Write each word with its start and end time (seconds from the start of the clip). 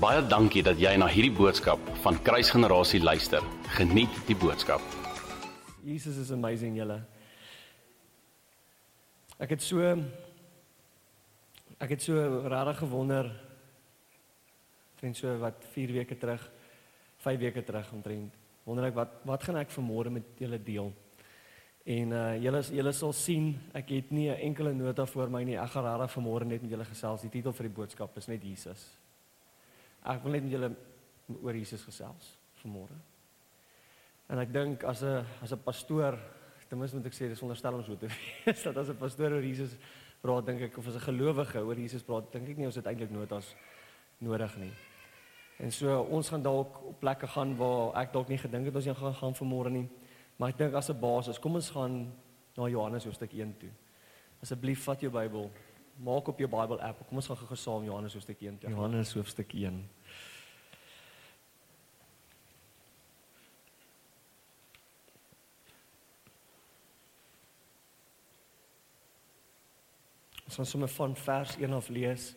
Baie 0.00 0.22
dankie 0.24 0.62
dat 0.64 0.78
jy 0.80 0.94
na 0.96 1.04
hierdie 1.12 1.34
boodskap 1.36 1.80
van 2.00 2.16
Kruisgenerasie 2.24 3.02
luister. 3.02 3.44
Geniet 3.76 4.14
die 4.24 4.36
boodskap. 4.38 4.80
Jesus 5.84 6.16
is 6.16 6.30
amazing 6.32 6.78
julle. 6.78 6.96
Ek 9.36 9.52
het 9.52 9.60
so 9.60 9.90
ek 11.76 11.92
het 11.92 12.06
so 12.06 12.16
regtig 12.48 12.80
gewonder 12.80 13.28
teen 15.02 15.12
so 15.12 15.34
wat 15.42 15.68
4 15.74 15.92
weke 15.98 16.16
terug, 16.16 16.48
5 17.20 17.38
weke 17.44 17.60
terug 17.68 17.92
omtrent. 17.92 18.32
Wonder 18.64 18.88
ek 18.88 18.96
wat 18.96 19.20
wat 19.28 19.44
gaan 19.44 19.60
ek 19.60 19.76
vanmôre 19.76 20.14
met 20.16 20.40
julle 20.40 20.62
deel? 20.64 20.88
En 21.84 22.16
uh 22.16 22.24
julle 22.40 22.64
julle 22.70 22.96
sal 22.96 23.12
sien, 23.12 23.52
ek 23.76 23.92
het 23.98 24.16
nie 24.16 24.30
'n 24.32 24.40
enkele 24.48 24.72
nota 24.72 25.04
voor 25.04 25.28
my 25.28 25.44
nie. 25.44 25.60
Ek 25.60 25.76
gaan 25.76 25.84
regtig 25.84 26.16
vanmôre 26.16 26.46
net 26.46 26.62
met 26.62 26.70
julle 26.70 26.88
gesels. 26.88 27.20
Die 27.20 27.36
titel 27.36 27.52
vir 27.52 27.68
die 27.68 27.76
boodskap 27.76 28.16
is 28.16 28.28
net 28.28 28.42
Jesus. 28.42 28.88
Ek 30.04 30.22
wil 30.24 30.32
net 30.32 30.50
julle 30.50 30.70
oor 31.42 31.54
Jesus 31.54 31.84
gesels 31.84 32.36
vanmôre. 32.62 32.96
En 34.30 34.38
ek 34.38 34.52
dink 34.52 34.84
as 34.84 35.02
'n 35.02 35.24
as 35.42 35.52
'n 35.52 35.58
pastoor, 35.64 36.18
ten 36.68 36.78
minste 36.78 36.96
moet 36.96 37.06
ek 37.06 37.12
sê 37.12 37.28
dis 37.28 37.42
onderstel 37.42 37.74
om 37.74 37.84
so 37.84 37.96
te 37.96 38.06
wees 38.46 38.62
dat 38.62 38.76
as 38.76 38.88
'n 38.88 38.96
pastoor 38.96 39.32
oor 39.32 39.42
Jesus 39.42 39.76
praat, 40.22 40.46
dink 40.46 40.62
ek 40.62 40.78
of 40.78 40.86
as 40.86 40.94
'n 40.94 41.08
gelowige 41.10 41.58
oor 41.58 41.76
Jesus 41.76 42.02
praat, 42.02 42.32
dink 42.32 42.48
ek 42.48 42.56
nie 42.56 42.66
ons 42.66 42.76
het 42.76 42.86
eintlik 42.86 43.10
notas 43.10 43.54
nodig 44.18 44.56
nie. 44.56 44.72
En 45.58 45.70
so 45.72 46.02
ons 46.02 46.28
gaan 46.28 46.42
dalk 46.42 46.82
op 46.82 47.00
plekke 47.00 47.26
gaan 47.26 47.56
waar 47.56 47.96
ek 48.00 48.12
dalk 48.12 48.28
nie 48.28 48.38
gedink 48.38 48.64
het 48.64 48.74
ons 48.74 48.98
gaan 48.98 49.14
gaan 49.14 49.34
vanmôre 49.34 49.70
nie. 49.70 49.88
Maar 50.36 50.48
ek 50.48 50.58
dink 50.58 50.74
as 50.74 50.90
'n 50.90 51.00
basis, 51.00 51.38
kom 51.38 51.54
ons 51.54 51.70
gaan 51.70 52.12
na 52.56 52.68
Johannes 52.68 53.04
hoofstuk 53.04 53.32
1 53.32 53.58
toe. 53.58 53.70
Asseblief 54.42 54.84
vat 54.84 55.00
jou 55.00 55.10
Bybel, 55.10 55.50
maak 56.02 56.28
op 56.28 56.38
jou 56.38 56.48
Bible 56.48 56.80
app. 56.80 57.06
Kom 57.06 57.20
ons 57.20 57.26
gaan 57.26 57.36
gou 57.36 57.56
saam 57.58 57.84
Johannes 57.84 58.14
hoofstuk 58.16 58.40
1 58.40 58.58
toe. 58.58 58.70
Johannes 58.70 59.12
hoofstuk 59.14 59.52
1. 59.52 59.80
Ons 70.44 70.58
gaan 70.58 70.66
sommer 70.66 70.88
van 70.88 71.16
vers 71.16 71.56
1 71.56 71.72
af 71.72 71.88
lees. 71.88 72.34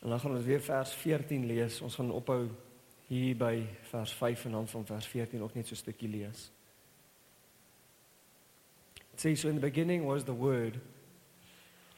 En 0.00 0.08
dan 0.08 0.20
gaan 0.20 0.34
ons 0.34 0.44
weer 0.44 0.60
vers 0.60 0.92
14 0.92 1.46
lees. 1.46 1.80
Ons 1.80 1.94
gaan 1.94 2.10
ophou 2.10 2.48
hier 3.06 3.36
by 3.36 3.66
vers 3.92 4.12
5 4.14 4.44
en 4.44 4.56
dan 4.58 4.68
van 4.68 4.86
vers 4.86 5.06
14 5.06 5.42
ook 5.42 5.54
net 5.54 5.66
so 5.66 5.74
'n 5.74 5.84
stukkie 5.84 6.08
lees. 6.08 6.50
Says 9.20 9.40
so 9.40 9.50
in 9.50 9.56
the 9.56 9.60
beginning 9.60 10.06
was 10.06 10.24
the 10.24 10.32
word 10.32 10.80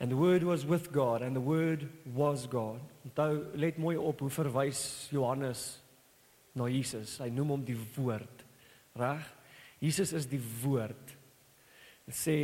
and 0.00 0.10
the 0.10 0.16
word 0.16 0.42
was 0.42 0.66
with 0.66 0.90
God 0.90 1.22
and 1.22 1.36
the 1.36 1.40
word 1.40 1.88
was 2.12 2.48
God. 2.48 2.80
Onthou 3.06 3.44
let 3.54 3.78
mooi 3.78 3.94
op 3.96 4.18
hoe 4.18 4.30
verwys 4.30 5.06
Johannes 5.14 5.60
na 6.58 6.66
Jesus. 6.66 7.20
Hy 7.22 7.28
noem 7.30 7.52
hom 7.54 7.62
die 7.62 7.76
woord. 7.94 8.42
Reg? 8.98 9.22
Jesus 9.78 10.10
is 10.18 10.26
die 10.26 10.40
woord. 10.64 11.14
Dit 12.08 12.18
sê 12.18 12.36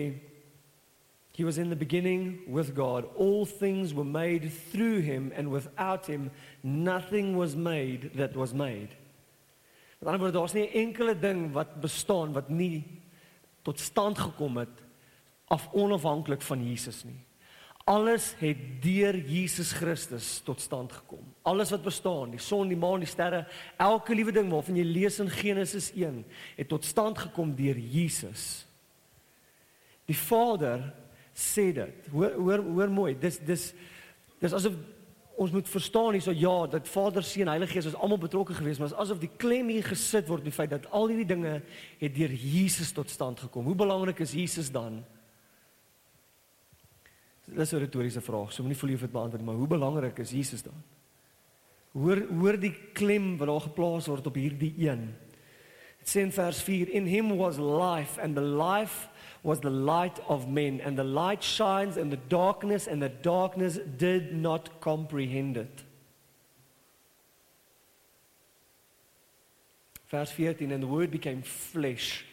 He 1.34 1.42
was 1.42 1.58
in 1.58 1.70
the 1.70 1.80
beginning 1.82 2.38
with 2.46 2.70
God. 2.76 3.10
All 3.16 3.46
things 3.46 3.92
were 3.92 4.06
made 4.06 4.52
through 4.70 5.00
him, 5.00 5.32
and 5.34 5.50
without 5.50 6.06
him, 6.06 6.30
nothing 6.62 7.36
was 7.36 7.54
made 7.56 8.10
that 8.14 8.36
was 8.36 8.54
made. 8.54 8.94
Met 9.98 10.12
ander 10.12 10.22
woorde, 10.22 10.38
daar's 10.38 10.54
nie 10.54 10.70
'n 10.70 10.86
enkele 10.86 11.18
ding 11.18 11.52
wat 11.52 11.80
bestaan 11.80 12.32
wat 12.32 12.48
nie 12.48 12.97
tot 13.68 13.80
stand 13.84 14.18
gekom 14.18 14.56
het 14.62 14.84
af 15.52 15.68
onafhanklik 15.76 16.44
van 16.44 16.64
Jesus 16.64 17.02
nie. 17.04 17.20
Alles 17.88 18.34
het 18.40 18.60
deur 18.84 19.16
Jesus 19.16 19.72
Christus 19.72 20.40
tot 20.44 20.60
stand 20.60 20.92
gekom. 20.92 21.24
Alles 21.48 21.72
wat 21.72 21.84
bestaan, 21.84 22.34
die 22.34 22.40
son, 22.40 22.68
die 22.68 22.76
maan, 22.76 23.00
die 23.00 23.08
sterre, 23.08 23.46
elke 23.80 24.16
liewe 24.16 24.32
ding 24.36 24.50
waarvan 24.52 24.76
jy 24.76 24.84
lees 24.84 25.16
in 25.24 25.30
Genesis 25.32 25.88
1, 25.96 26.20
het 26.58 26.68
tot 26.68 26.84
stand 26.84 27.20
gekom 27.28 27.54
deur 27.56 27.80
Jesus. 27.80 28.66
Die 30.08 30.16
Vader 30.16 30.90
sê 31.32 31.70
dit. 31.76 32.12
Hoor 32.12 32.36
hoor 32.36 32.64
hoor 32.66 32.92
mooi. 32.92 33.14
Dis 33.20 33.40
dis 33.44 33.70
dis 34.40 34.56
asof 34.56 34.76
ons 35.38 35.52
moet 35.54 35.68
verstaan 35.70 36.16
hierso 36.16 36.32
ja 36.34 36.66
dat 36.66 36.88
Vader, 36.90 37.22
Seun, 37.22 37.48
Heilige 37.48 37.76
Gees 37.76 37.86
is 37.92 37.94
almal 37.94 38.18
betrokke 38.18 38.56
geweest, 38.58 38.80
maar 38.82 38.94
asof 38.98 39.20
die 39.22 39.30
klem 39.38 39.70
hier 39.70 39.86
gesit 39.86 40.26
word 40.30 40.42
die 40.46 40.54
feit 40.54 40.72
dat 40.74 40.88
al 40.90 41.12
hierdie 41.12 41.28
dinge 41.28 41.60
het 42.00 42.16
deur 42.16 42.34
Jesus 42.34 42.90
tot 42.96 43.10
stand 43.10 43.44
gekom. 43.46 43.68
Hoe 43.70 43.78
belangrik 43.78 44.18
is 44.24 44.34
Jesus 44.34 44.72
dan? 44.74 45.04
Dis 47.46 47.72
'n 47.72 47.78
retoriese 47.78 48.20
vraag. 48.20 48.52
So 48.52 48.62
moenie 48.62 48.78
voel 48.78 48.90
jy 48.90 48.98
het 49.00 49.12
beantwoord, 49.12 49.44
maar 49.44 49.54
hoe 49.54 49.66
belangrik 49.66 50.18
is 50.18 50.30
Jesus 50.30 50.62
dan? 50.62 50.82
Hoor 51.92 52.26
hoor 52.40 52.58
die 52.60 52.74
klem 52.92 53.36
wat 53.38 53.48
daar 53.48 53.60
geplaas 53.60 54.06
word 54.06 54.26
op 54.26 54.34
hierdie 54.34 54.74
een. 54.76 55.14
Dit 55.98 56.08
sê 56.08 56.20
in 56.20 56.32
vers 56.32 56.62
4 56.62 56.88
in 56.88 57.06
him 57.06 57.36
was 57.36 57.58
life 57.58 58.20
and 58.20 58.34
the 58.34 58.42
life 58.42 59.08
was 59.48 59.60
the 59.60 59.70
light 59.70 60.20
of 60.28 60.46
men, 60.46 60.78
and 60.82 60.98
the 60.98 61.02
light 61.02 61.42
shines 61.42 61.96
in 61.96 62.10
the 62.10 62.18
darkness, 62.28 62.86
and 62.86 63.00
the 63.00 63.08
darkness 63.08 63.78
did 63.96 64.36
not 64.36 64.78
comprehend 64.82 65.56
it. 65.56 65.82
Verse 70.10 70.30
14, 70.30 70.70
and 70.70 70.82
the 70.82 70.86
word 70.86 71.10
became 71.10 71.40
flesh. 71.40 72.26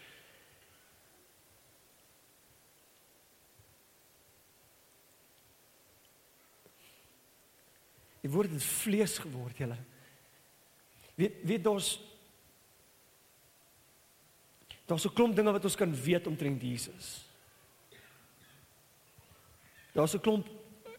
Die 8.22 8.32
woord 8.32 8.52
het 8.52 8.64
vlees 8.64 9.18
geword, 9.24 9.58
julle. 9.58 9.78
Weet 11.16 11.40
weet 11.48 11.68
ons 11.68 11.94
Daar's 14.86 15.06
'n 15.06 15.14
klomp 15.14 15.36
dinge 15.36 15.52
wat 15.52 15.64
ons 15.64 15.76
kan 15.76 15.94
weet 15.94 16.28
omtrent 16.28 16.62
Jesus. 16.62 17.26
Daar's 19.94 20.14
'n 20.14 20.20
klomp 20.20 20.48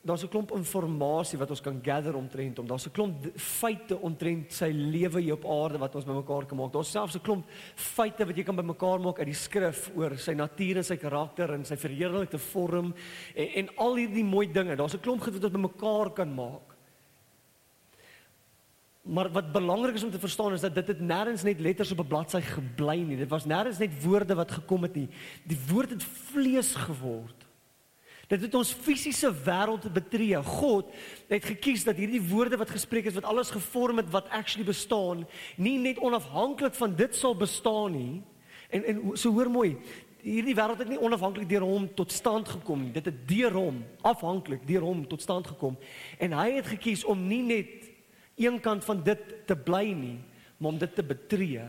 daar's 0.07 0.23
'n 0.23 0.29
klomp 0.29 0.51
inligting 0.53 1.39
wat 1.39 1.51
ons 1.51 1.61
kan 1.61 1.81
gather 1.83 2.15
omtrent 2.15 2.57
hom. 2.57 2.67
Daar's 2.67 2.87
'n 2.87 2.93
klomp 2.93 3.27
feite 3.37 4.01
omtrent 4.01 4.53
sy 4.53 4.71
lewe 4.71 5.21
hier 5.21 5.35
op 5.35 5.45
aarde 5.45 5.79
wat 5.79 5.95
ons 5.95 6.05
bymekaar 6.05 6.47
kan 6.47 6.57
maak. 6.57 6.73
Daar's 6.73 6.91
selfs 6.91 7.17
'n 7.17 7.21
klomp 7.21 7.45
feite 7.75 8.25
wat 8.27 8.37
jy 8.37 8.45
kan 8.45 8.57
bymekaar 8.57 9.01
maak 9.01 9.19
uit 9.19 9.27
die 9.27 9.35
skrif 9.35 9.91
oor 9.97 10.17
sy 10.17 10.33
natuur 10.33 10.77
en 10.77 10.85
sy 10.85 10.97
karakter 10.97 11.53
en 11.53 11.65
sy 11.65 11.77
verheerlikte 11.77 12.39
vorm 12.39 12.95
en, 13.35 13.49
en 13.49 13.69
al 13.77 13.97
hierdie 13.97 14.25
mooi 14.25 14.53
dinge. 14.53 14.77
Daar's 14.77 14.95
'n 14.95 15.01
klomp 15.01 15.23
goed 15.23 15.35
wat 15.35 15.45
ons 15.45 15.53
bymekaar 15.53 16.11
kan 16.15 16.35
maak. 16.35 16.76
Maar 19.07 19.31
wat 19.31 19.53
belangrik 19.53 19.95
is 19.95 20.05
om 20.05 20.11
te 20.11 20.19
verstaan 20.19 20.53
is 20.53 20.61
dat 20.61 20.75
dit 20.75 20.87
het 20.87 21.01
nêrens 21.01 21.43
net 21.43 21.61
letters 21.61 21.93
op 21.93 22.01
'n 22.01 22.07
bladsy 22.07 22.41
gebly 22.41 22.99
nie. 22.99 23.17
Dit 23.17 23.29
was 23.29 23.47
nêrens 23.47 23.79
net 23.79 24.03
woorde 24.03 24.35
wat 24.35 24.51
gekom 24.51 24.83
het 24.83 24.95
nie. 24.95 25.09
Die 25.45 25.59
woord 25.69 25.91
het 25.91 26.05
vlees 26.05 26.75
geword. 26.75 27.47
Dit 28.27 28.41
het 28.41 28.55
ons 28.55 28.73
fisiese 28.73 29.31
wêreld 29.45 29.87
betree. 29.93 30.43
God 30.43 30.91
het 31.31 31.45
gekies 31.45 31.85
dat 31.85 31.97
hierdie 31.97 32.23
woorde 32.29 32.59
wat 32.59 32.71
gespreek 32.71 33.07
is 33.07 33.15
wat 33.15 33.25
alles 33.25 33.51
gevorm 33.55 33.97
het 33.97 34.11
wat 34.11 34.29
actually 34.29 34.67
bestaan, 34.67 35.27
nie 35.57 35.79
net 35.79 35.99
onafhanklik 35.99 36.75
van 36.75 36.95
dit 36.95 37.15
sal 37.15 37.37
bestaan 37.37 37.93
nie. 37.93 38.23
En 38.71 38.85
en 38.85 39.01
so 39.15 39.31
hoor 39.31 39.51
mooi, 39.51 39.77
hierdie 40.27 40.57
wêreld 40.59 40.83
het 40.83 40.89
nie 40.91 40.99
onafhanklik 41.01 41.49
deur 41.49 41.63
hom 41.63 41.87
tot 41.95 42.13
stand 42.13 42.49
gekom 42.49 42.83
nie. 42.83 42.93
Dit 42.93 43.05
het 43.05 43.29
deur 43.29 43.55
hom 43.55 43.85
afhanklik 44.03 44.67
deur 44.67 44.83
hom 44.83 45.05
tot 45.07 45.23
stand 45.23 45.47
gekom. 45.47 45.79
En 46.19 46.35
hy 46.35 46.51
het 46.59 46.67
gekies 46.67 47.05
om 47.05 47.29
nie 47.29 47.43
net 47.47 47.86
een 48.37 48.61
kant 48.61 48.85
van 48.85 49.03
dit 49.03 49.21
te 49.49 49.57
bly 49.57 49.91
nie, 49.97 50.17
maar 50.57 50.73
om 50.75 50.79
dit 50.79 50.95
te 50.95 51.05
betree. 51.05 51.65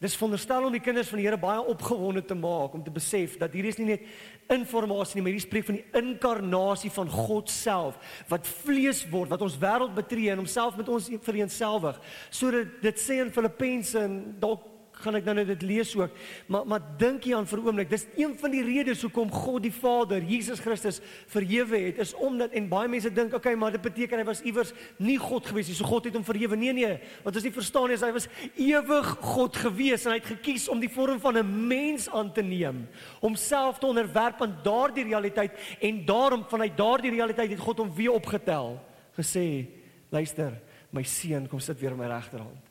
Dis 0.00 0.14
veronderstel 0.16 0.64
om 0.64 0.72
die 0.72 0.80
kinders 0.80 1.10
van 1.12 1.20
die 1.20 1.26
Here 1.26 1.36
baie 1.36 1.60
opgewonde 1.68 2.22
te 2.24 2.34
maak 2.34 2.72
om 2.72 2.84
te 2.84 2.92
besef 2.92 3.34
dat 3.40 3.52
hier 3.52 3.66
is 3.68 3.76
nie 3.76 3.90
net 3.90 4.06
inligting 4.48 5.14
nie, 5.14 5.22
maar 5.22 5.34
hier 5.34 5.42
spreek 5.44 5.66
van 5.68 5.76
die 5.76 6.00
inkarnasie 6.00 6.90
van 6.90 7.10
God 7.12 7.52
self 7.52 8.16
wat 8.30 8.48
vlees 8.62 9.04
word, 9.12 9.28
wat 9.28 9.44
ons 9.44 9.58
wêreld 9.60 9.92
betree 9.94 10.32
en 10.32 10.40
homself 10.40 10.78
met 10.80 10.88
ons 10.88 11.10
vereenselwig. 11.20 12.00
Sodat 12.32 12.80
dit 12.80 12.98
sê 12.98 13.20
in 13.20 13.30
Filippense 13.34 14.00
en 14.00 14.16
dalk 14.40 14.64
gaan 15.00 15.18
ek 15.18 15.24
nou 15.24 15.34
net 15.34 15.46
dit 15.46 15.62
lees 15.62 15.94
ook. 15.96 16.10
Maar 16.46 16.66
maar 16.66 16.82
dink 16.98 17.24
jy 17.24 17.34
aan 17.36 17.46
vir 17.46 17.58
'n 17.58 17.66
oomblik, 17.66 17.90
dis 17.90 18.06
een 18.16 18.36
van 18.38 18.50
die 18.50 18.62
redes 18.62 19.02
hoekom 19.02 19.30
God 19.30 19.62
die 19.62 19.72
Vader, 19.72 20.22
Jesus 20.22 20.60
Christus 20.60 21.00
verhewe 21.26 21.78
het, 21.78 21.98
is 21.98 22.14
omdat 22.14 22.52
en 22.52 22.68
baie 22.68 22.88
mense 22.88 23.12
dink, 23.12 23.34
okay, 23.34 23.54
maar 23.54 23.72
dit 23.72 23.82
beteken 23.82 24.18
hy 24.18 24.24
was 24.24 24.42
iewers 24.42 24.72
nie 24.98 25.18
God 25.18 25.46
gewees 25.46 25.68
nie. 25.68 25.74
So 25.74 25.84
God 25.84 26.04
het 26.04 26.14
hom 26.14 26.24
verhewe. 26.24 26.56
Nee 26.56 26.72
nee, 26.72 26.98
wat 27.24 27.34
ons 27.34 27.44
nie 27.44 27.52
verstaan 27.52 27.88
nie 27.88 27.94
is 27.94 28.02
hy 28.02 28.12
was 28.12 28.28
ewig 28.56 29.06
God 29.20 29.56
gewees 29.56 30.06
en 30.06 30.12
hy 30.12 30.18
het 30.18 30.32
gekies 30.36 30.68
om 30.68 30.80
die 30.80 30.88
vorm 30.92 31.20
van 31.20 31.38
'n 31.38 31.66
mens 31.68 32.08
aan 32.08 32.32
te 32.32 32.42
neem, 32.42 32.88
homself 33.20 33.78
te 33.78 33.86
onderwerp 33.86 34.42
aan 34.42 34.58
daardie 34.62 35.04
realiteit 35.04 35.52
en 35.80 36.04
daarom 36.04 36.44
vanuit 36.48 36.76
daardie 36.76 37.10
realiteit 37.10 37.50
het 37.50 37.60
God 37.60 37.78
hom 37.78 37.94
weer 37.94 38.12
opgetel, 38.12 38.80
gesê, 39.16 39.66
luister, 40.10 40.60
my 40.90 41.02
seun, 41.02 41.48
kom 41.48 41.60
sit 41.60 41.80
weer 41.80 41.92
op 41.92 41.98
my 41.98 42.06
regterhand. 42.06 42.69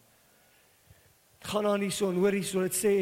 Gaan 1.41 1.65
aan 1.65 1.79
hier 1.79 1.91
so 1.91 2.09
en 2.09 2.15
hoor 2.15 2.35
hier 2.35 2.43
so 2.43 2.61
dit 2.61 2.75
sê 2.75 2.93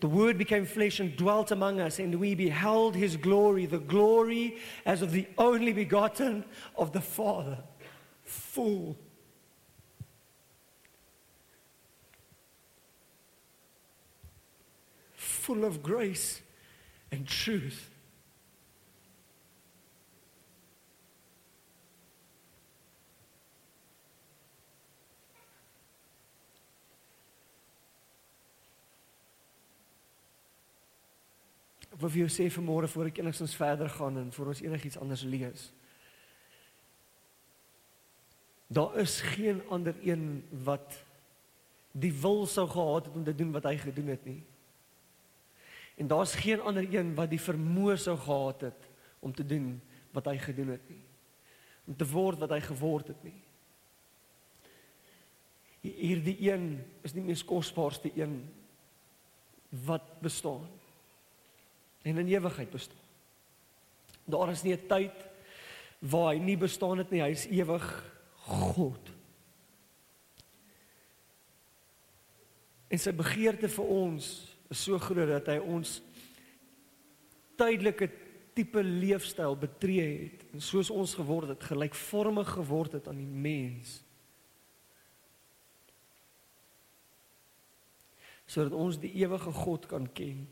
the 0.00 0.08
word 0.08 0.38
became 0.38 0.66
flesh 0.66 1.00
and 1.00 1.16
dwelt 1.16 1.52
among 1.52 1.80
us 1.80 1.98
and 1.98 2.14
we 2.14 2.34
beheld 2.34 2.96
his 2.96 3.16
glory 3.16 3.66
the 3.66 3.78
glory 3.78 4.58
as 4.84 5.02
of 5.02 5.12
the 5.12 5.26
only 5.36 5.72
begotten 5.72 6.44
of 6.74 6.92
the 6.92 7.00
father. 7.00 7.58
Full 8.24 8.96
full 15.16 15.64
of 15.64 15.82
grace 15.82 16.40
and 17.10 17.26
truth 17.26 17.91
wil 32.02 32.10
vir 32.10 32.24
jou 32.24 32.32
sê 32.32 32.48
vanmôre 32.50 32.90
voor 32.90 33.08
ek 33.10 33.20
enigstens 33.22 33.54
verder 33.56 33.90
gaan 33.92 34.18
en 34.18 34.32
voor 34.34 34.52
ons 34.52 34.62
enigiets 34.64 34.98
anders 34.98 35.22
lees. 35.22 35.68
Daar 38.72 38.96
is 39.02 39.20
geen 39.34 39.60
ander 39.68 39.94
een 40.02 40.42
wat 40.64 40.96
die 41.92 42.12
wil 42.22 42.46
sou 42.48 42.66
gehad 42.68 43.06
het 43.06 43.14
om 43.14 43.24
te 43.24 43.34
doen 43.36 43.52
wat 43.52 43.68
hy 43.68 43.76
gedoen 43.76 44.10
het 44.14 44.24
nie. 44.24 44.40
En 46.00 46.08
daar's 46.08 46.34
geen 46.34 46.60
ander 46.60 46.86
een 46.88 47.14
wat 47.14 47.30
die 47.30 47.40
vermoë 47.40 47.98
sou 48.00 48.16
gehad 48.18 48.66
het 48.70 48.88
om 49.20 49.34
te 49.34 49.46
doen 49.46 49.76
wat 50.16 50.26
hy 50.30 50.38
gedoen 50.40 50.72
het 50.74 50.88
nie. 50.88 51.02
Om 51.86 51.96
te 51.96 52.08
word 52.08 52.40
wat 52.42 52.54
hy 52.56 52.60
geword 52.64 53.12
het 53.12 53.24
nie. 53.28 53.36
Hierdie 55.82 56.38
een 56.48 56.66
is 57.02 57.12
die 57.12 57.22
mees 57.22 57.44
kosbaarste 57.44 58.10
een 58.16 58.40
wat 59.84 60.08
bestaan 60.22 60.70
en 62.02 62.18
in 62.18 62.28
ewigheid 62.28 62.70
bestaan. 62.70 63.00
Daar 64.24 64.50
is 64.50 64.62
nie 64.62 64.74
'n 64.74 64.86
tyd 64.86 65.28
waar 65.98 66.34
hy 66.34 66.38
nie 66.38 66.56
bestaan 66.56 66.98
het 66.98 67.10
nie, 67.10 67.20
hy 67.20 67.30
is 67.30 67.46
ewig 67.46 68.14
God. 68.34 69.10
En 72.88 72.98
sy 72.98 73.12
begeerte 73.12 73.68
vir 73.68 73.84
ons 73.84 74.56
is 74.70 74.82
so 74.82 74.98
groot 74.98 75.28
dat 75.28 75.46
hy 75.46 75.58
ons 75.58 76.02
tydelike 77.56 78.10
tipe 78.54 78.82
leefstyl 78.82 79.56
betree 79.56 80.18
het 80.22 80.44
en 80.52 80.60
soos 80.60 80.90
ons 80.90 81.14
geword 81.14 81.48
het, 81.48 81.62
gelykvormig 81.62 82.48
geword 82.48 82.92
het 82.92 83.08
aan 83.08 83.16
die 83.16 83.26
mens. 83.26 84.02
sodat 88.52 88.74
ons 88.76 88.98
die 89.00 89.12
ewige 89.22 89.52
God 89.64 89.86
kan 89.88 90.08
ken. 90.12 90.44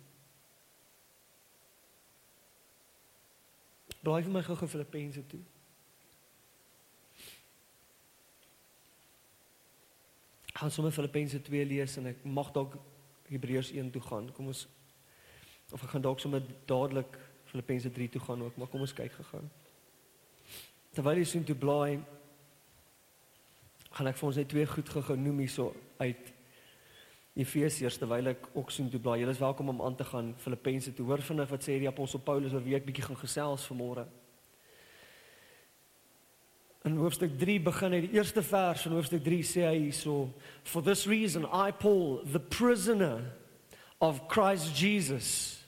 Blaai 4.00 4.22
vir 4.24 4.32
my 4.32 4.42
gou-gou 4.42 4.68
Filippense 4.68 5.22
toe. 5.28 5.40
Gaan 10.56 10.70
sommer 10.70 10.92
Filippense 10.92 11.40
2 11.42 11.66
lees 11.68 11.96
en 12.00 12.10
ek 12.12 12.24
mag 12.24 12.52
dalk 12.56 12.78
Hebreërs 13.28 13.72
1 13.76 13.90
toe 13.92 14.02
gaan. 14.02 14.30
Kom 14.36 14.48
ons 14.52 14.66
of 15.70 15.82
ek 15.84 15.92
gaan 15.92 16.02
dalk 16.02 16.20
sommer 16.20 16.42
dadelik 16.66 17.18
Filippense 17.50 17.90
3 17.90 18.08
toe 18.08 18.22
gaan 18.24 18.42
ook, 18.42 18.56
maar 18.56 18.68
kom 18.72 18.80
ons 18.80 18.94
kyk 18.96 19.12
gegaan. 19.12 19.46
Terwyl 20.96 21.20
jy 21.20 21.28
sien 21.28 21.44
toe 21.46 21.54
blaai 21.54 22.00
gaan 23.90 24.10
ek 24.10 24.18
vir 24.18 24.28
ons 24.28 24.38
net 24.40 24.48
twee 24.50 24.66
goed 24.66 24.90
gou-gou 24.90 25.16
noem 25.18 25.44
hierso 25.44 25.70
uit 26.00 26.32
Efesiërs 27.38 27.98
terwyl 28.00 28.32
ek 28.32 28.48
ook 28.58 28.72
sien 28.74 28.88
toe 28.90 28.98
blaai. 29.00 29.20
Julle 29.20 29.34
is 29.36 29.42
welkom 29.42 29.68
om 29.70 29.82
aan 29.86 29.94
te 29.96 30.04
gaan 30.04 30.32
Filippense 30.42 30.92
toe. 30.94 31.06
Hoor 31.06 31.22
vinnig 31.22 31.50
wat 31.50 31.62
sê 31.62 31.76
die 31.78 31.88
apostel 31.88 32.22
Paulus 32.26 32.54
oor 32.56 32.64
wie 32.64 32.74
ek 32.74 32.88
bietjie 32.88 33.06
gaan 33.06 33.20
gesels 33.20 33.68
vanmôre. 33.70 34.06
In 36.88 36.96
hoofstuk 36.96 37.36
3 37.38 37.58
begin 37.62 37.94
hy 37.94 38.00
die 38.06 38.16
eerste 38.16 38.42
vers 38.42 38.82
van 38.86 38.96
hoofstuk 38.96 39.22
3 39.22 39.40
sê 39.46 39.66
hy 39.68 39.76
hierso 39.84 40.32
for 40.64 40.82
this 40.82 41.06
reason 41.06 41.46
I 41.52 41.70
Paul 41.70 42.22
the 42.24 42.40
prisoner 42.40 43.20
of 44.00 44.26
Christ 44.32 44.74
Jesus 44.74 45.60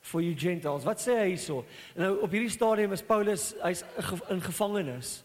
for 0.00 0.22
you 0.22 0.32
Gentiles. 0.38 0.86
Wat 0.88 1.02
sê 1.02 1.18
hy 1.18 1.30
hierso? 1.34 1.64
Nou 1.98 2.14
op 2.24 2.32
hierdie 2.32 2.54
stadium 2.54 2.94
is 2.96 3.04
Paulus 3.04 3.50
hy's 3.60 3.84
in 4.30 4.40
gevangenis. 4.40 5.18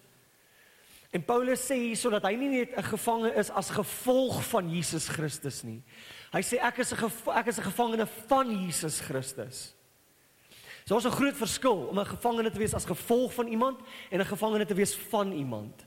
En 1.13 1.21
Paulus 1.21 1.61
sê 1.61 1.77
hierso 1.77 2.09
dat 2.09 2.25
hy 2.25 2.33
nie 2.35 2.49
net 2.49 2.73
'n 2.73 2.89
gevangene 2.89 3.35
is 3.37 3.51
as 3.51 3.69
gevolg 3.69 4.41
van 4.49 4.69
Jesus 4.69 5.07
Christus 5.07 5.61
nie. 5.63 5.83
Hy 6.33 6.41
sê 6.41 6.57
ek 6.57 6.79
is 6.79 6.91
'n 6.91 7.11
ek 7.35 7.47
is 7.47 7.59
'n 7.59 7.69
gevangene 7.69 8.07
van 8.27 8.49
Jesus 8.49 8.99
Christus. 8.99 9.75
So 10.85 10.95
daar's 10.95 11.05
'n 11.05 11.11
groot 11.11 11.37
verskil 11.37 11.87
om 11.89 11.99
'n 11.99 12.05
gevangene 12.05 12.49
te 12.49 12.57
wees 12.57 12.73
as 12.73 12.85
gevolg 12.85 13.33
van 13.33 13.47
iemand 13.47 13.79
en 14.09 14.19
'n 14.19 14.25
gevangene 14.25 14.65
te 14.65 14.73
wees 14.73 14.95
van 14.95 15.31
iemand. 15.31 15.85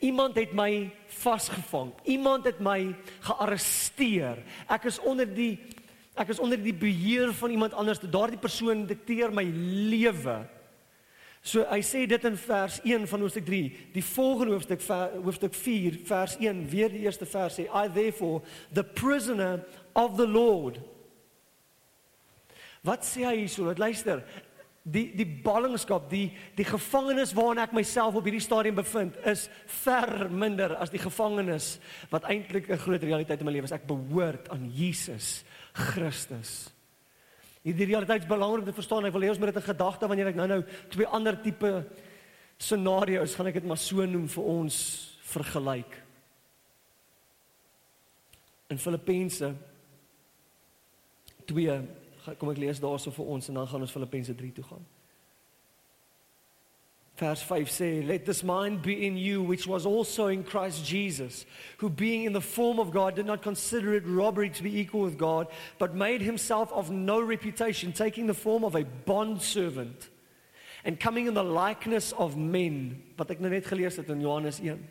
Iemand 0.00 0.34
het 0.34 0.52
my 0.52 0.90
vasgevang. 1.06 1.92
Iemand 2.04 2.44
het 2.44 2.58
my 2.60 2.96
gearresteer. 3.20 4.42
Ek 4.68 4.84
is 4.84 4.98
onder 4.98 5.34
die 5.34 5.58
ek 6.14 6.28
is 6.28 6.38
onder 6.38 6.62
die 6.62 6.74
beheer 6.74 7.32
van 7.32 7.50
iemand 7.50 7.74
anders. 7.74 7.98
Daardie 7.98 8.38
persoon 8.38 8.86
dikteer 8.86 9.32
my 9.32 9.44
lewe. 9.90 10.48
So 11.44 11.60
hy 11.68 11.82
sê 11.84 12.06
dit 12.08 12.22
in 12.24 12.38
vers 12.40 12.78
1 12.88 13.04
van 13.10 13.20
hoofstuk 13.20 13.44
3. 13.44 13.66
Die 13.92 14.04
volgende 14.04 14.54
hoofstuk 14.54 14.80
hoofstuk 15.20 15.54
4 15.54 15.98
vers 16.08 16.38
1 16.40 16.62
weer 16.72 16.88
die 16.88 17.04
eerste 17.04 17.28
vers 17.28 17.58
sê 17.58 17.66
I 17.68 17.84
therefore 17.92 18.40
the 18.72 18.84
prisoner 18.84 19.60
of 19.92 20.16
the 20.16 20.26
Lord. 20.26 20.80
Wat 22.84 23.04
sê 23.04 23.26
hy 23.28 23.36
hierso? 23.42 23.68
Luister. 23.76 24.24
Die 24.84 25.06
die 25.16 25.28
ballingskap, 25.44 26.08
die 26.10 26.30
die 26.56 26.66
gevangenis 26.68 27.32
waarin 27.36 27.60
ek 27.62 27.76
myself 27.76 28.16
op 28.16 28.24
hierdie 28.24 28.44
stadium 28.44 28.80
bevind 28.80 29.16
is 29.28 29.46
ver 29.84 30.30
minder 30.32 30.78
as 30.80 30.92
die 30.92 31.00
gevangenis 31.00 31.74
wat 32.12 32.24
eintlik 32.28 32.68
'n 32.68 32.80
groot 32.80 33.04
realiteit 33.04 33.40
in 33.40 33.46
my 33.46 33.52
lewe 33.52 33.68
is. 33.68 33.72
Ek 33.72 33.88
behoort 33.88 34.48
aan 34.48 34.68
Jesus 34.72 35.44
Christus. 35.72 36.73
Hierdie 37.64 37.86
realiteit 37.88 38.26
is 38.26 38.28
belangrik 38.28 38.66
om 38.66 38.68
te 38.68 38.76
verstaan. 38.76 39.06
Ek 39.08 39.14
wil 39.14 39.24
hê 39.24 39.30
ons 39.32 39.38
moet 39.40 39.54
dit 39.54 39.60
in 39.62 39.68
gedagte 39.70 40.08
wanneer 40.10 40.30
ek 40.34 40.36
nou-nou 40.36 40.60
twee 40.92 41.08
ander 41.16 41.38
tipe 41.40 41.70
scenario's 42.60 43.34
gaan 43.34 43.48
ek 43.50 43.58
dit 43.58 43.68
maar 43.68 43.80
so 43.80 44.04
noem 44.06 44.26
vir 44.30 44.50
ons 44.52 44.80
vergelyk. 45.32 45.96
In 48.72 48.80
Filippense 48.80 49.54
2 51.48 51.78
kom 52.40 52.52
ek 52.52 52.60
lees 52.60 52.80
daarso 52.80 53.12
vir 53.12 53.32
ons 53.36 53.48
en 53.48 53.60
dan 53.60 53.68
gaan 53.68 53.84
ons 53.84 53.96
Filippense 53.96 54.36
3 54.36 54.52
toe 54.60 54.66
gaan. 54.68 54.84
Vers 57.16 57.42
5 57.42 57.70
sê, 57.70 58.04
Let 58.04 58.24
this 58.24 58.42
mind 58.42 58.82
be 58.82 59.06
in 59.06 59.16
you, 59.16 59.40
which 59.42 59.68
was 59.68 59.86
also 59.86 60.26
in 60.26 60.42
Christ 60.42 60.84
Jesus, 60.84 61.46
who 61.78 61.88
being 61.88 62.24
in 62.24 62.32
the 62.32 62.40
form 62.40 62.80
of 62.80 62.90
God 62.90 63.14
did 63.14 63.26
not 63.26 63.40
consider 63.40 63.94
it 63.94 64.02
robbery 64.04 64.50
to 64.50 64.62
be 64.64 64.80
equal 64.80 65.02
with 65.02 65.16
God, 65.16 65.46
but 65.78 65.94
made 65.94 66.22
himself 66.22 66.72
of 66.72 66.90
no 66.90 67.20
reputation, 67.20 67.92
taking 67.92 68.26
the 68.26 68.34
form 68.34 68.64
of 68.64 68.74
a 68.74 68.84
bondservant 68.84 70.08
and 70.84 70.98
coming 70.98 71.26
in 71.26 71.34
the 71.34 71.44
likeness 71.44 72.12
of 72.12 72.36
men. 72.36 73.02
Wat 73.16 73.30
ek 73.30 73.40
nou 73.40 73.50
net 73.52 73.66
gelees 73.66 73.96
het 73.96 74.10
in 74.10 74.20
Johannes 74.20 74.58
1. 74.60 74.82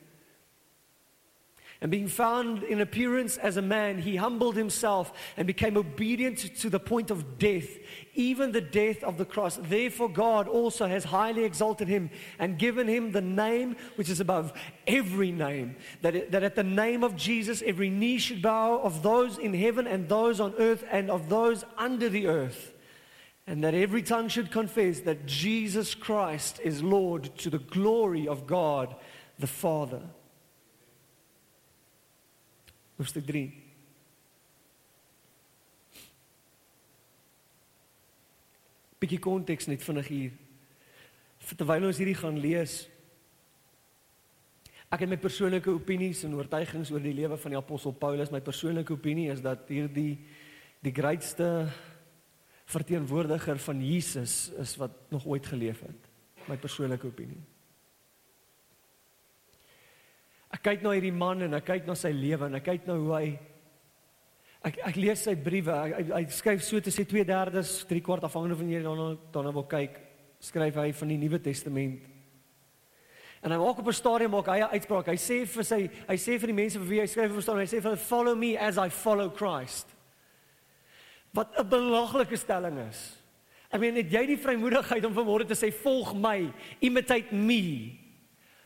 And 1.84 1.92
being 1.92 2.08
found 2.08 2.64
in 2.64 2.80
appearance 2.80 3.36
as 3.36 3.58
a 3.58 3.62
man, 3.62 3.98
he 3.98 4.16
humbled 4.16 4.56
himself 4.56 5.12
and 5.36 5.46
became 5.46 5.76
obedient 5.76 6.38
to 6.60 6.70
the 6.70 6.80
point 6.80 7.12
of 7.12 7.38
death, 7.38 7.68
even 8.16 8.54
the 8.54 8.62
death 8.62 9.04
of 9.04 9.18
the 9.18 9.26
cross. 9.26 9.60
Therefore, 9.62 10.08
God 10.08 10.48
also 10.48 10.88
has 10.88 11.04
highly 11.04 11.44
exalted 11.44 11.90
him 11.90 12.10
and 12.40 12.58
given 12.58 12.88
him 12.88 13.12
the 13.12 13.20
name 13.20 13.76
which 13.96 14.08
is 14.08 14.22
above 14.22 14.54
every 14.88 15.34
name. 15.34 15.76
That, 16.02 16.16
it, 16.16 16.32
that 16.32 16.44
at 16.44 16.56
the 16.56 16.64
name 16.64 17.04
of 17.04 17.18
Jesus, 17.18 17.62
every 17.66 17.90
knee 17.90 18.18
should 18.18 18.42
bow 18.42 18.80
of 18.80 19.04
those 19.04 19.38
in 19.38 19.54
heaven 19.54 19.86
and 19.86 20.08
those 20.08 20.40
on 20.40 20.54
earth 20.60 20.86
and 20.90 21.12
of 21.12 21.28
those 21.28 21.66
under 21.78 22.08
the 22.08 22.28
earth. 22.28 22.72
And 23.46 23.62
that 23.66 23.74
every 23.74 24.04
tongue 24.04 24.30
should 24.30 24.52
confess 24.52 25.02
that 25.02 25.26
Jesus 25.26 25.96
Christ 25.96 26.62
is 26.64 26.82
Lord 26.82 27.38
to 27.40 27.50
the 27.50 27.60
glory 27.60 28.26
of 28.26 28.48
God 28.48 28.96
the 29.38 29.48
Father. 29.48 30.04
Hoofstuk 32.98 33.26
3. 33.28 33.44
Bietjie 39.04 39.20
konteks 39.20 39.68
net 39.68 39.84
vinnig 39.84 40.10
hier. 40.12 40.34
Terwyl 41.54 41.90
ons 41.90 42.00
hierdie 42.00 42.16
gaan 42.16 42.38
lees, 42.40 42.86
ek 44.94 45.04
het 45.04 45.12
my 45.12 45.18
persoonlike 45.20 45.72
opinies 45.74 46.22
en 46.24 46.38
oortuigings 46.38 46.92
oor 46.94 47.04
die 47.04 47.16
lewe 47.18 47.38
van 47.42 47.56
die 47.56 47.60
apostel 47.60 47.96
Paulus. 47.98 48.32
My 48.32 48.40
persoonlike 48.46 48.94
opinie 48.94 49.32
is 49.34 49.42
dat 49.44 49.68
hierdie 49.74 50.22
die 50.84 50.94
grootste 50.94 51.50
verteenwoordiger 52.70 53.60
van 53.60 53.82
Jesus 53.84 54.52
is 54.60 54.76
wat 54.80 55.12
nog 55.12 55.26
ooit 55.26 55.48
geleef 55.48 55.82
het. 55.84 56.10
My 56.48 56.58
persoonlike 56.60 57.08
opinie. 57.08 57.42
Ek 60.54 60.62
kyk 60.62 60.84
na 60.84 60.94
hierdie 60.94 61.16
man 61.16 61.42
en 61.42 61.54
ek 61.58 61.66
kyk 61.66 61.88
na 61.88 61.96
sy 61.98 62.14
lewe 62.14 62.46
en 62.46 62.56
ek 62.56 62.64
kyk 62.64 62.88
na 62.88 63.00
hoe 63.00 63.18
hy 63.18 63.40
Ek 64.64 64.78
ek 64.80 64.96
lees 64.96 65.26
sy 65.26 65.36
briewe. 65.36 65.76
Hy, 65.76 65.92
hy, 65.98 66.04
hy 66.16 66.24
skryf 66.32 66.64
so 66.64 66.80
tussen 66.80 67.06
2/3, 67.10 67.84
3 67.90 68.02
kwart 68.04 68.24
afhangende 68.24 68.56
van 68.56 68.70
jy 68.72 68.80
daarna 68.86 69.08
daarna 69.34 69.52
wil 69.52 69.66
kyk, 69.68 69.98
skryf 70.40 70.78
hy 70.80 70.92
van 70.96 71.12
die 71.12 71.18
Nuwe 71.20 71.40
Testament. 71.44 72.06
En 73.44 73.52
hy 73.52 73.58
maak 73.60 73.82
op 73.84 73.88
'n 73.88 73.94
stadium 73.94 74.32
maak 74.32 74.48
hy 74.48 74.60
'n 74.64 74.72
uitspraak. 74.72 75.08
Hy 75.08 75.20
sê 75.20 75.46
vir 75.46 75.64
sy 75.64 75.90
hy 76.08 76.16
sê 76.16 76.40
vir 76.40 76.48
die 76.48 76.62
mense 76.62 76.80
vir 76.80 76.88
wie 76.88 77.02
hy 77.02 77.08
skryf 77.08 77.34
verstaan, 77.34 77.60
hy 77.60 77.68
sê 77.68 77.82
vir 77.82 77.92
hulle 77.92 77.98
follow 77.98 78.36
me 78.36 78.56
as 78.58 78.78
I 78.78 78.88
follow 78.90 79.30
Christ. 79.30 79.88
Wat 81.34 81.60
'n 81.60 81.68
belaglike 81.68 82.38
stelling 82.38 82.88
is. 82.88 83.20
Ek 83.70 83.82
meen 83.82 83.96
net 83.96 84.12
jy 84.12 84.26
die 84.28 84.38
vrymoedigheid 84.38 85.04
om 85.06 85.14
vanmôre 85.14 85.46
te 85.46 85.56
sê 85.56 85.74
volg 85.74 86.16
my, 86.16 86.54
imitate 86.80 87.34
me. 87.36 88.00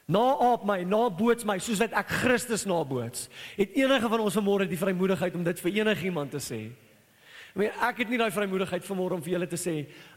Naap 0.07 0.63
my, 0.63 0.85
naboots 0.87 1.43
my 1.43 1.57
soos 1.59 1.81
wat 1.83 1.95
ek 1.99 2.11
Christus 2.21 2.63
naboots. 2.63 3.25
Het 3.57 3.73
enige 3.83 4.07
van 4.07 4.21
ons 4.23 4.37
vanmôre 4.39 4.67
die 4.69 4.79
vrymoedigheid 4.79 5.35
om 5.35 5.43
dit 5.43 5.59
vir 5.65 5.81
enigiemand 5.81 6.31
te 6.31 6.39
sê? 6.39 6.59
Ek 7.51 7.57
meen 7.59 7.81
ek 7.89 7.99
het 8.03 8.13
nie 8.13 8.19
daai 8.21 8.31
vrymoedigheid 8.31 8.87
vanmôre 8.87 9.17
om 9.17 9.23
vir 9.25 9.33
julle 9.35 9.49
te 9.51 9.59
sê 9.59 9.73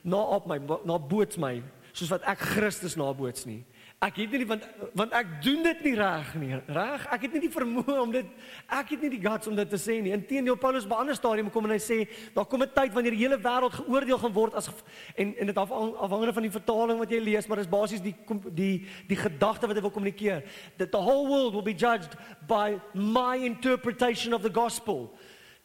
naap 0.07 0.47
my, 0.47 0.61
naboots 0.87 1.41
my 1.43 1.57
soos 1.91 2.13
wat 2.13 2.29
ek 2.31 2.39
Christus 2.53 2.95
naboots 3.01 3.49
nie. 3.51 3.65
Ek 4.01 4.17
het 4.17 4.33
nie 4.33 4.47
want 4.49 4.63
want 4.97 5.13
ek 5.13 5.33
doen 5.45 5.59
dit 5.61 5.81
nie 5.85 5.93
reg 5.99 6.29
nie. 6.41 6.55
Reg? 6.73 7.03
Ek 7.13 7.27
het 7.27 7.35
nie 7.37 7.43
die 7.43 7.53
vermoë 7.53 7.97
om 8.01 8.15
dit 8.15 8.31
ek 8.73 8.95
het 8.95 9.03
nie 9.05 9.11
die 9.13 9.21
guts 9.21 9.51
om 9.51 9.59
dit 9.59 9.69
te 9.69 9.77
sê 9.77 9.99
nie. 10.01 10.15
Inteendeel 10.17 10.57
Paulus 10.57 10.87
by 10.89 10.95
'n 10.95 11.05
ander 11.05 11.19
stadium 11.19 11.51
kom 11.53 11.69
en 11.69 11.77
hy 11.77 11.83
sê 11.85 12.09
daar 12.33 12.47
kom 12.47 12.63
'n 12.63 12.73
tyd 12.73 12.95
wanneer 12.95 13.13
die 13.13 13.21
hele 13.21 13.37
wêreld 13.37 13.77
geoordeel 13.77 14.19
gaan 14.19 14.33
word 14.33 14.55
as 14.55 14.71
en 15.17 15.37
en 15.37 15.47
dit 15.47 15.57
af, 15.57 15.71
afhangende 15.71 16.33
van 16.33 16.43
die 16.43 16.51
vertaling 16.51 16.99
wat 16.99 17.11
jy 17.11 17.21
lees, 17.21 17.47
maar 17.47 17.59
dis 17.59 17.69
basies 17.69 18.01
die 18.01 18.17
die 18.55 18.87
die 19.07 19.17
gedagte 19.17 19.67
wat 19.67 19.77
hy 19.77 19.83
wil 19.83 19.91
kommunikeer. 19.91 20.45
That 20.79 20.93
the 20.93 21.03
whole 21.03 21.29
world 21.29 21.53
will 21.53 21.63
be 21.63 21.77
judged 21.77 22.17
by 22.49 22.81
my 22.95 23.37
interpretation 23.37 24.33
of 24.33 24.43
the 24.43 24.53
gospel. 24.53 25.13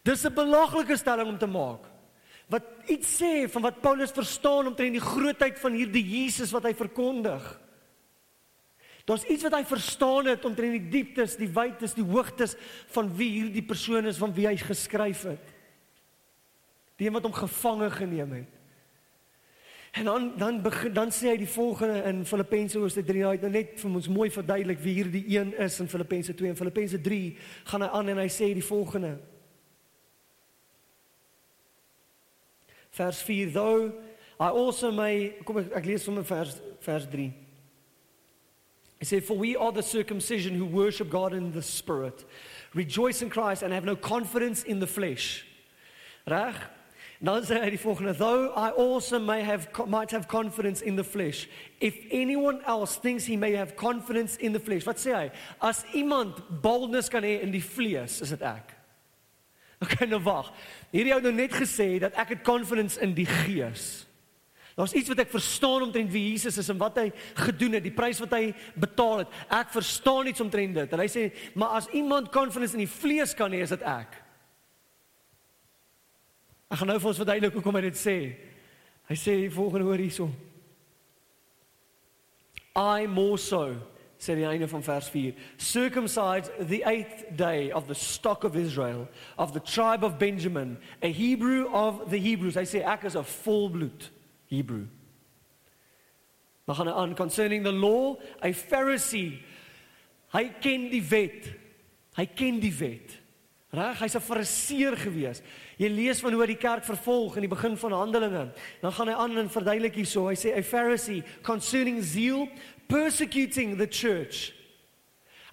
Dis 0.04 0.25
'n 0.25 0.34
belaglike 0.34 0.98
stelling 0.98 1.27
om 1.27 1.38
te 1.38 1.48
maak. 1.48 1.88
Wat 2.50 2.63
iets 2.86 3.22
sê 3.22 3.50
van 3.50 3.62
wat 3.62 3.82
Paulus 3.82 4.12
verstaan 4.12 4.68
omtrent 4.68 4.92
die 4.92 5.00
grootheid 5.00 5.58
van 5.58 5.72
hierdie 5.72 6.04
Jesus 6.04 6.51
wat 6.51 6.63
hy 6.63 6.74
verkondig. 6.74 7.63
Daar's 9.06 9.26
iets 9.30 9.46
wat 9.46 9.54
hy 9.54 9.62
verstaan 9.70 10.26
het 10.32 10.46
omtrent 10.46 10.74
die 10.74 10.90
dieptes, 10.90 11.38
die 11.38 11.52
wytes, 11.54 11.94
die 11.94 12.06
hoogtes 12.06 12.56
van 12.94 13.12
wie 13.14 13.30
hierdie 13.36 13.66
persoon 13.66 14.10
is 14.10 14.18
van 14.18 14.34
wie 14.34 14.48
hy 14.50 14.56
geskryf 14.58 15.28
het. 15.30 15.52
Die 16.98 17.12
wat 17.14 17.28
hom 17.28 17.36
gevange 17.36 17.92
geneem 17.94 18.34
het. 18.40 18.56
En 19.96 20.10
dan 20.10 20.34
dan 20.38 20.58
begin 20.62 20.94
dan 20.94 21.14
sê 21.14 21.30
hy 21.32 21.38
die 21.40 21.48
volgende 21.48 22.02
in 22.10 22.26
Filippense 22.26 22.80
hoofstuk 22.82 23.06
3, 23.08 23.22
hy 23.24 23.36
het 23.38 23.46
nou 23.46 23.52
net 23.54 23.78
vir 23.80 23.94
ons 24.02 24.10
mooi 24.12 24.28
verduidelik 24.34 24.82
wie 24.84 24.98
hierdie 24.98 25.24
een 25.38 25.54
is 25.62 25.80
in 25.80 25.88
Filippense 25.88 26.34
2 26.36 26.50
en 26.52 26.58
Filippense 26.60 27.00
3 27.02 27.22
gaan 27.70 27.86
hy 27.86 27.90
aan 28.00 28.12
en 28.12 28.20
hy 28.26 28.28
sê 28.28 28.50
die 28.58 28.66
volgende. 28.66 29.14
Vers 32.98 33.22
4 33.24 33.54
though 33.54 33.94
I 34.36 34.50
also 34.52 34.92
may 34.92 35.38
kom 35.48 35.62
ek, 35.62 35.72
ek 35.80 35.88
lees 35.88 36.04
sommer 36.04 36.28
vers 36.28 36.58
vers 36.84 37.08
3. 37.14 37.45
He 39.00 39.06
said, 39.06 39.24
For 39.24 39.36
we 39.38 39.56
are 39.56 39.72
the 39.72 39.84
circumcision 39.84 40.56
who 40.56 40.66
worship 40.66 41.10
God 41.10 41.34
in 41.34 41.52
the 41.52 41.62
Spirit, 41.62 42.25
rejoice 42.74 43.22
in 43.22 43.30
Christ, 43.30 43.62
and 43.64 43.74
have 43.74 43.86
no 43.86 43.96
confidence 43.96 44.64
in 44.64 44.80
the 44.80 44.88
flesh. 44.88 45.46
Reg? 46.28 46.56
Dan 47.24 47.46
sê 47.48 47.58
hy 47.64 47.72
die 47.72 47.80
volgende: 47.80 48.14
Though 48.14 48.52
I 48.54 48.72
also 48.72 49.20
may 49.20 49.42
have 49.42 49.70
might 49.88 50.12
have 50.12 50.28
confidence 50.28 50.82
in 50.82 50.96
the 50.96 51.04
flesh, 51.04 51.48
if 51.80 51.96
anyone 52.12 52.60
else 52.68 52.98
thinks 52.98 53.25
he 53.25 53.38
may 53.38 53.54
have 53.54 53.75
confidence 53.75 54.36
in 54.38 54.52
the 54.52 54.60
flesh. 54.60 54.86
Wat 54.86 54.98
sê 54.98 55.16
hy? 55.16 55.32
As 55.62 55.86
iemand 55.96 56.44
boldness 56.62 57.10
kan 57.10 57.24
hê 57.24 57.42
in 57.42 57.52
die 57.56 57.64
vlees, 57.64 58.22
is 58.22 58.36
dit 58.36 58.42
ek. 58.42 58.75
Okay, 59.86 60.08
nou 60.08 60.22
wag. 60.24 60.54
Hierdie 60.94 61.12
ou 61.14 61.20
nou 61.22 61.34
net 61.36 61.52
gesê 61.52 62.00
dat 62.00 62.16
ek 62.18 62.30
het 62.36 62.46
confidence 62.48 62.96
in 63.04 63.12
die 63.14 63.28
gees. 63.28 64.05
Daar's 64.75 64.94
iets 64.94 65.08
wat 65.08 65.22
ek 65.24 65.32
verstaan 65.32 65.86
omtrent 65.88 66.12
wie 66.12 66.32
Jesus 66.34 66.58
is 66.60 66.70
en 66.70 66.77
wat 66.77 66.98
hy 67.00 67.05
gedoen 67.39 67.77
het, 67.77 67.84
die 67.86 67.96
prys 67.96 68.20
wat 68.20 68.34
hy 68.36 68.50
betaal 68.75 69.24
het. 69.24 69.38
Ek 69.48 69.72
verstaan 69.72 70.27
iets 70.27 70.44
omtrent 70.44 70.75
dit. 70.75 70.94
En 70.94 71.00
hy 71.00 71.08
sê, 71.08 71.32
"Maar 71.55 71.79
as 71.79 71.88
iemand 71.96 72.32
confidence 72.32 72.75
in 72.75 72.84
die 72.84 72.91
vlees 72.91 73.34
kan 73.34 73.51
hê, 73.51 73.62
is 73.62 73.70
dit 73.70 73.82
ek." 73.82 74.22
Ek 76.72 76.77
gaan 76.77 76.88
nou 76.88 77.00
vir 77.00 77.08
ons 77.08 77.17
verduidelik 77.17 77.53
hoekom 77.53 77.75
hy 77.75 77.82
dit 77.82 77.98
sê. 77.98 78.36
Hy 79.08 79.15
sê 79.15 79.36
die 79.46 79.50
volgende 79.50 79.86
hoor 79.86 80.01
hierso. 80.01 80.29
I 82.75 83.08
more 83.08 83.38
so 83.38 83.75
sê 84.20 84.36
die 84.36 84.48
einde 84.48 84.67
van 84.67 84.84
vers 84.84 85.08
4 85.10 85.34
circumcised 85.58 86.51
the 86.67 86.82
8th 86.84 87.38
day 87.38 87.72
of 87.72 87.88
the 87.88 87.94
stock 87.94 88.44
of 88.44 88.55
Israel 88.55 89.08
of 89.38 89.53
the 89.53 89.60
tribe 89.60 90.03
of 90.03 90.17
Benjamin 90.17 90.77
a 91.01 91.12
Hebrew 91.12 91.67
of 91.72 92.10
the 92.10 92.17
Hebrews 92.17 92.55
hy 92.55 92.63
sê 92.63 92.84
ek 92.84 93.05
is 93.05 93.15
'n 93.15 93.24
volbloed 93.44 94.10
Hebrew. 94.48 94.86
Maar 96.66 96.75
gaan 96.75 96.90
aan 96.90 97.16
concerning 97.16 97.64
the 97.64 97.72
law, 97.72 98.18
a 98.44 98.54
Pharisee. 98.54 99.42
Hy 100.34 100.50
ken 100.60 100.90
die 100.90 101.04
wet. 101.04 101.52
Hy 102.16 102.25
ken 102.25 102.60
die 102.60 102.74
wet. 102.74 103.20
Reg, 103.75 104.00
hy's 104.00 104.16
'n 104.16 104.22
fariseer 104.22 104.98
gewees. 104.98 105.42
Jy 105.78 105.90
lees 105.90 106.20
van 106.20 106.32
hoe 106.32 106.42
hy 106.42 106.48
die 106.48 106.64
kerk 106.64 106.84
vervolg 106.84 107.36
in 107.36 107.42
die 107.42 107.56
begin 107.56 107.78
van 107.78 107.92
Handelinge. 107.92 108.54
Dan 108.82 108.92
gaan 108.92 109.08
hy 109.08 109.14
aan 109.14 109.38
en 109.38 109.50
verduidelik 109.50 109.96
hierso. 109.96 110.28
Hy 110.28 110.36
sê 110.36 110.58
a 110.58 110.62
Pharisee 110.62 111.24
concerning 111.44 112.02
zeal 112.04 112.48
persecuting 112.88 113.78
the 113.78 113.88
church. 113.88 114.54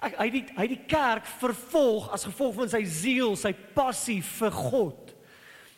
Hy 0.00 0.10
hy 0.18 0.30
die 0.30 0.44
hy 0.56 0.66
die 0.66 0.84
kerk 0.86 1.26
vervolg 1.26 2.10
as 2.12 2.24
gevolg 2.24 2.54
van 2.54 2.68
sy 2.68 2.84
ziel, 2.84 3.36
sy 3.36 3.52
passie 3.52 4.22
vir 4.22 4.50
God. 4.50 5.14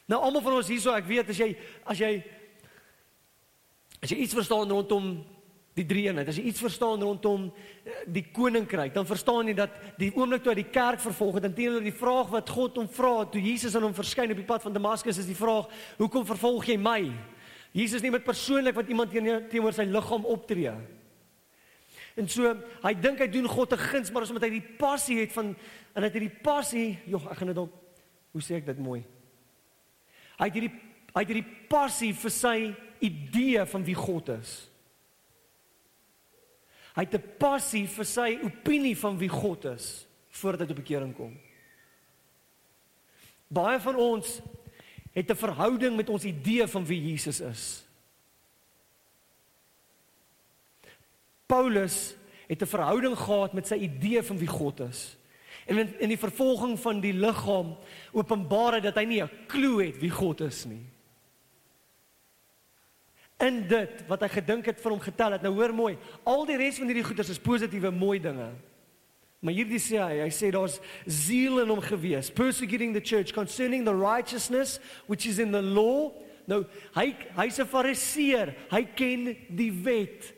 Nou 0.09 0.21
almal 0.21 0.43
van 0.43 0.53
ons 0.53 0.69
hierso, 0.69 0.93
ek 0.93 1.09
weet 1.09 1.31
as 1.31 1.39
jy 1.41 1.57
as 1.87 1.99
jy 1.99 2.23
As 4.05 4.13
jy 4.13 4.21
iets 4.21 4.37
verstaan 4.37 4.69
rondom 4.69 5.15
die 5.75 5.87
drie 5.89 6.05
eenheid, 6.07 6.29
as 6.29 6.37
jy 6.37 6.45
iets 6.51 6.61
verstaan 6.63 7.01
rondom 7.03 7.47
eh, 7.49 8.03
die 8.13 8.27
koninkryk, 8.37 8.93
dan 8.95 9.07
verstaan 9.09 9.49
jy 9.49 9.55
dat 9.59 9.79
die 9.99 10.11
oomblik 10.15 10.45
toe 10.45 10.53
hy 10.53 10.59
die 10.61 10.75
kerk 10.75 11.01
vervolg 11.03 11.41
het, 11.41 11.49
teenoor 11.57 11.83
die 11.83 11.95
vraag 11.97 12.29
wat 12.35 12.53
God 12.53 12.77
hom 12.79 12.91
vra, 12.93 13.25
toe 13.27 13.41
Jesus 13.43 13.75
aan 13.75 13.89
hom 13.89 13.97
verskyn 13.97 14.35
op 14.35 14.43
die 14.43 14.47
pad 14.47 14.63
van 14.63 14.77
Damaskus, 14.77 15.23
is 15.23 15.31
die 15.31 15.39
vraag: 15.39 15.73
"Hoekom 15.97 16.27
vervolg 16.29 16.69
jy 16.69 16.77
my?" 16.79 17.01
Jesus 17.75 18.05
nie 18.05 18.13
met 18.15 18.23
persoonlik 18.23 18.77
wat 18.77 18.93
iemand 18.93 19.11
teenoor 19.11 19.75
sy 19.75 19.89
liggaam 19.89 20.29
optree. 20.31 20.77
En 22.15 22.29
so, 22.31 22.53
hy 22.85 22.93
dink 22.95 23.19
hy 23.19 23.27
doen 23.27 23.49
God 23.51 23.73
'n 23.73 23.87
guns, 23.89 24.13
maar 24.13 24.23
as 24.23 24.31
omdat 24.31 24.47
hy 24.47 24.61
die 24.61 24.77
passie 24.79 25.19
het 25.19 25.33
van 25.33 25.57
en 25.97 26.03
hy 26.03 26.07
het 26.07 26.15
hierdie 26.15 26.43
passie, 26.43 26.99
joh, 27.07 27.25
ek 27.31 27.39
gaan 27.39 27.49
dit 27.49 27.57
dalk 27.57 27.73
hoe 28.33 28.43
sê 28.43 28.57
ek 28.59 28.67
dit 28.67 28.79
mooi? 28.79 29.03
Hy 30.39 30.45
het 30.45 30.55
hierdie 30.55 30.75
hy 31.15 31.21
het 31.23 31.29
hierdie 31.31 31.69
passie 31.71 32.13
vir 32.13 32.31
sy 32.31 32.75
idee 32.99 33.67
van 33.67 33.85
wie 33.85 33.95
God 33.95 34.29
is. 34.29 34.71
Hy 36.95 37.03
het 37.03 37.15
'n 37.15 37.37
passie 37.39 37.87
vir 37.89 38.05
sy 38.05 38.39
opinie 38.43 38.97
van 38.97 39.19
wie 39.19 39.29
God 39.29 39.65
is 39.65 40.07
voordat 40.31 40.61
hy 40.61 40.67
tot 40.67 40.83
bekering 40.83 41.15
kom. 41.15 41.41
Baie 43.49 43.81
van 43.81 43.97
ons 43.97 44.41
het 45.13 45.31
'n 45.31 45.37
verhouding 45.37 45.97
met 45.97 46.09
ons 46.09 46.25
idee 46.25 46.67
van 46.67 46.87
wie 46.87 47.01
Jesus 47.11 47.41
is. 47.41 47.85
Paulus 51.47 52.15
het 52.47 52.63
'n 52.63 52.67
verhouding 52.67 53.19
gehad 53.19 53.53
met 53.53 53.67
sy 53.67 53.75
idee 53.75 54.23
van 54.23 54.39
wie 54.39 54.49
God 54.49 54.81
is. 54.81 55.17
En 55.67 55.79
in, 55.79 56.01
in 56.01 56.09
die 56.09 56.19
vervolging 56.19 56.79
van 56.81 57.01
die 57.01 57.13
liggaam 57.13 57.77
openbaar 58.13 58.73
hy 58.73 58.81
dat 58.81 58.95
hy 58.95 59.05
nie 59.05 59.23
'n 59.23 59.31
klou 59.47 59.83
het 59.83 59.99
wie 59.99 60.11
God 60.11 60.41
is 60.41 60.65
nie 60.65 60.94
in 63.43 63.65
dit 63.69 64.05
wat 64.09 64.23
hy 64.23 64.29
gedink 64.29 64.69
het 64.71 64.81
vir 64.81 64.95
hom 64.95 65.03
getel 65.03 65.35
het. 65.37 65.43
Nou 65.43 65.55
hoor 65.57 65.75
mooi, 65.75 65.97
al 66.25 66.47
die 66.47 66.59
res 66.61 66.79
van 66.79 66.91
hierdie 66.91 67.07
goeders 67.07 67.33
is 67.35 67.43
positiewe 67.43 67.91
mooi 67.95 68.21
dinge. 68.23 68.53
Maar 69.45 69.59
hierdie 69.59 69.81
sê 69.83 69.99
hy, 70.01 70.23
hy 70.23 70.31
sê 70.33 70.49
daar's 70.55 70.79
ziel 71.05 71.61
in 71.61 71.69
hom 71.69 71.83
gewees, 71.85 72.31
persecuting 72.33 72.95
the 72.95 73.03
church 73.03 73.35
concerning 73.37 73.85
the 73.85 73.95
righteousness 73.95 74.79
which 75.07 75.27
is 75.29 75.39
in 75.43 75.53
the 75.53 75.61
law. 75.61 76.13
Nou 76.49 76.63
hy 76.95 77.13
hy's 77.37 77.61
'n 77.61 77.69
fariseer, 77.69 78.55
hy 78.71 78.83
ken 78.97 79.37
die 79.51 79.73
wet. 79.85 80.33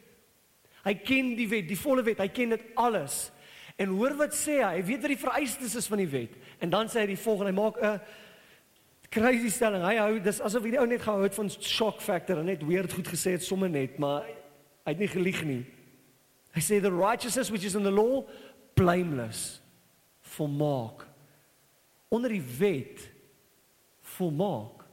Hy 0.85 0.95
ken 0.95 1.35
die 1.37 1.49
wet, 1.49 1.69
die 1.69 1.79
volle 1.79 2.03
wet, 2.03 2.19
hy 2.19 2.29
ken 2.29 2.51
dit 2.51 2.63
alles. 2.75 3.31
En 3.77 3.89
hoor 3.89 4.15
wat 4.17 4.35
sê 4.35 4.63
hy, 4.63 4.77
hy 4.79 4.83
weet 4.87 5.03
wat 5.03 5.13
die 5.13 5.25
vereistes 5.25 5.75
is 5.77 5.87
van 5.87 5.99
die 5.99 6.09
wet. 6.09 6.35
En 6.63 6.71
dan 6.71 6.89
sê 6.89 7.03
hy 7.03 7.07
die 7.07 7.21
volgende, 7.21 7.53
hy 7.53 7.59
maak 7.59 7.77
'n 7.83 8.01
crazy 9.17 9.51
stelling. 9.51 9.83
Hy 9.83 9.97
hou 9.97 10.19
dis 10.21 10.41
asof 10.45 10.67
hy 10.67 10.75
die 10.77 10.81
ou 10.81 10.89
net 10.89 11.05
gehou 11.05 11.23
het 11.25 11.35
van 11.35 11.49
shock 11.57 12.03
factor 12.05 12.43
en 12.43 12.51
net 12.53 12.65
weird 12.67 12.93
goed 12.93 13.09
gesê 13.09 13.37
het 13.37 13.45
sommer 13.45 13.73
net, 13.73 13.97
maar 14.03 14.29
hy 14.85 14.93
het 14.93 15.01
nie 15.01 15.11
gelieg 15.11 15.41
nie. 15.49 15.63
Hy 16.57 16.63
sê 16.65 16.81
the 16.81 16.93
righteousness 16.93 17.51
which 17.51 17.65
is 17.65 17.77
in 17.77 17.85
the 17.85 17.93
law 17.93 18.25
blameless 18.77 19.61
volmaak 20.37 21.07
onder 22.09 22.31
die 22.31 22.45
wet 22.59 23.03
volmaak 24.17 24.85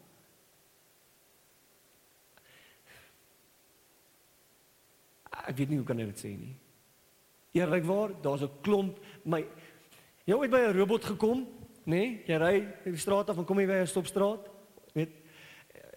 ek 5.44 5.58
weet 5.60 5.74
nie 5.74 5.82
hoe 5.82 5.88
kan 5.88 6.00
ek 6.00 6.13
dit 6.13 6.24
sê 6.24 6.32
nie 6.38 6.53
eerlikwaar 7.60 8.15
daar's 8.24 8.46
'n 8.48 8.62
klomp 8.65 9.00
my 9.25 9.44
jy 10.25 10.39
het 10.39 10.51
by 10.51 10.62
'n 10.63 10.77
robot 10.80 11.06
gekom 11.12 11.46
nê? 11.84 11.96
Nee? 11.96 12.24
Jy 12.28 12.38
ry 12.42 12.54
die 12.86 12.98
straat 13.02 13.30
af 13.30 13.38
en 13.38 13.46
kom 13.46 13.60
jy 13.60 13.68
by 13.68 13.82
'n 13.82 13.88
stopstraat, 13.88 14.50
weet? 14.94 15.12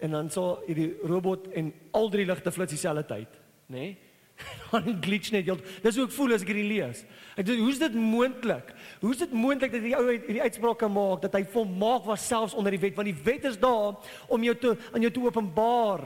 En 0.01 0.11
dan 0.11 0.31
so 0.31 0.63
hierdie 0.67 0.97
robot 1.03 1.49
en 1.53 1.73
al 1.93 2.11
drie 2.11 2.27
ligte 2.27 2.53
flits 2.53 2.73
dieselfde 2.73 3.07
tyd, 3.07 3.41
nê? 3.67 3.79
Nee? 3.79 3.97
Dan 4.71 4.99
glitch 5.01 5.31
net 5.33 5.47
heeltemal. 5.47 5.81
Dis 5.83 5.97
hoe 5.97 6.07
ek 6.07 6.15
voel 6.17 6.35
as 6.37 6.45
ek 6.45 6.51
hierdie 6.53 6.69
lees. 6.69 7.03
Ek 7.39 7.47
dink 7.49 7.63
hoe's 7.65 7.81
dit 7.81 7.97
moontlik? 7.97 8.73
Hoe's 9.01 9.23
dit 9.23 9.33
moontlik 9.37 9.73
dat 9.73 9.81
hierdie 9.81 9.97
ou 9.99 10.05
hierdie 10.11 10.43
uitspraak 10.45 10.81
kan 10.83 10.93
maak 10.93 11.23
dat 11.25 11.37
hy 11.39 11.43
volmaak 11.53 12.07
was 12.09 12.27
selfs 12.29 12.57
onder 12.57 12.75
die 12.75 12.83
wet 12.83 12.97
want 12.99 13.11
die 13.11 13.25
wet 13.27 13.49
is 13.49 13.59
daar 13.61 13.97
om 14.33 14.47
jou 14.47 14.55
te 14.61 14.75
aan 14.93 15.05
jou 15.07 15.13
te 15.13 15.25
openbaar 15.25 16.05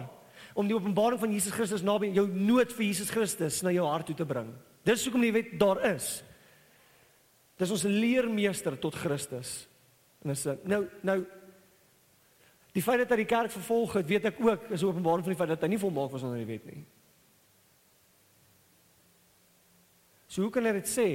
om 0.59 0.67
die 0.69 0.77
openbaring 0.77 1.21
van 1.21 1.33
Jesus 1.33 1.55
Christus 1.55 1.85
naby 1.87 2.11
jou 2.15 2.27
nood 2.29 2.73
vir 2.75 2.87
Jesus 2.91 3.13
Christus 3.15 3.61
na 3.67 3.73
jou 3.75 3.87
hart 3.87 4.11
toe 4.11 4.19
te 4.19 4.27
bring. 4.29 4.51
Dis 4.87 5.05
hoekom 5.07 5.25
die 5.25 5.35
wet 5.35 5.55
daar 5.61 5.83
is. 5.93 6.21
Dis 7.61 7.73
ons 7.75 7.87
leermeester 7.87 8.79
tot 8.81 8.97
Christus. 8.97 9.70
En 10.25 10.31
is 10.31 10.45
nou 10.63 10.85
nou 11.03 11.19
die 12.73 12.83
feit 12.83 13.03
dat 13.03 13.11
hy 13.11 13.23
die 13.25 13.31
kerk 13.31 13.51
vervolg 13.51 13.97
het, 13.99 14.07
weet 14.07 14.29
ek 14.31 14.41
ook 14.45 14.69
is 14.71 14.85
openbaring 14.87 15.25
van 15.25 15.33
die 15.33 15.39
feit 15.41 15.53
dat 15.55 15.63
hy 15.65 15.73
nie 15.73 15.81
volmaak 15.81 16.13
was 16.15 16.23
onder 16.27 16.39
die 16.39 16.51
wet 16.51 16.67
nie. 16.71 16.85
So 20.31 20.45
hoe 20.47 20.53
kan 20.55 20.69
hy 20.69 20.77
dit 20.77 20.87
sê? 20.87 21.09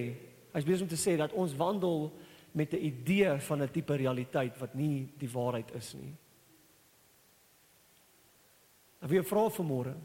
Hy's 0.51 0.67
besig 0.67 0.83
om 0.83 0.91
te 0.91 0.99
sê 0.99 1.15
dat 1.19 1.35
ons 1.37 1.55
wandel 1.55 2.09
met 2.55 2.73
'n 2.73 2.85
idee 2.85 3.39
van 3.39 3.61
'n 3.61 3.71
tipe 3.71 3.95
realiteit 3.95 4.57
wat 4.57 4.75
nie 4.75 5.09
die 5.17 5.31
waarheid 5.31 5.71
is 5.75 5.93
nie. 5.93 6.13
Ek 9.01 9.09
wil 9.09 9.23
vra 9.23 9.49
vir 9.49 9.65
môre. 9.65 9.95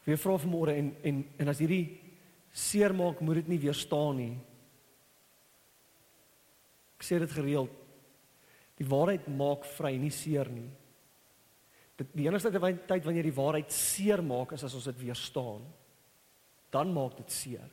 Ek 0.00 0.06
wil 0.06 0.16
vra 0.16 0.38
vir 0.38 0.50
môre 0.50 0.72
en 0.76 0.96
en 1.02 1.24
en 1.38 1.48
as 1.48 1.58
hierdie 1.58 2.00
seermaak 2.52 3.20
moet 3.20 3.34
dit 3.34 3.48
nie 3.48 3.58
weerstaan 3.58 4.16
nie. 4.16 4.38
Ek 6.98 7.06
sê 7.06 7.20
dit 7.22 7.32
gereeld. 7.32 7.72
Die 8.78 8.86
waarheid 8.86 9.26
maak 9.30 9.64
vry, 9.78 9.94
nie 9.98 10.12
seer 10.14 10.50
nie. 10.50 10.68
Dit 11.98 12.12
die 12.14 12.28
enigste 12.28 12.52
tyd 12.86 13.06
wanneer 13.06 13.26
die 13.26 13.34
waarheid 13.34 13.72
seer 13.74 14.22
maak 14.22 14.54
is 14.54 14.64
as 14.66 14.74
ons 14.78 14.86
dit 14.90 15.00
weerstaan. 15.06 15.64
Dan 16.74 16.92
maak 16.94 17.16
dit 17.18 17.34
seer. 17.34 17.66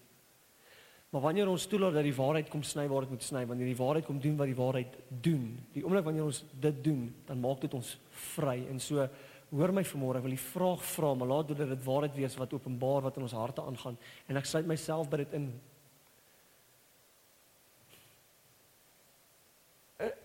Maar 1.13 1.29
wanneer 1.29 1.47
ons 1.47 1.67
toelaat 1.71 1.93
dat 1.95 2.03
die 2.03 2.15
waarheid 2.15 2.49
kom 2.51 2.63
sny 2.65 2.87
waar 2.91 3.05
dit 3.05 3.13
moet 3.13 3.23
sny, 3.23 3.45
wanneer 3.47 3.69
die 3.69 3.77
waarheid 3.79 4.07
kom 4.07 4.17
doen 4.19 4.33
wat 4.39 4.49
die 4.49 4.57
waarheid 4.57 4.97
doen, 5.23 5.45
die 5.71 5.83
oomblik 5.85 6.07
wanneer 6.09 6.25
ons 6.27 6.41
dit 6.59 6.81
doen, 6.83 7.05
dan 7.29 7.39
maak 7.39 7.61
dit 7.63 7.77
ons 7.77 7.91
vry. 8.33 8.57
En 8.67 8.81
so 8.83 9.05
hoor 9.55 9.71
my 9.71 9.85
vanmôre, 9.87 10.19
ek 10.19 10.25
wil 10.25 10.35
die 10.35 10.41
vraag 10.41 10.83
vra, 10.89 11.13
maar 11.15 11.31
laat 11.31 11.53
dit 11.53 11.61
dit 11.61 11.85
waarheid 11.85 12.17
wees 12.17 12.35
wat 12.41 12.57
openbaar 12.57 13.05
wat 13.05 13.15
in 13.15 13.27
ons 13.29 13.37
harte 13.37 13.63
aangaan 13.63 13.95
en 14.27 14.41
ek 14.41 14.49
sluit 14.49 14.67
myself 14.67 15.07
by 15.11 15.21
dit 15.23 15.37
in. 15.39 15.47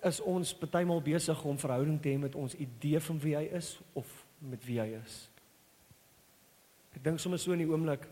Is 0.04 0.20
ons 0.20 0.54
partymal 0.56 1.02
besig 1.04 1.44
om 1.44 1.58
verhouding 1.58 2.00
te 2.00 2.08
hê 2.08 2.18
met 2.18 2.34
ons 2.34 2.54
idee 2.54 3.00
van 3.00 3.18
wie 3.20 3.36
hy 3.36 3.44
is 3.56 3.78
of 3.92 4.08
met 4.38 4.64
wie 4.64 4.80
hy 4.80 4.88
is? 5.02 5.28
Ek 6.96 7.04
dink 7.04 7.20
sommer 7.20 7.38
so 7.38 7.52
in 7.52 7.62
die 7.64 7.68
oomblik 7.70 8.08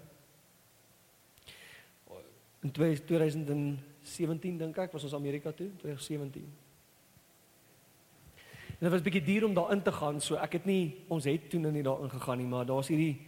in 2.62 2.72
2017 2.74 4.58
dink 4.58 4.78
ek 4.82 4.92
was 4.92 5.04
ons 5.06 5.14
Amerika 5.14 5.52
toe, 5.54 5.70
2017. 5.78 6.42
En 8.78 8.86
dit 8.86 8.90
was 8.90 9.00
'n 9.00 9.04
bietjie 9.04 9.24
duur 9.24 9.44
om 9.44 9.54
daarin 9.54 9.82
te 9.82 9.92
gaan, 9.92 10.20
so 10.20 10.34
ek 10.34 10.52
het 10.52 10.64
nie 10.64 10.96
ons 11.08 11.24
het 11.24 11.50
toe 11.50 11.60
nou 11.60 11.72
nie 11.72 11.82
daarin 11.82 12.10
gegaan 12.10 12.38
nie, 12.38 12.46
maar 12.46 12.66
daar's 12.66 12.88
hierdie 12.88 13.18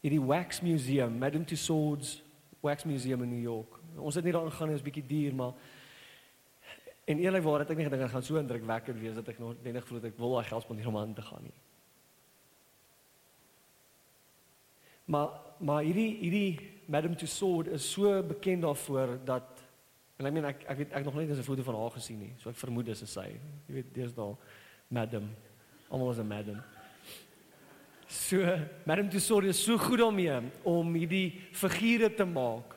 hierdie 0.00 0.26
wax 0.26 0.60
museum, 0.60 1.18
Madame 1.18 1.44
Tussauds 1.44 2.22
wax 2.60 2.84
museum 2.84 3.22
in 3.22 3.28
New 3.28 3.42
York. 3.42 3.80
Ons 3.96 4.14
het 4.14 4.24
nie 4.24 4.32
daarin 4.32 4.50
gegaan 4.50 4.68
nie, 4.68 4.76
dit 4.76 4.84
was 4.84 4.92
bietjie 4.92 5.08
duur, 5.08 5.34
maar 5.34 5.52
en 7.06 7.18
eerlikwaar 7.22 7.62
het 7.62 7.70
ek 7.70 7.80
nie 7.80 7.86
gedink 7.86 8.02
dit 8.02 8.14
gaan 8.14 8.26
so 8.26 8.38
indrukwekkend 8.40 9.00
wees 9.00 9.14
dat 9.14 9.28
ek 9.28 9.38
nog 9.38 9.58
net 9.62 9.82
gevoel 9.82 10.00
het 10.00 10.10
ek 10.10 10.18
wil 10.18 10.36
daai 10.36 10.48
geld 10.50 10.66
spandeer 10.66 10.90
om 10.90 10.98
aan 10.98 11.14
te 11.14 11.22
gaan 11.22 11.42
nie. 11.42 11.58
Maar 15.06 15.28
maar 15.58 15.82
hierdie 15.86 16.10
hierdie 16.20 16.72
Madame 16.86 17.16
Tussauds 17.16 17.68
is 17.68 17.86
so 17.92 18.22
bekend 18.22 18.62
daarvoor 18.62 19.16
dat 19.24 19.66
En 20.16 20.28
ek 20.28 20.32
meen 20.32 20.48
ek 20.48 20.62
ek 20.64 20.78
weet 20.80 20.94
ek 20.96 21.04
nog 21.04 21.14
nooit 21.14 21.28
'n 21.28 21.42
foto 21.44 21.62
van 21.62 21.76
haar 21.76 21.90
gesien 21.90 22.18
nie. 22.18 22.32
So 22.38 22.48
ek 22.48 22.56
vermoed 22.56 22.86
dis 22.86 23.04
sy. 23.04 23.36
Jy 23.68 23.74
weet, 23.74 23.94
dis 23.94 24.14
daar 24.14 24.36
Madam. 24.88 25.28
Almal 25.90 26.10
is 26.10 26.18
'n 26.18 26.26
Madam. 26.26 26.62
So, 28.08 28.38
Madam 28.86 29.10
Tussauds 29.10 29.46
is 29.46 29.64
so 29.64 29.76
goed 29.76 29.98
daarmee 29.98 30.40
om 30.62 30.94
hierdie 30.94 31.40
figure 31.52 32.14
te 32.14 32.24
maak 32.24 32.76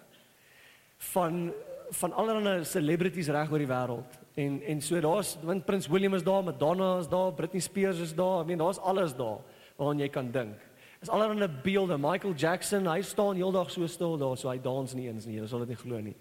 van 0.98 1.54
van 1.90 2.14
allerlei 2.14 2.64
celebrities 2.66 3.28
reg 3.28 3.52
oor 3.52 3.62
die 3.62 3.70
wêreld. 3.70 4.18
En 4.40 4.62
en 4.62 4.82
so 4.82 5.00
daar's 5.02 5.38
want 5.44 5.66
Prins 5.66 5.88
William 5.88 6.14
is 6.14 6.24
daar, 6.24 6.44
Madonna 6.44 6.98
is 7.00 7.08
daar, 7.08 7.34
Britney 7.34 7.62
Spears 7.62 8.00
is 8.00 8.16
daar. 8.16 8.42
Ek 8.42 8.48
meen 8.48 8.62
daar's 8.62 8.80
alles 8.80 9.16
daar 9.16 9.40
waaraan 9.78 10.00
jy 10.00 10.10
kan 10.10 10.32
dink. 10.32 10.58
Is 11.02 11.10
allerlei 11.10 11.48
beelde. 11.64 11.98
Michael 11.98 12.34
Jackson, 12.36 12.88
hy 12.88 13.02
staan 13.02 13.36
heeldag 13.40 13.72
so 13.72 13.88
stil 13.88 14.18
daar, 14.20 14.36
so 14.38 14.50
hy 14.52 14.58
dans 14.60 14.94
nie 14.94 15.08
eens 15.08 15.26
nie. 15.26 15.38
Jy 15.40 15.48
sal 15.48 15.64
dit 15.64 15.72
nie 15.72 15.80
glo 15.80 16.02
nie. 16.04 16.16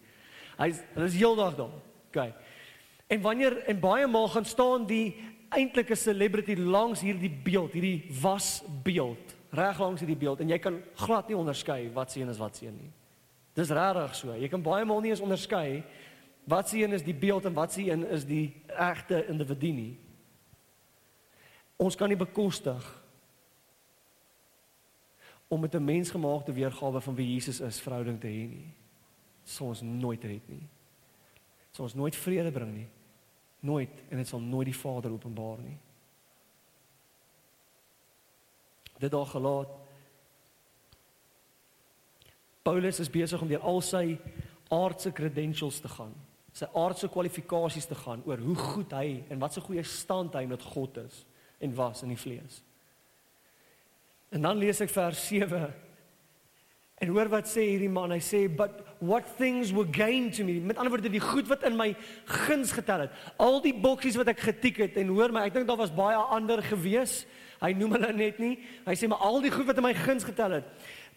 Hy's 0.59 0.83
hulle 0.95 1.09
is 1.11 1.17
heeldag 1.19 1.57
daar. 1.59 1.75
OK. 2.09 2.21
En 3.09 3.21
wanneer 3.25 3.59
en 3.67 3.81
baie 3.81 4.07
maal 4.07 4.29
gaan 4.29 4.47
staan 4.47 4.87
die 4.87 5.17
eintlike 5.55 5.97
celebrity 5.97 6.55
langs 6.55 7.01
hierdie 7.01 7.31
beeld, 7.31 7.73
hierdie 7.73 8.05
wasbeeld, 8.21 9.35
reg 9.57 9.81
langs 9.81 10.05
hierdie 10.05 10.19
beeld 10.21 10.43
en 10.45 10.53
jy 10.53 10.59
kan 10.61 10.77
glad 11.01 11.31
nie 11.31 11.39
onderskei 11.39 11.87
wat 11.95 12.13
se 12.13 12.21
een 12.21 12.33
is 12.33 12.41
wat 12.41 12.57
se 12.57 12.67
een 12.67 12.77
nie. 12.77 12.91
Dis 13.59 13.73
regtig 13.75 14.15
so. 14.15 14.35
Jy 14.39 14.49
kan 14.53 14.63
baie 14.63 14.87
maal 14.87 15.03
nie 15.03 15.11
eens 15.11 15.25
onderskei 15.25 15.83
wat 16.49 16.71
se 16.71 16.79
een 16.81 16.95
is 16.97 17.05
die 17.05 17.17
beeld 17.17 17.45
en 17.45 17.57
wat 17.57 17.75
se 17.75 17.83
een 17.85 18.07
is 18.15 18.25
die 18.25 18.55
egte 18.73 19.25
individu 19.29 19.73
nie. 19.75 19.99
Ons 21.77 21.99
kan 21.99 22.09
nie 22.09 22.17
bekostig 22.19 22.87
om 25.49 25.61
met 25.61 25.75
'n 25.75 25.85
mensgemaakte 25.85 26.53
weergawe 26.53 27.01
van 27.01 27.15
wie 27.15 27.35
Jesus 27.35 27.61
is 27.61 27.81
verhouding 27.81 28.21
te 28.21 28.29
hê 28.29 28.49
nie 28.49 28.69
sal 29.49 29.73
ons 29.73 29.83
nooit 29.83 30.25
red 30.29 30.49
nie. 30.53 30.65
Sal 31.73 31.87
ons 31.89 31.97
nooit 31.97 32.17
vrede 32.17 32.53
bring 32.53 32.73
nie. 32.75 32.89
Nooit 33.65 34.03
en 34.11 34.21
dit 34.21 34.29
sal 34.29 34.43
nooit 34.45 34.69
die 34.69 34.77
Vader 34.77 35.15
openbaar 35.15 35.63
nie. 35.65 35.77
Dit 38.99 39.15
daar 39.15 39.29
gelaat. 39.31 39.73
Paulus 42.69 43.01
is 43.01 43.09
besig 43.09 43.41
om 43.41 43.49
deur 43.49 43.65
al 43.65 43.81
sy 43.81 44.19
aardse 44.75 45.13
credentials 45.17 45.81
te 45.81 45.89
gaan, 45.89 46.13
sy 46.53 46.67
aardse 46.77 47.09
kwalifikasies 47.09 47.89
te 47.89 47.97
gaan 47.97 48.21
oor 48.29 48.43
hoe 48.45 48.57
goed 48.61 48.93
hy 48.93 49.23
en 49.33 49.41
wat 49.41 49.57
'n 49.57 49.65
goeie 49.65 49.85
stand 49.85 50.35
hy 50.35 50.45
met 50.45 50.63
God 50.63 50.99
is 50.99 51.25
en 51.61 51.75
was 51.75 52.03
in 52.03 52.13
die 52.13 52.23
vlees. 52.25 52.63
En 54.31 54.43
dan 54.43 54.59
lees 54.59 54.81
ek 54.81 54.91
vers 54.91 55.31
En 56.99 57.13
hoor 57.15 57.29
wat 57.31 57.47
sê 57.47 57.63
hierdie 57.63 57.91
man, 57.91 58.11
hy 58.11 58.19
sê 58.19 58.41
but 58.51 58.81
what 58.99 59.27
things 59.39 59.71
were 59.71 59.87
gained 59.87 60.35
to 60.35 60.45
me. 60.45 60.59
Met 60.59 60.81
ander 60.81 60.91
woorde 60.91 61.11
die 61.13 61.23
goed 61.23 61.47
wat 61.47 61.63
in 61.63 61.77
my 61.79 61.93
guns 62.27 62.73
getel 62.75 63.05
het. 63.07 63.13
Al 63.39 63.61
die 63.63 63.75
boksies 63.75 64.19
wat 64.19 64.33
ek 64.33 64.43
getik 64.43 64.81
het 64.83 64.99
en 64.99 65.13
hoor 65.15 65.31
my, 65.31 65.45
ek 65.47 65.55
dink 65.55 65.69
daar 65.69 65.79
was 65.79 65.95
baie 65.95 66.19
ander 66.19 66.63
gewees. 66.67 67.23
Hy 67.63 67.71
noem 67.79 67.95
hulle 67.99 68.11
net 68.19 68.41
nie. 68.43 68.57
Hy 68.87 68.97
sê 68.99 69.07
maar 69.11 69.23
al 69.23 69.39
die 69.47 69.55
goed 69.55 69.71
wat 69.71 69.79
in 69.79 69.87
my 69.87 69.95
guns 69.95 70.27
getel 70.27 70.59
het. 70.59 70.67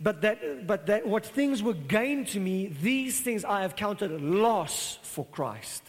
But 0.04 0.22
that 0.22 0.66
but 0.66 0.88
that 0.88 1.06
what 1.06 1.26
things 1.26 1.62
were 1.62 1.74
gained 1.74 2.28
to 2.30 2.40
me, 2.40 2.68
these 2.82 3.22
things 3.22 3.46
I 3.46 3.62
have 3.62 3.76
counted 3.76 4.20
loss 4.22 4.98
for 5.04 5.26
Christ. 5.26 5.84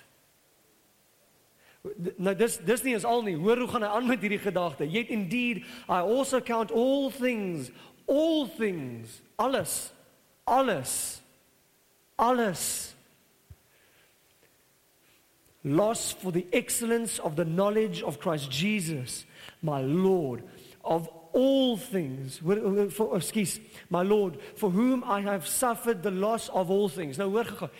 Nou 2.18 2.35
dis 2.35 2.59
dis 2.59 2.85
nie 2.85 2.92
is 2.94 3.05
al 3.05 3.22
nie. 3.22 3.35
Hoor 3.35 3.64
hoe 3.64 3.70
gaan 3.72 3.83
hy 3.83 3.88
aan 3.88 4.07
met 4.07 4.20
hierdie 4.22 4.38
gedagte? 4.42 4.87
Yet 4.87 5.09
indeed 5.11 5.64
I 5.88 6.03
also 6.05 6.40
count 6.40 6.70
all 6.70 7.11
things 7.11 7.72
all 8.07 8.46
things 8.46 9.20
alles 9.38 9.92
alles 10.46 11.20
alles 12.18 12.94
lost 15.64 16.18
for 16.18 16.33
the 16.33 16.46
excellence 16.53 17.18
of 17.18 17.37
the 17.37 17.44
knowledge 17.44 18.03
of 18.03 18.18
Christ 18.18 18.51
Jesus 18.51 19.25
my 19.62 19.81
lord 19.81 20.42
of 20.85 21.09
all 21.35 21.77
things 21.77 22.40
for 22.92 23.16
excuse 23.16 23.61
my 23.88 24.03
lord 24.03 24.38
for 24.55 24.71
whom 24.71 25.05
i 25.05 25.21
have 25.21 25.47
suffered 25.47 26.03
the 26.03 26.11
loss 26.11 26.49
of 26.51 26.71
all 26.71 26.88
things 26.88 27.18
nou 27.18 27.31
hoor 27.31 27.45
gou 27.45 27.71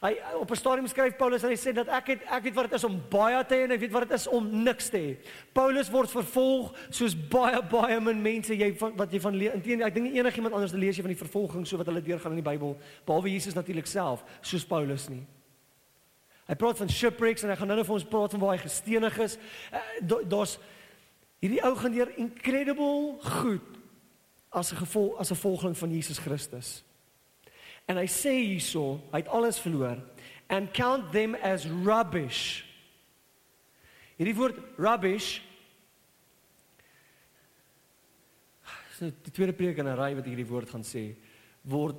Hy 0.00 0.16
op 0.40 0.50
'n 0.50 0.56
stadium 0.56 0.86
skryf 0.86 1.16
Paulus 1.16 1.42
en 1.42 1.50
hy 1.50 1.56
sê 1.60 1.74
dat 1.76 1.88
ek 1.88 2.06
het 2.06 2.20
ek 2.24 2.42
weet 2.42 2.54
wat 2.54 2.70
dit 2.70 2.72
is 2.72 2.84
om 2.84 3.02
baie 3.10 3.44
te 3.44 3.54
hê 3.54 3.64
en 3.64 3.70
ek 3.70 3.80
weet 3.80 3.92
wat 3.92 4.08
dit 4.08 4.16
is 4.16 4.26
om 4.26 4.62
niks 4.64 4.88
te 4.88 4.96
hê. 4.96 5.16
Paulus 5.52 5.90
word 5.90 6.08
vervolg 6.08 6.72
soos 6.88 7.14
baie 7.14 7.60
baie 7.62 8.00
min 8.00 8.22
mense 8.22 8.54
jy 8.54 8.72
van, 8.78 8.96
wat 8.96 9.12
jy 9.12 9.20
van 9.20 9.34
intendeel 9.34 9.86
ek 9.86 9.94
dink 9.94 10.06
nie 10.08 10.18
enigiemand 10.18 10.54
anders 10.54 10.72
lees 10.72 10.96
jy 10.96 11.02
van 11.02 11.12
die 11.12 11.24
vervolging 11.24 11.66
so 11.66 11.76
wat 11.76 11.86
hulle 11.86 12.00
deurgaan 12.00 12.32
in 12.32 12.42
die 12.42 12.50
Bybel 12.50 12.78
behalwe 13.04 13.28
Jesus 13.28 13.54
natuurlik 13.54 13.86
self 13.86 14.24
soos 14.40 14.64
Paulus 14.64 15.08
nie. 15.10 15.26
Hy 16.48 16.54
praat 16.54 16.78
van 16.78 16.88
shipwrecks 16.88 17.44
en 17.44 17.50
hy 17.50 17.56
gaan 17.56 17.68
nou 17.68 17.84
vir 17.84 17.94
ons 17.94 18.04
praat 18.04 18.30
van 18.30 18.40
waar 18.40 18.56
hy 18.56 18.62
gestenig 18.64 19.18
is. 19.18 19.38
Uh, 19.70 20.22
Daar's 20.24 20.58
hierdie 21.40 21.62
ou 21.64 21.74
gaan 21.76 21.92
deur 21.92 22.12
incredible 22.20 23.18
goed 23.40 23.78
as 24.52 24.72
'n 24.72 24.76
gevolg 24.76 25.18
as 25.18 25.30
'n 25.30 25.36
volgeling 25.36 25.76
van 25.76 25.90
Jesus 25.90 26.18
Christus. 26.18 26.84
En 27.86 27.96
hy 27.96 28.06
sê 28.06 28.30
hierso, 28.30 29.00
hy 29.12 29.18
het 29.18 29.28
alles 29.28 29.58
verloor 29.58 29.98
and 30.48 30.72
count 30.72 31.12
them 31.12 31.34
as 31.34 31.66
rubbish. 31.66 32.64
Hierdie 34.16 34.36
woord 34.36 34.58
rubbish 34.76 35.40
is 38.92 39.00
nou 39.00 39.12
die 39.22 39.32
tweede 39.32 39.52
preek 39.52 39.78
in 39.78 39.88
'n 39.88 39.96
ry 39.96 40.14
wat 40.14 40.26
hierdie 40.26 40.46
woord 40.46 40.68
gaan 40.68 40.84
sê 40.84 41.16
word 41.62 41.96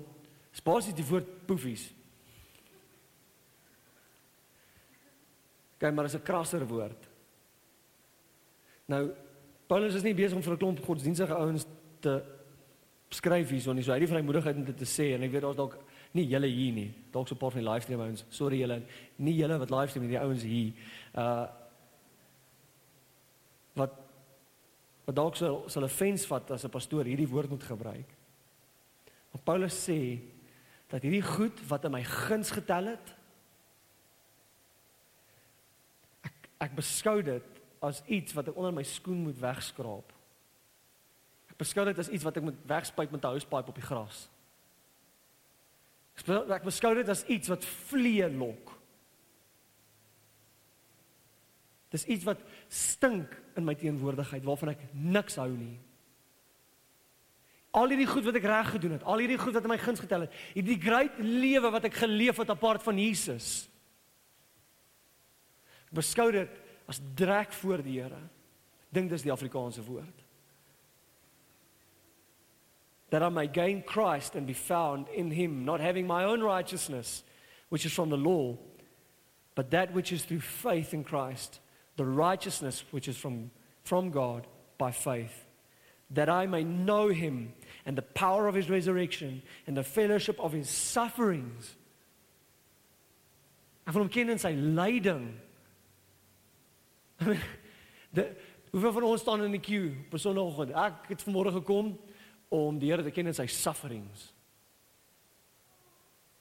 spasies 0.51 0.93
die 0.93 1.07
woord 1.07 1.47
poefies. 1.47 1.93
Kyk 5.79 5.93
maar 5.93 6.05
is 6.05 6.15
'n 6.15 6.23
krasser 6.23 6.67
woord. 6.67 7.09
Nou 8.85 9.15
Paulus 9.71 9.95
is 9.95 10.03
nie 10.03 10.11
besig 10.11 10.35
om 10.35 10.43
vir 10.43 10.53
'n 10.53 10.59
klomp 10.59 10.79
godsdienstige 10.83 11.35
ouens 11.35 11.65
te 12.03 12.21
skryf 13.09 13.49
hierso 13.49 13.71
nie. 13.73 13.83
So 13.83 13.93
hy 13.93 13.99
het 13.99 14.07
die 14.07 14.13
vrymoedigheid 14.13 14.55
om 14.55 14.65
dit 14.65 14.77
te 14.77 14.85
sê 14.85 15.13
en 15.15 15.23
ek 15.23 15.31
weet 15.31 15.45
daar's 15.45 15.55
dalk 15.55 15.77
nie 16.11 16.27
julle 16.27 16.47
hier 16.47 16.73
nie. 16.73 16.93
Dalk 17.11 17.27
so 17.27 17.35
'n 17.35 17.37
paar 17.37 17.51
van 17.51 17.63
die 17.63 17.69
livestream 17.69 18.01
ouens. 18.01 18.25
Sorry 18.29 18.57
julle, 18.59 18.83
nie 19.17 19.33
julle 19.33 19.57
wat 19.57 19.69
livestream 19.69 20.05
nie, 20.05 20.17
die 20.17 20.19
ouens 20.19 20.43
hier. 20.43 20.73
Uh 21.15 21.47
wat 23.75 23.93
wat 25.05 25.15
dalk 25.15 25.35
sal 25.35 25.63
sal 25.69 25.83
'n 25.83 25.89
fens 25.89 26.25
vat 26.25 26.51
as 26.51 26.65
'n 26.65 26.69
pastoor 26.69 27.05
hierdie 27.05 27.29
woord 27.29 27.49
moet 27.49 27.63
gebruik. 27.63 28.09
Maar 29.31 29.41
Paulus 29.43 29.89
sê 29.89 30.19
dat 30.89 31.01
hierdie 31.01 31.23
goed 31.23 31.67
wat 31.69 31.85
in 31.85 31.91
my 31.91 32.03
guns 32.03 32.51
getel 32.51 32.85
het 32.85 33.15
ek 36.23 36.49
ek 36.59 36.75
beskou 36.75 37.21
dit 37.21 37.60
as 37.81 38.01
iets 38.05 38.35
wat 38.37 38.51
ek 38.51 38.57
onder 38.57 38.73
my 38.75 38.83
skoen 38.85 39.23
moet 39.25 39.39
wegskraap. 39.41 40.13
Ek 41.49 41.57
beskou 41.59 41.85
dit 41.89 42.01
as 42.01 42.11
iets 42.13 42.25
wat 42.27 42.37
ek 42.37 42.45
moet 42.45 42.59
wegspuit 42.69 43.11
met 43.11 43.23
'n 43.23 43.33
housepipe 43.33 43.73
op 43.73 43.79
die 43.79 43.89
gras. 43.89 44.29
Ek 46.21 46.63
beskou 46.63 46.93
dit 46.95 47.09
as 47.09 47.25
iets 47.25 47.47
wat 47.47 47.65
vlee 47.65 48.29
lok. 48.29 48.77
Dis 51.89 52.05
iets 52.05 52.23
wat 52.23 52.39
stink 52.69 53.33
in 53.55 53.65
my 53.65 53.75
teenwoordigheid 53.75 54.43
waarvan 54.43 54.69
ek 54.69 54.83
niks 54.93 55.35
hou 55.35 55.49
nie. 55.49 55.79
Al 57.71 57.87
hierdie 57.87 58.07
goed 58.07 58.25
wat 58.27 58.35
ek 58.35 58.47
reg 58.47 58.71
gedoen 58.75 58.95
het, 58.97 59.03
al 59.03 59.23
hierdie 59.23 59.39
goed 59.39 59.55
wat 59.55 59.63
in 59.63 59.71
my 59.71 59.79
guns 59.79 59.99
getel 60.03 60.25
het, 60.25 60.39
hierdie 60.53 60.79
great 60.79 61.19
lewe 61.19 61.71
wat 61.71 61.87
ek 61.87 62.01
geleef 62.03 62.37
het 62.37 62.49
apart 62.51 62.83
van 62.83 62.99
Jesus. 62.99 63.69
Ek 65.87 65.95
beskou 66.01 66.31
dit 66.35 66.60
as 66.91 66.99
drek 67.15 67.53
voor 67.53 67.81
die 67.83 68.01
Here. 68.01 68.19
Dink 68.91 69.09
dis 69.09 69.23
die 69.23 69.31
Afrikaanse 69.31 69.83
woord. 69.87 70.25
That 73.09 73.23
I 73.23 73.29
may 73.29 73.47
gain 73.47 73.81
Christ 73.83 74.35
and 74.35 74.45
be 74.47 74.53
found 74.53 75.07
in 75.09 75.31
him, 75.31 75.63
not 75.63 75.79
having 75.79 76.07
my 76.07 76.25
own 76.25 76.43
righteousness, 76.43 77.23
which 77.69 77.85
is 77.85 77.93
from 77.93 78.09
the 78.09 78.17
law, 78.17 78.57
but 79.55 79.71
that 79.71 79.93
which 79.93 80.11
is 80.11 80.23
through 80.23 80.41
faith 80.41 80.93
in 80.93 81.03
Christ 81.03 81.59
the 81.97 82.05
righteousness 82.05 82.83
which 82.91 83.07
is 83.07 83.17
from, 83.17 83.51
from 83.83 84.11
God 84.11 84.47
by 84.77 84.91
faith, 84.91 85.45
that 86.09 86.29
I 86.29 86.45
may 86.45 86.63
know 86.63 87.09
him 87.09 87.53
and 87.85 87.97
the 87.97 88.01
power 88.01 88.47
of 88.47 88.55
his 88.55 88.69
resurrection 88.69 89.41
and 89.67 89.77
the 89.77 89.83
fellowship 89.83 90.39
of 90.39 90.51
his 90.51 90.69
sufferings. 90.69 91.75
Ek 93.87 93.93
wil 93.93 94.03
hom 94.03 94.09
ken 94.09 94.29
in 94.29 94.39
sy 94.39 94.51
lyding. 94.51 95.39
De 98.15 98.35
hoeveel 98.71 98.91
van 98.91 99.03
ons 99.03 99.21
staan 99.21 99.43
in 99.43 99.51
die 99.51 99.59
queue 99.59 99.95
op 100.05 100.13
'n 100.13 100.17
Sondagoggend? 100.17 100.71
Ek 100.71 101.07
het 101.07 101.23
vanmôre 101.23 101.51
gekom 101.51 101.99
om 102.49 102.79
die 102.79 102.89
Here 102.89 103.03
te 103.03 103.11
ken 103.11 103.27
in 103.27 103.33
sy 103.33 103.45
sufferings. 103.45 104.33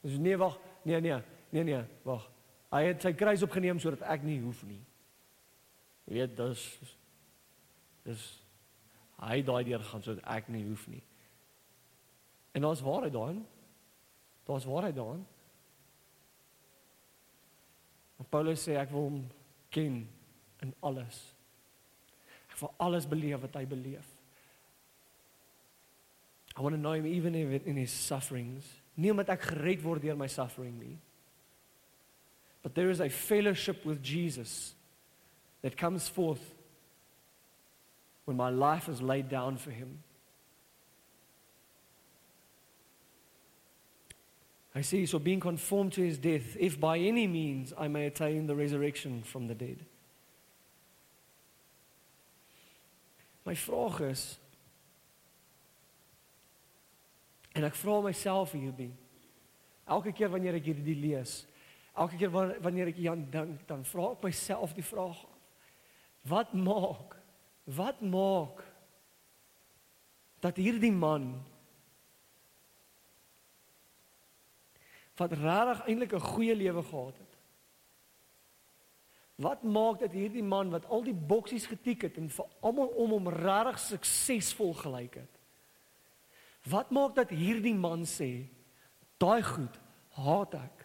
Dis 0.01 0.19
nee 0.19 0.37
wag, 0.37 0.59
nee 0.83 1.01
nee, 1.01 1.23
nee 1.51 1.65
nee, 1.65 1.85
wag. 2.03 2.31
Hy 2.71 2.85
het 2.85 3.03
sy 3.03 3.13
kruis 3.13 3.43
opgeneem 3.43 3.79
sodat 3.79 4.03
ek 4.03 4.23
nie 4.23 4.41
hoef 4.41 4.63
nie. 4.65 4.81
Jy 6.05 6.15
weet 6.15 6.37
dis 6.37 6.79
dis 8.05 8.43
hy 9.21 9.43
daai 9.43 9.65
deur 9.65 9.83
gaan 9.85 10.03
sodat 10.03 10.25
ek 10.25 10.49
nie 10.49 10.65
hoef 10.65 10.87
nie. 10.89 11.03
En 12.53 12.63
daar's 12.63 12.81
waarheid 12.81 13.13
daarin. 13.13 13.47
Daar's 14.45 14.65
waarheid 14.65 14.95
daarin. 14.95 15.27
Paulus 18.31 18.63
sê 18.69 18.77
ek 18.79 18.91
wil 18.91 19.03
hom 19.09 19.21
ken 19.69 20.09
in 20.63 20.75
alles. 20.83 21.21
Ek 22.51 22.59
wil 22.61 22.75
alles 22.79 23.07
beleef 23.09 23.41
wat 23.41 23.55
hy 23.57 23.65
beleef. 23.65 24.07
I 26.57 26.63
want 26.63 26.75
to 26.75 26.81
know 26.81 26.93
him 26.93 27.07
even 27.07 27.35
in 27.35 27.77
his 27.77 27.93
sufferings. 27.93 28.67
Nie 28.97 29.15
omdat 29.15 29.31
ek 29.33 29.47
gered 29.55 29.85
word 29.85 30.03
deur 30.03 30.19
my 30.19 30.29
suffering 30.29 30.77
nie. 30.81 30.99
But 32.63 32.75
there 32.75 32.91
is 32.91 33.01
a 33.01 33.09
fellowship 33.09 33.85
with 33.85 34.03
Jesus 34.03 34.75
that 35.63 35.77
comes 35.77 36.09
forth 36.09 36.55
when 38.25 38.37
my 38.37 38.51
life 38.51 38.89
is 38.89 39.01
laid 39.01 39.29
down 39.29 39.57
for 39.57 39.71
Him. 39.71 40.03
I 44.75 44.83
see, 44.83 45.05
so 45.07 45.19
being 45.19 45.41
conformed 45.41 45.95
to 45.95 46.03
His 46.03 46.19
death, 46.19 46.57
if 46.59 46.79
by 46.79 46.99
any 46.99 47.27
means 47.27 47.73
I 47.77 47.89
may 47.89 48.07
attain 48.07 48.47
the 48.47 48.55
resurrection 48.55 49.23
from 49.23 49.49
the 49.49 49.55
dead. 49.55 49.85
My 53.51 53.57
vraag 53.59 53.99
is 54.07 54.25
en 57.59 57.67
ek 57.67 57.75
vra 57.75 57.97
myself 58.05 58.55
hierdie 58.55 58.93
elke 59.91 60.13
keer 60.15 60.31
wanneer 60.31 60.61
ek 60.61 60.69
hierdie 60.71 60.95
lees 60.95 61.41
elke 61.99 62.15
keer 62.21 62.31
wanneer 62.31 62.93
ek 62.93 63.01
hieraan 63.03 63.27
dink 63.35 63.67
dan 63.67 63.83
vra 63.91 64.13
ek 64.15 64.23
myself 64.29 64.77
die 64.79 64.87
vraag 64.87 65.27
Wat 66.23 66.53
maak? 66.53 67.17
Wat 67.65 68.01
maak 68.01 68.65
dat 70.41 70.57
hierdie 70.57 70.93
man 70.93 71.35
wat 75.21 75.33
regtig 75.37 75.81
eintlik 75.85 76.13
'n 76.17 76.29
goeie 76.33 76.55
lewe 76.57 76.83
gehad 76.83 77.17
het. 77.17 77.30
Wat 79.41 79.63
maak 79.65 80.03
dat 80.03 80.13
hierdie 80.13 80.45
man 80.45 80.69
wat 80.71 80.85
al 80.93 81.05
die 81.07 81.17
boksies 81.17 81.65
getik 81.71 82.05
het 82.05 82.19
en 82.21 82.29
vir 82.29 82.49
almal 82.61 82.91
om 83.01 83.15
hom 83.17 83.29
regtig 83.33 83.79
suksesvol 83.87 84.75
gelyk 84.83 85.23
het. 85.23 85.39
Wat 86.69 86.91
maak 86.93 87.15
dat 87.17 87.33
hierdie 87.33 87.75
man 87.75 88.05
sê 88.05 88.51
daai 89.21 89.41
goed 89.43 89.79
haat 90.21 90.59
ek. 90.59 90.85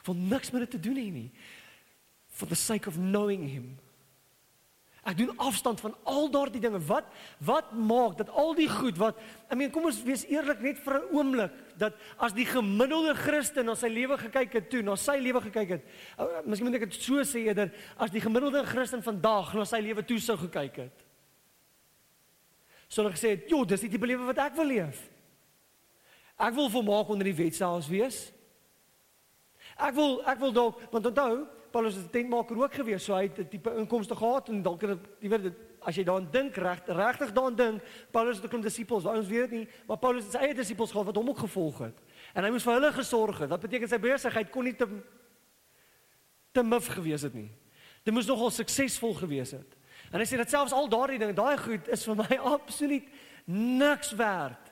Ek 0.00 0.08
wil 0.08 0.16
niks 0.16 0.52
met 0.54 0.64
dit 0.64 0.72
te 0.76 0.80
doen 0.88 0.96
hê 0.96 1.10
nie. 1.12 1.28
For 2.32 2.48
the 2.48 2.56
sake 2.56 2.88
of 2.88 2.96
knowing 2.96 3.44
him. 3.44 3.76
Ek 5.02 5.16
doen 5.18 5.32
afstand 5.42 5.80
van 5.82 5.96
al 6.06 6.28
daardie 6.30 6.60
dinge. 6.62 6.78
Wat 6.86 7.08
wat 7.42 7.72
maak 7.74 8.20
dat 8.20 8.28
al 8.30 8.54
die 8.54 8.68
goed 8.70 9.00
wat 9.02 9.18
I 9.50 9.56
mean 9.58 9.72
kom 9.74 9.88
ons 9.90 9.98
wees 10.06 10.22
eerlik 10.30 10.60
net 10.62 10.78
vir 10.78 11.00
'n 11.00 11.08
oomblik 11.10 11.52
dat 11.76 11.94
as 12.18 12.32
die 12.32 12.46
gemiddelde 12.46 13.14
Christen 13.14 13.66
na 13.66 13.74
sy 13.74 13.88
lewe 13.88 14.18
gekyk 14.18 14.52
het 14.52 14.70
toe, 14.70 14.82
na 14.82 14.94
sy 14.96 15.18
lewe 15.18 15.40
gekyk 15.40 15.68
het. 15.68 15.82
Miskien 16.46 16.70
moet 16.70 16.82
ek 16.82 16.90
dit 16.90 17.02
so 17.02 17.18
sê 17.24 17.46
eerder 17.46 17.72
as 17.98 18.10
die 18.10 18.20
gemiddelde 18.20 18.64
Christen 18.64 19.02
vandag 19.02 19.54
na 19.54 19.64
sy 19.64 19.80
lewe 19.80 20.04
toe 20.04 20.18
sou 20.18 20.36
gekyk 20.36 20.76
het. 20.76 21.04
Sou 22.88 23.02
hulle 23.02 23.16
gesê 23.16 23.30
het, 23.30 23.48
"Jo, 23.48 23.64
dis 23.64 23.82
nie 23.82 23.90
die 23.90 24.06
lewe 24.06 24.26
wat 24.26 24.38
ek 24.38 24.54
wil 24.54 24.66
leef." 24.66 25.10
Ek 26.38 26.54
wil 26.54 26.70
volmaak 26.70 27.08
onder 27.08 27.24
die 27.24 27.34
wet 27.34 27.54
selfs 27.54 27.88
wees. 27.88 28.32
Ek 29.76 29.94
wil 29.94 30.22
ek 30.26 30.38
wil 30.38 30.52
dalk 30.52 30.80
want 30.92 31.06
onthou 31.06 31.46
Paulus 31.72 31.94
het 31.94 32.04
'n 32.04 32.10
tentmaker 32.10 32.56
ook 32.56 32.74
gewees, 32.74 33.04
so 33.04 33.14
hy 33.14 33.22
het 33.22 33.38
'n 33.38 33.48
tipe 33.48 33.74
inkomste 33.76 34.14
gehad 34.14 34.48
en 34.48 34.62
dalk 34.62 34.80
het 34.80 34.98
jy 35.20 35.28
weet 35.28 35.42
dit 35.42 35.58
as 35.80 35.96
jy 35.96 36.04
daaraan 36.04 36.28
dink 36.30 36.56
reg 36.56 36.82
regtig 36.86 37.32
daaraan 37.32 37.56
dink, 37.56 37.82
Paulus 38.10 38.40
het 38.40 38.52
'n 38.52 38.60
disippels, 38.60 39.04
ons 39.04 39.26
weet 39.26 39.50
dit 39.50 39.58
nie, 39.58 39.68
maar 39.86 39.98
Paulus 39.98 40.24
het 40.24 40.32
sy 40.32 40.38
eie 40.38 40.54
disippels 40.54 40.90
gehad 40.90 41.06
wat 41.06 41.16
hom 41.16 41.28
ook 41.28 41.38
gevolg 41.38 41.78
het. 41.78 41.98
En 42.34 42.44
hy 42.44 42.50
moes 42.50 42.62
vir 42.62 42.72
hulle 42.72 42.92
gesorg 42.92 43.38
het. 43.38 43.48
Wat 43.48 43.60
beteken 43.60 43.88
sy 43.88 43.98
besigheid 43.98 44.50
kon 44.50 44.64
nie 44.64 44.76
te 44.76 44.88
te 46.52 46.62
mif 46.62 46.86
gewees 46.86 47.22
het 47.22 47.34
nie. 47.34 47.50
Dit 48.04 48.14
moes 48.14 48.26
nogal 48.26 48.50
suksesvol 48.50 49.14
gewees 49.14 49.50
het. 49.50 49.76
En 50.12 50.20
hy 50.20 50.26
sê 50.26 50.36
dat 50.36 50.50
selfs 50.50 50.72
al 50.72 50.88
daardie 50.88 51.18
dinge, 51.18 51.32
daai 51.32 51.56
goed 51.56 51.88
is 51.88 52.04
vir 52.04 52.16
my 52.16 52.36
absoluut 52.56 53.08
niks 53.46 54.12
werd. 54.12 54.71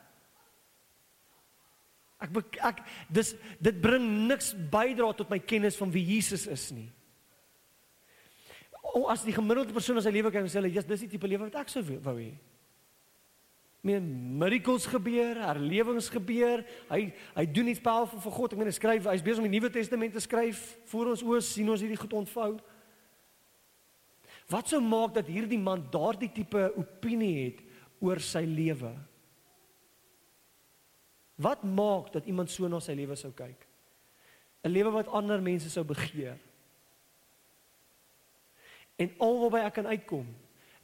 Ek 2.20 2.58
ek 2.60 2.82
dis 3.08 3.32
dit 3.62 3.80
bring 3.80 4.04
niks 4.28 4.52
bydra 4.52 5.12
tot 5.16 5.30
my 5.32 5.38
kennis 5.40 5.78
van 5.80 5.92
wie 5.92 6.04
Jesus 6.04 6.46
is 6.50 6.68
nie. 6.76 6.90
O 8.92 9.06
as 9.12 9.24
die 9.24 9.34
gemiddelde 9.34 9.72
persoon 9.72 10.00
in 10.00 10.04
sy 10.04 10.12
lewe 10.12 10.32
kyk 10.32 10.42
en 10.42 10.50
sê 10.52 10.60
hulle, 10.60 10.72
"Ja, 10.74 10.82
dis 10.82 11.00
die 11.00 11.08
tipe 11.08 11.26
lewe 11.26 11.48
wat 11.48 11.54
ek 11.54 11.68
sou 11.68 11.82
wou 11.82 12.16
hê." 12.16 12.34
Meen 13.82 14.36
miracles 14.38 14.84
gebeur, 14.86 15.36
herlewings 15.40 16.10
gebeur. 16.10 16.64
Hy 16.90 17.12
hy 17.34 17.46
doen 17.46 17.68
iets 17.68 17.80
powerful 17.80 18.20
vir 18.20 18.32
God. 18.32 18.52
Ek 18.52 18.58
meen 18.58 18.68
hy 18.68 18.72
skryf, 18.76 19.04
hy's 19.04 19.22
besig 19.22 19.38
om 19.38 19.50
die 19.50 19.58
Nuwe 19.58 19.70
Testament 19.70 20.12
te 20.12 20.20
skryf 20.20 20.76
voor 20.86 21.06
ons 21.06 21.22
oë 21.22 21.40
sien 21.40 21.68
ons 21.68 21.80
hierdie 21.80 21.96
goed 21.96 22.12
ontvou. 22.12 22.60
Wat 24.50 24.68
sou 24.68 24.80
maak 24.80 25.14
dat 25.14 25.26
hierdie 25.26 25.58
man 25.58 25.88
daardie 25.90 26.28
tipe 26.32 26.72
opinie 26.76 27.44
het 27.44 27.62
oor 28.00 28.20
sy 28.20 28.44
lewe? 28.44 29.09
Wat 31.40 31.64
maak 31.64 32.12
dat 32.12 32.28
iemand 32.28 32.50
so 32.52 32.68
na 32.68 32.80
sy 32.84 32.92
lewe 32.98 33.16
sou 33.16 33.32
kyk? 33.32 33.66
'n 34.60 34.72
lewe 34.72 34.90
wat 34.92 35.08
ander 35.08 35.40
mense 35.40 35.70
sou 35.70 35.84
begeer. 35.84 36.36
En 39.00 39.12
alwaarby 39.18 39.64
ek 39.64 39.74
kan 39.74 39.86
uitkom, 39.86 40.26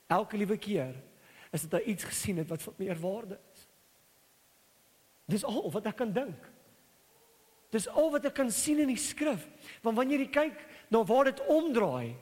elke 0.08 0.36
liewe 0.36 0.56
keer, 0.56 0.94
is 1.52 1.66
dit 1.66 1.70
dat 1.70 1.84
iets 1.84 2.04
gesien 2.04 2.40
het 2.40 2.48
wat 2.48 2.62
van 2.62 2.74
meer 2.76 2.96
waarde 3.00 3.38
is. 3.52 3.66
Dis 5.26 5.44
al 5.44 5.70
wat 5.70 5.86
ek 5.86 5.96
kan 5.96 6.12
dink. 6.12 6.48
Dis 7.74 7.88
al 7.88 8.10
wat 8.14 8.24
ek 8.24 8.36
kan 8.38 8.50
sien 8.50 8.80
in 8.80 8.88
die 8.88 9.00
skrif. 9.00 9.44
Want 9.82 9.98
wanneer 9.98 10.22
jy 10.24 10.30
kyk 10.32 10.62
na 10.88 11.02
waar 11.04 11.28
dit 11.28 11.42
omdraai, 11.50 12.14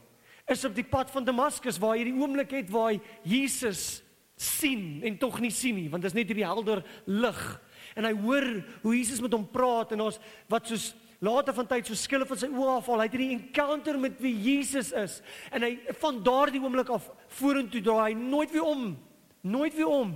is 0.50 0.64
op 0.64 0.74
die 0.74 0.84
pad 0.84 1.10
van 1.12 1.24
Damaskus 1.24 1.78
waar 1.80 1.96
jy 1.96 2.08
die 2.10 2.18
oomblik 2.18 2.50
het 2.52 2.72
waar 2.72 2.90
hy 2.92 2.98
Jesus 3.22 4.02
sien 4.36 5.00
en 5.06 5.16
tog 5.20 5.38
nie 5.40 5.52
sien 5.54 5.76
nie, 5.78 5.88
want 5.88 6.02
dit 6.02 6.10
is 6.10 6.16
net 6.16 6.28
hierdie 6.28 6.44
helder 6.44 6.82
lig. 7.06 7.42
En 7.94 8.08
hy 8.08 8.12
hoor 8.24 8.46
hoe 8.82 8.96
Jesus 8.96 9.22
met 9.22 9.32
hom 9.36 9.46
praat 9.50 9.94
en 9.94 10.06
ons 10.08 10.20
wat 10.50 10.70
soos 10.70 10.92
later 11.24 11.54
van 11.56 11.68
tyd 11.70 11.88
so 11.88 11.96
skille 11.98 12.26
van 12.28 12.40
sy 12.40 12.50
oë 12.50 12.76
afval. 12.78 13.00
Hy 13.00 13.08
het 13.08 13.16
hierdie 13.16 13.36
encounter 13.38 13.98
met 14.00 14.20
wie 14.22 14.34
Jesus 14.44 14.92
is 14.98 15.20
en 15.54 15.66
hy 15.66 15.72
van 16.02 16.20
daardie 16.26 16.62
oomblik 16.62 16.92
af 16.94 17.08
vorentoe 17.38 17.82
draai 17.84 18.12
hy 18.12 18.14
nooit 18.18 18.52
weer 18.54 18.68
om. 18.68 18.86
Nooit 19.44 19.76
weer 19.76 19.90
om. 19.90 20.14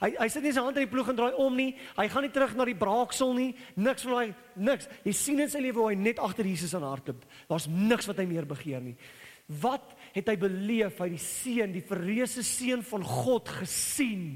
Hy 0.00 0.10
hy 0.18 0.26
sit 0.28 0.44
nie 0.44 0.52
sy 0.52 0.60
hand 0.60 0.76
in 0.76 0.84
die 0.84 0.92
ploeg 0.92 1.08
en 1.12 1.18
draai 1.18 1.38
om 1.40 1.54
nie. 1.56 1.70
Hy 1.96 2.08
gaan 2.12 2.26
nie 2.26 2.32
terug 2.34 2.52
na 2.56 2.66
die 2.68 2.76
braaksel 2.76 3.32
nie. 3.36 3.52
Niks 3.80 4.04
van 4.04 4.18
daai 4.18 4.34
niks. 4.68 4.90
Jy 5.06 5.14
sien 5.16 5.44
in 5.44 5.52
sy 5.52 5.62
lewe 5.64 5.80
hoe 5.80 5.92
hy 5.94 6.00
net 6.00 6.20
agter 6.22 6.48
Jesus 6.48 6.74
aan 6.76 6.84
hardloop. 6.84 7.22
Daar's 7.48 7.68
niks 7.70 8.08
wat 8.10 8.20
hy 8.20 8.26
meer 8.28 8.48
begeer 8.48 8.84
nie. 8.84 8.96
Wat 9.62 9.94
het 10.12 10.28
hy 10.28 10.36
beleef? 10.40 10.98
Hy 10.98 11.08
het 11.08 11.16
die 11.16 11.22
seun, 11.22 11.72
die 11.72 11.84
verreëse 11.86 12.44
seun 12.44 12.82
van 12.84 13.06
God 13.06 13.48
gesien. 13.62 14.26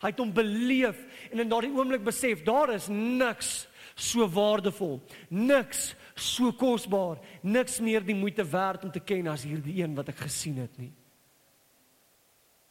Hy 0.00 0.08
het 0.08 0.20
hom 0.22 0.32
beleef 0.32 1.00
en 1.30 1.42
in 1.42 1.50
daardie 1.50 1.72
oomblik 1.76 2.04
besef 2.04 2.44
daar 2.46 2.72
is 2.72 2.88
niks 2.88 3.68
so 3.94 4.24
waardevol, 4.32 5.00
niks 5.28 5.90
so 6.16 6.52
kosbaar, 6.56 7.20
niks 7.42 7.80
meer 7.84 8.04
die 8.04 8.16
moeite 8.16 8.44
werd 8.48 8.84
om 8.84 8.92
te 8.92 9.02
ken 9.04 9.28
as 9.28 9.44
hierdie 9.44 9.82
een 9.82 9.94
wat 9.96 10.08
ek 10.12 10.22
gesien 10.24 10.56
het 10.62 10.78
nie. 10.80 10.92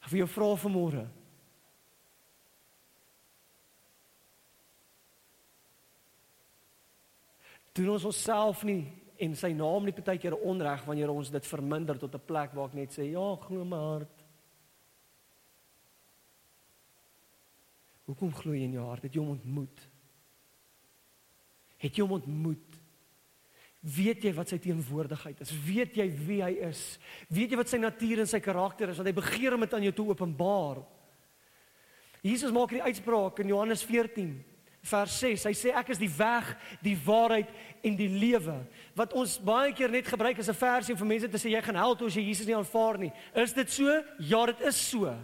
Ek 0.00 0.10
wil 0.10 0.24
jou 0.24 0.30
vra 0.32 0.50
vanmôre. 0.58 1.04
Doen 7.76 7.92
ons 7.94 8.08
onsself 8.10 8.64
nie 8.66 8.82
en 9.20 9.36
sy 9.36 9.52
naam 9.54 9.84
nie 9.86 9.94
baie 9.94 10.18
keer 10.18 10.34
onreg 10.34 10.82
wanneer 10.88 11.12
ons 11.12 11.30
dit 11.30 11.46
verminder 11.46 11.98
tot 11.98 12.14
'n 12.14 12.26
plek 12.26 12.54
waar 12.54 12.68
ek 12.68 12.74
net 12.74 12.90
sê 12.90 13.12
ja, 13.12 13.36
glo 13.36 13.64
my 13.64 13.76
hart. 13.76 14.19
Hoekom 18.10 18.34
glo 18.34 18.56
jy 18.56 18.66
in 18.66 18.74
jou 18.74 18.84
hart? 18.88 19.06
Het 19.06 19.16
jy 19.16 19.22
hom 19.22 19.36
ontmoet? 19.36 19.82
Het 21.80 21.96
jy 21.96 22.04
hom 22.04 22.16
ontmoet? 22.18 22.78
Weet 23.80 24.26
jy 24.26 24.32
wat 24.36 24.50
sy 24.50 24.58
teenwoordigheid 24.60 25.38
is? 25.40 25.52
Weet 25.64 25.94
jy 25.96 26.08
wie 26.26 26.40
hy 26.44 26.50
is? 26.68 26.82
Weet 27.32 27.54
jy 27.54 27.60
wat 27.60 27.70
sy 27.70 27.78
natuur 27.80 28.20
en 28.24 28.28
sy 28.28 28.42
karakter 28.44 28.92
is? 28.92 28.98
Want 29.00 29.08
hy 29.08 29.16
begeer 29.16 29.56
om 29.56 29.64
dit 29.64 29.76
aan 29.76 29.86
jou 29.86 29.94
te 29.96 30.08
openbaar. 30.10 30.82
Jesus 32.20 32.52
maak 32.52 32.74
hierdie 32.74 32.90
uitspraak 32.90 33.40
in 33.40 33.54
Johannes 33.54 33.86
14 33.88 34.34
vers 34.90 35.16
6. 35.22 35.46
Hy 35.48 35.54
sê 35.56 35.72
ek 35.76 35.94
is 35.94 36.02
die 36.02 36.10
weg, 36.12 36.50
die 36.84 36.96
waarheid 37.06 37.48
en 37.86 37.96
die 37.96 38.10
lewe. 38.10 38.58
Wat 38.98 39.16
ons 39.16 39.38
baie 39.40 39.72
keer 39.76 39.92
net 39.92 40.10
gebruik 40.10 40.42
as 40.42 40.50
'n 40.50 40.60
versie 40.60 40.96
vir 40.96 41.06
mense 41.06 41.28
te 41.28 41.40
sê 41.40 41.54
jy 41.54 41.62
gaan 41.62 41.80
hel 41.80 41.96
toe 41.96 42.08
as 42.08 42.16
jy 42.16 42.26
Jesus 42.28 42.46
nie 42.46 42.56
aanvaar 42.56 42.98
nie. 42.98 43.12
Is 43.34 43.52
dit 43.52 43.70
so? 43.70 44.02
Ja, 44.18 44.46
dit 44.46 44.60
is 44.60 44.76
so. 44.76 45.16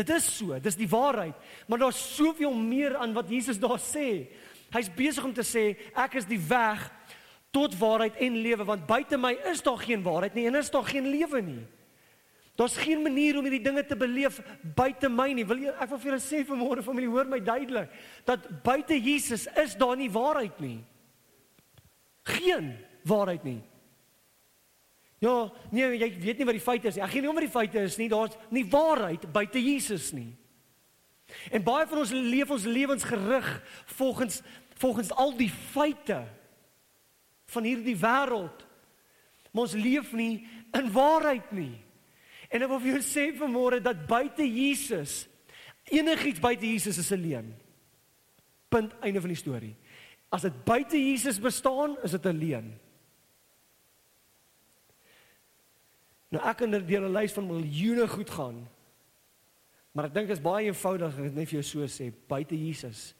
Dit 0.00 0.10
is 0.16 0.28
so, 0.38 0.56
dis 0.62 0.78
die 0.78 0.88
waarheid, 0.88 1.36
maar 1.68 1.82
daar's 1.82 2.00
soveel 2.14 2.54
meer 2.56 2.96
aan 2.96 3.12
wat 3.16 3.28
Jesus 3.28 3.60
daar 3.60 3.80
sê. 3.82 4.30
Hy's 4.72 4.88
besig 4.96 5.26
om 5.26 5.34
te 5.34 5.44
sê 5.44 5.74
ek 5.98 6.16
is 6.20 6.28
die 6.30 6.40
weg 6.40 6.86
tot 7.52 7.74
waarheid 7.78 8.16
en 8.22 8.38
lewe 8.38 8.64
want 8.64 8.86
buite 8.86 9.18
my 9.18 9.34
is 9.50 9.62
daar 9.66 9.80
geen 9.82 10.04
waarheid 10.06 10.36
nie 10.38 10.46
en 10.46 10.58
is 10.60 10.70
daar 10.70 10.86
geen 10.86 11.08
lewe 11.10 11.42
nie. 11.42 11.64
Daar's 12.60 12.76
geen 12.76 13.02
manier 13.02 13.38
om 13.38 13.46
hierdie 13.46 13.62
dinge 13.64 13.82
te 13.86 13.96
beleef 13.96 14.38
buite 14.76 15.08
my 15.08 15.30
nie. 15.32 15.46
Wil 15.48 15.64
jy 15.64 15.72
ek 15.72 15.90
wil 15.90 16.00
vir 16.02 16.10
julle 16.10 16.22
sê 16.22 16.42
vanmôre 16.46 16.84
familie 16.86 17.10
hoor 17.10 17.28
my 17.28 17.40
duidelik 17.42 17.92
dat 18.28 18.46
buite 18.64 18.98
Jesus 19.00 19.46
is 19.58 19.74
daar 19.80 19.96
nie 19.98 20.10
waarheid 20.12 20.60
nie. 20.62 20.78
Geen 22.28 22.74
waarheid 23.08 23.44
nie. 23.48 23.60
Ja, 25.20 25.50
nee, 25.68 25.98
jy 26.00 26.08
weet 26.16 26.38
nie 26.40 26.46
wat 26.48 26.56
die 26.56 26.64
feite 26.64 26.88
is 26.88 26.96
nie. 26.96 27.04
Ek 27.04 27.12
gee 27.12 27.20
nie 27.20 27.28
om 27.28 27.36
wat 27.36 27.44
die 27.44 27.52
feite 27.52 27.82
is 27.84 27.98
nie. 28.00 28.08
Daar's 28.08 28.38
nie 28.48 28.64
waarheid 28.72 29.26
buite 29.32 29.60
Jesus 29.60 30.14
nie. 30.16 30.30
En 31.52 31.62
baie 31.62 31.84
van 31.86 32.00
ons 32.02 32.14
leef 32.14 32.50
ons 32.50 32.64
lewens 32.64 33.04
gerig 33.06 33.50
volgens 33.98 34.40
volgens 34.80 35.10
al 35.12 35.34
die 35.36 35.50
feite 35.52 36.22
van 37.52 37.66
hierdie 37.68 37.98
wêreld. 38.00 38.62
Maar 39.52 39.66
ons 39.66 39.76
leef 39.76 40.14
nie 40.16 40.46
in 40.72 40.88
waarheid 40.94 41.50
nie. 41.52 41.74
En 42.48 42.64
ek 42.64 42.70
wil 42.72 42.80
vir 42.80 42.94
jou 42.94 43.02
sê 43.04 43.26
vanmôre 43.36 43.82
dat 43.84 44.06
buite 44.08 44.46
Jesus 44.46 45.26
enigiets 45.92 46.40
buite 46.40 46.64
Jesus 46.64 46.96
is 46.96 47.12
'n 47.12 47.20
leuen. 47.20 47.54
Punt 48.70 48.94
einde 49.02 49.20
van 49.20 49.28
die 49.28 49.36
storie. 49.36 49.76
As 50.32 50.42
dit 50.42 50.64
buite 50.64 50.96
Jesus 50.96 51.40
bestaan, 51.40 51.98
is 52.02 52.10
dit 52.10 52.24
'n 52.24 52.38
leuen. 52.38 52.79
Nou 56.30 56.42
ek 56.46 56.62
kan 56.62 56.70
deur 56.70 57.02
'n 57.02 57.12
lys 57.12 57.32
van 57.32 57.46
miljoene 57.46 58.08
goed 58.08 58.30
gaan. 58.30 58.68
Maar 59.92 60.04
ek 60.04 60.14
dink 60.14 60.28
dit 60.28 60.36
is 60.36 60.42
baie 60.42 60.66
eenvoudig 60.66 61.18
ek 61.18 61.34
net 61.34 61.48
vir 61.48 61.60
jou 61.60 61.62
so 61.62 61.86
sê, 61.86 62.12
buite 62.28 62.54
Jesus 62.54 63.14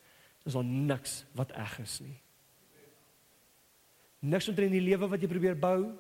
is 0.47 0.53
daar 0.53 0.65
niks 0.65 1.25
wat 1.35 1.51
eg 1.53 1.79
is 1.83 2.01
nie. 2.01 2.21
Niks 4.21 4.49
omtrent 4.49 4.73
die 4.73 4.81
lewe 4.81 5.09
wat 5.09 5.21
jy 5.21 5.29
probeer 5.29 5.59
bou, 5.59 5.93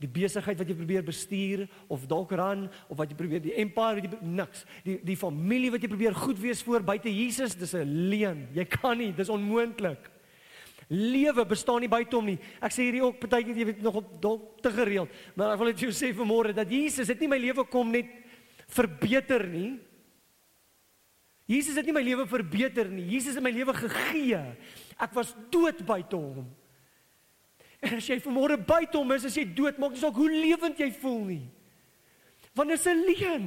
die 0.00 0.08
besigheid 0.08 0.58
wat 0.58 0.68
jy 0.68 0.74
probeer 0.74 1.02
bestuur 1.04 1.68
of 1.88 2.06
dalk 2.06 2.32
ran 2.32 2.68
of 2.88 2.96
wat 2.98 3.10
jy 3.10 3.16
probeer 3.16 3.40
die 3.40 3.56
empire 3.56 4.00
wat 4.00 4.04
jy 4.04 4.18
niks. 4.26 4.64
Die 4.84 4.98
die 5.04 5.16
familie 5.16 5.70
wat 5.70 5.82
jy 5.82 5.88
probeer 5.88 6.14
goed 6.14 6.38
wees 6.38 6.62
voor 6.62 6.82
buite 6.82 7.08
Jesus, 7.08 7.54
dis 7.54 7.74
'n 7.74 8.08
leuen. 8.10 8.48
Jy 8.52 8.64
kan 8.64 8.98
nie, 8.98 9.12
dis 9.12 9.28
onmoontlik 9.28 10.10
lewe 10.90 11.44
bestaan 11.46 11.80
nie 11.80 11.90
buite 11.90 12.16
hom 12.16 12.26
nie. 12.32 12.38
Ek 12.58 12.74
sê 12.74 12.88
hierdie 12.88 13.04
ook 13.04 13.20
partykeer 13.22 13.60
jy 13.60 13.66
weet 13.68 13.82
nog 13.84 14.00
op 14.02 14.08
dalk 14.22 14.62
te 14.64 14.72
gereeld, 14.74 15.12
maar 15.38 15.54
ek 15.54 15.60
wil 15.62 15.70
net 15.70 15.84
jou 15.84 15.92
sê 15.94 16.10
vanmôre 16.16 16.54
dat 16.56 16.70
Jesus 16.70 17.08
het 17.08 17.20
nie 17.22 17.30
my 17.30 17.38
lewe 17.38 17.64
kom 17.70 17.92
net 17.94 18.10
verbeter 18.70 19.46
nie. 19.46 19.78
Jesus 21.50 21.78
het 21.78 21.86
nie 21.86 21.94
my 21.94 22.02
lewe 22.06 22.26
verbeter 22.30 22.90
nie. 22.90 23.08
Jesus 23.10 23.34
het 23.34 23.42
my 23.42 23.50
lewe 23.50 23.74
gegee. 23.74 24.38
Ek 25.02 25.14
was 25.16 25.32
dood 25.50 25.80
buite 25.86 26.18
hom. 26.18 26.46
En 27.80 27.96
as 27.96 28.06
jy 28.06 28.20
vanmôre 28.22 28.58
buite 28.60 28.98
hom 28.98 29.10
is, 29.16 29.26
as 29.26 29.38
jy 29.38 29.46
dood, 29.56 29.78
maak 29.80 29.96
nie 29.96 30.02
saak 30.02 30.18
hoe 30.20 30.30
lewend 30.30 30.78
jy 30.78 30.90
voel 31.00 31.20
nie. 31.26 31.42
Want 32.54 32.70
dit 32.70 32.78
is 32.78 32.86
'n 32.86 33.02
leuen. 33.06 33.46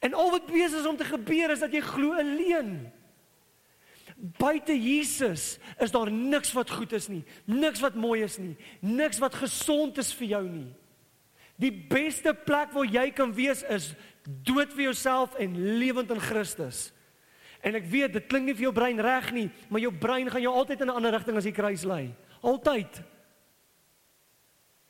En 0.00 0.14
al 0.14 0.30
wat 0.30 0.46
besig 0.46 0.80
is 0.80 0.86
om 0.86 0.96
te 0.96 1.04
gebeur 1.04 1.50
is 1.50 1.60
dat 1.60 1.72
jy 1.72 1.80
glo 1.80 2.12
'n 2.12 2.36
leuen. 2.36 2.92
Buite 4.18 4.74
Jesus 4.74 5.58
is 5.78 5.92
daar 5.94 6.10
niks 6.10 6.50
wat 6.52 6.70
goed 6.74 6.92
is 6.92 7.06
nie, 7.06 7.22
niks 7.46 7.78
wat 7.80 7.94
mooi 7.94 8.24
is 8.26 8.34
nie, 8.38 8.56
niks 8.82 9.20
wat 9.22 9.36
gesond 9.38 9.98
is 10.02 10.10
vir 10.18 10.32
jou 10.32 10.42
nie. 10.48 10.70
Die 11.58 11.70
beste 11.70 12.34
plek 12.34 12.72
waar 12.74 12.86
jy 12.86 13.08
kan 13.14 13.30
wees 13.34 13.62
is 13.70 13.92
dood 14.26 14.74
vir 14.74 14.88
jouself 14.90 15.34
en 15.38 15.54
lewend 15.78 16.10
in 16.10 16.22
Christus. 16.22 16.88
En 17.62 17.78
ek 17.78 17.86
weet 17.90 18.14
dit 18.14 18.26
klink 18.30 18.46
nie 18.46 18.54
vir 18.58 18.68
jou 18.68 18.74
brein 18.74 18.98
reg 19.02 19.30
nie, 19.34 19.48
maar 19.70 19.82
jou 19.82 19.92
brein 19.94 20.30
gaan 20.30 20.42
jou 20.42 20.54
altyd 20.54 20.82
in 20.82 20.90
'n 20.90 20.98
ander 20.98 21.14
rigting 21.14 21.36
as 21.36 21.46
die 21.46 21.54
kruis 21.54 21.84
lei. 21.84 22.14
Altyd. 22.42 23.02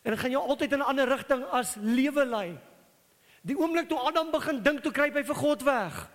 En 0.05 0.13
dit 0.13 0.21
gaan 0.21 0.31
jou 0.31 0.43
altyd 0.43 0.73
in 0.73 0.79
'n 0.79 0.89
ander 0.89 1.09
rigting 1.09 1.45
as 1.53 1.77
lewe 1.77 2.25
lei. 2.25 2.59
Die 3.43 3.57
oomblik 3.57 3.89
toe 3.89 3.99
Adam 3.99 4.31
begin 4.31 4.63
dink 4.63 4.83
toe 4.83 4.93
kruip 4.93 5.15
hy 5.15 5.23
vir 5.23 5.35
God 5.35 5.63
weg. 5.63 6.09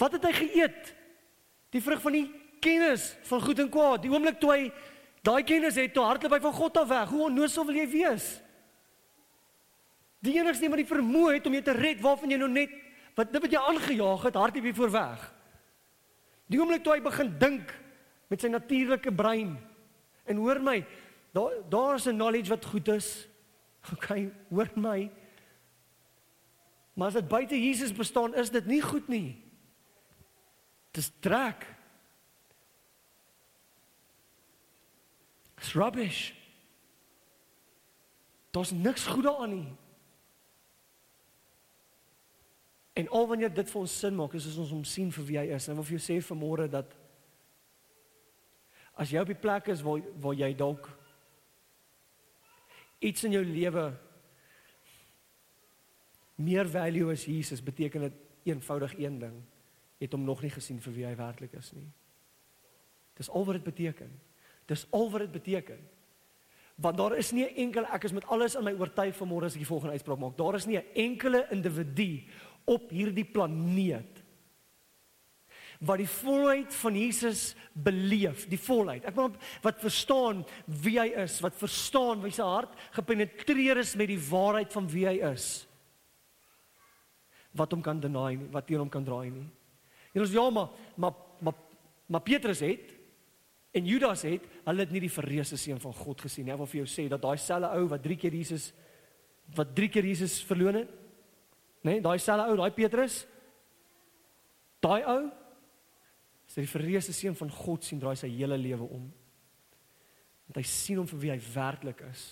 Wat 0.00 0.16
het 0.16 0.24
hy 0.26 0.32
geëet? 0.32 0.94
Die 1.74 1.82
vrug 1.82 2.00
van 2.02 2.16
die 2.16 2.26
kennis 2.64 3.12
van 3.28 3.42
goed 3.42 3.60
en 3.62 3.70
kwaad. 3.70 4.02
Die 4.02 4.12
oomblik 4.12 4.40
toe 4.42 4.52
hy 4.52 4.62
daai 5.24 5.44
kennis 5.46 5.78
het, 5.80 5.94
toe 5.94 6.04
hardloop 6.04 6.36
hy 6.36 6.40
van 6.44 6.56
God 6.56 6.80
af 6.82 6.88
weg. 6.90 7.12
Hoe 7.12 7.26
onnoosel 7.28 7.66
wil 7.68 7.78
jy 7.78 7.86
wees? 7.92 8.26
Die 10.24 10.36
enigste 10.38 10.70
wat 10.72 10.80
die 10.80 10.88
vermoë 10.88 11.38
het 11.38 11.46
om 11.48 11.56
jou 11.56 11.62
te 11.64 11.76
red 11.76 12.02
waarvan 12.04 12.32
jy 12.32 12.40
nou 12.40 12.50
net 12.50 12.72
wat 13.14 13.30
dit 13.30 13.44
wat 13.44 13.52
jy 13.52 13.60
aangejaag 13.60 14.24
het, 14.26 14.38
hardloop 14.40 14.68
jy 14.68 14.74
voor 14.74 14.92
weg. 14.94 15.26
Die 16.50 16.60
oomblik 16.60 16.82
toe 16.84 16.96
hy 16.96 17.02
begin 17.04 17.30
dink 17.40 17.70
met 18.32 18.42
sy 18.42 18.50
natuurlike 18.50 19.12
brein. 19.14 19.54
En 20.28 20.40
hoor 20.40 20.60
my, 20.64 20.80
daar 21.36 21.60
daar's 21.70 22.06
'n 22.06 22.16
knowledge 22.16 22.50
wat 22.50 22.64
goed 22.64 22.88
is. 22.88 23.28
OK, 23.92 24.08
hoor 24.50 24.70
my. 24.74 25.10
Maar 26.94 27.08
as 27.08 27.14
dit 27.14 27.28
buite 27.28 27.56
Jesus 27.58 27.92
bestaan, 27.92 28.34
is 28.34 28.50
dit 28.50 28.66
nie 28.66 28.82
goed 28.82 29.08
nie. 29.08 29.43
Dis 30.94 31.10
trek. 31.24 31.66
Dis 35.58 35.72
rubbish. 35.74 36.32
Daar's 38.54 38.70
niks 38.70 39.06
goed 39.10 39.26
daaraan 39.26 39.50
nie. 39.50 39.70
En 42.94 43.08
al 43.08 43.26
wanneer 43.26 43.50
dit 43.54 43.70
vir 43.70 43.80
ons 43.80 43.98
sin 43.98 44.14
maak, 44.14 44.36
is 44.38 44.46
as 44.46 44.58
ons 44.62 44.70
hom 44.70 44.84
sien 44.86 45.10
vir 45.10 45.26
wie 45.26 45.38
hy 45.40 45.48
is. 45.56 45.66
En 45.66 45.74
wil 45.80 45.86
vir 45.88 45.98
jou 45.98 46.04
sê 46.04 46.20
vanmôre 46.22 46.68
dat 46.70 46.94
As 48.94 49.10
jy 49.10 49.18
op 49.18 49.30
die 49.30 49.38
plek 49.38 49.68
is 49.72 49.82
waar 49.82 50.02
waar 50.22 50.36
jy 50.38 50.52
dalk 50.54 50.86
iets 53.04 53.24
in 53.26 53.34
jou 53.34 53.42
lewe 53.44 53.88
meer 56.40 56.68
value 56.70 57.10
as 57.12 57.26
Jesus 57.26 57.62
beteken 57.62 58.06
dit 58.06 58.20
eenvoudig 58.52 58.94
een 58.98 59.18
ding 59.18 59.40
het 60.04 60.14
hom 60.14 60.24
nog 60.24 60.42
nie 60.44 60.52
gesien 60.52 60.80
vir 60.84 60.94
wie 60.96 61.06
hy 61.08 61.14
werklik 61.18 61.56
is 61.58 61.72
nie. 61.76 61.88
Dis 63.18 63.30
al 63.30 63.46
wat 63.46 63.60
dit 63.60 63.66
beteken. 63.66 64.10
Dis 64.70 64.86
al 64.92 65.10
wat 65.12 65.26
dit 65.26 65.32
beteken. 65.32 65.80
Want 66.82 66.98
daar 66.98 67.16
is 67.16 67.32
nie 67.32 67.44
'n 67.44 67.56
enkele 67.66 67.86
ek 67.92 68.04
is 68.04 68.12
met 68.12 68.26
alles 68.26 68.54
in 68.54 68.64
my 68.64 68.72
oortuig 68.72 69.14
vanmôre 69.14 69.44
as 69.44 69.54
ek 69.54 69.62
die 69.62 69.72
volgende 69.72 69.92
uitspraak 69.92 70.18
maak. 70.18 70.36
Daar 70.36 70.54
is 70.54 70.66
nie 70.66 70.78
'n 70.78 70.86
enkele 70.94 71.46
individu 71.50 72.24
op 72.64 72.90
hierdie 72.90 73.24
planeet 73.24 74.24
wat 75.84 76.00
die 76.00 76.08
volheid 76.08 76.74
van 76.74 76.96
Jesus 76.96 77.54
beleef, 77.72 78.46
die 78.48 78.60
volheid. 78.60 79.04
Ek 79.04 79.16
wil 79.16 79.32
wat 79.64 79.80
verstaan 79.82 80.44
wie 80.66 80.96
hy 81.00 81.08
is, 81.24 81.40
wat 81.44 81.56
verstaan 81.58 82.22
wie 82.22 82.32
sy 82.32 82.46
hart 82.46 82.72
gepenetreer 82.96 83.76
is 83.82 83.94
met 83.98 84.08
die 84.08 84.20
waarheid 84.30 84.72
van 84.72 84.88
wie 84.88 85.06
hy 85.06 85.18
is. 85.32 85.66
Wat 87.52 87.74
hom 87.74 87.82
kan 87.82 88.00
deny 88.00 88.34
nie, 88.34 88.48
wat 88.54 88.66
teen 88.66 88.82
hom 88.82 88.88
kan 88.92 89.04
draai 89.04 89.30
nie. 89.30 89.46
En 90.14 90.22
ons 90.22 90.34
ja, 90.34 90.48
maar 90.50 90.70
maar 90.96 91.20
maar, 91.44 91.56
maar 92.06 92.22
Petrus 92.22 92.60
het 92.60 92.94
En 93.74 93.86
Judas 93.86 94.22
het 94.22 94.44
hulle 94.64 94.84
het 94.84 94.92
nie 94.94 95.02
die 95.02 95.12
verreëse 95.12 95.56
seun 95.58 95.80
van 95.82 95.94
God 95.98 96.20
gesien 96.22 96.46
nie. 96.46 96.52
Ek 96.54 96.60
wil 96.62 96.68
vir 96.70 96.84
jou 96.84 96.90
sê 96.92 97.08
dat 97.10 97.22
daai 97.24 97.40
selfe 97.42 97.72
ou 97.74 97.88
wat 97.90 98.04
3 98.04 98.16
keer 98.22 98.36
Jesus 98.38 98.70
wat 99.56 99.74
3 99.76 99.90
keer 99.92 100.06
Jesus 100.08 100.38
verloon 100.46 100.78
het, 100.78 100.92
nê, 101.82 101.96
nee, 101.96 102.02
daai 102.04 102.20
selfe 102.22 102.46
ou, 102.48 102.54
daai 102.56 102.72
Petrus, 102.72 103.18
daai 104.80 105.02
ou 105.10 105.26
sê 106.48 106.62
die 106.62 106.70
verreëse 106.70 107.12
seun 107.16 107.34
van 107.36 107.50
God 107.52 107.84
sien 107.84 108.00
draai 108.00 108.14
sy 108.16 108.30
hele 108.30 108.56
lewe 108.60 108.86
om. 108.86 109.10
Want 110.46 110.60
hy 110.60 110.64
sien 110.70 111.02
hom 111.02 111.10
vir 111.10 111.22
wie 111.24 111.34
hy 111.34 111.40
werklik 111.50 112.04
is. 112.06 112.24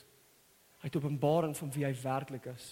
Hy 0.79 0.89
het 0.89 0.99
openbaring 1.01 1.57
van 1.59 1.75
wie 1.75 1.85
hy 1.89 1.93
werklik 2.05 2.47
is. 2.55 2.71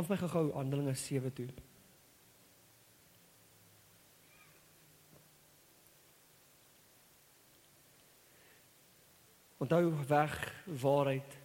Gaan 0.00 0.16
vir 0.16 0.22
my 0.22 0.28
gou 0.32 0.52
Handelinge 0.54 0.94
7 0.96 1.32
toe. 1.32 1.48
Onthou 9.60 9.90
weg 10.08 10.36
waarheid 10.80 11.36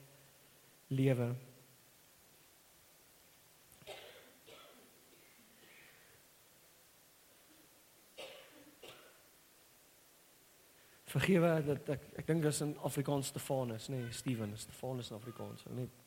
lewe. 0.88 1.28
Vergewe 11.04 11.52
dat 11.74 11.90
ek 11.90 12.08
ek 12.24 12.32
dink 12.32 12.48
dit 12.48 12.54
is 12.54 12.64
in 12.64 12.78
Afrikaans 12.80 13.36
Stefanus, 13.36 13.92
nee, 13.92 14.08
Steven, 14.16 14.56
Stefanus 14.58 15.12
in 15.12 15.20
Afrikaans, 15.20 15.68
net 15.76 16.05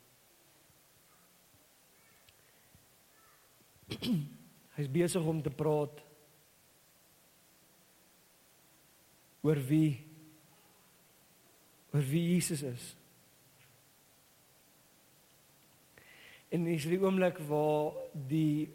Hy's 4.77 4.91
besig 4.91 5.25
om 5.27 5.43
te 5.43 5.51
praat 5.51 6.03
oor 9.47 9.61
wie 9.69 9.99
oor 11.95 12.05
wie 12.05 12.25
Jesus 12.35 12.63
is. 12.63 12.89
En 16.53 16.65
dis 16.65 16.87
die 16.89 17.01
oomblik 17.01 17.41
waar 17.49 17.97
die 18.29 18.69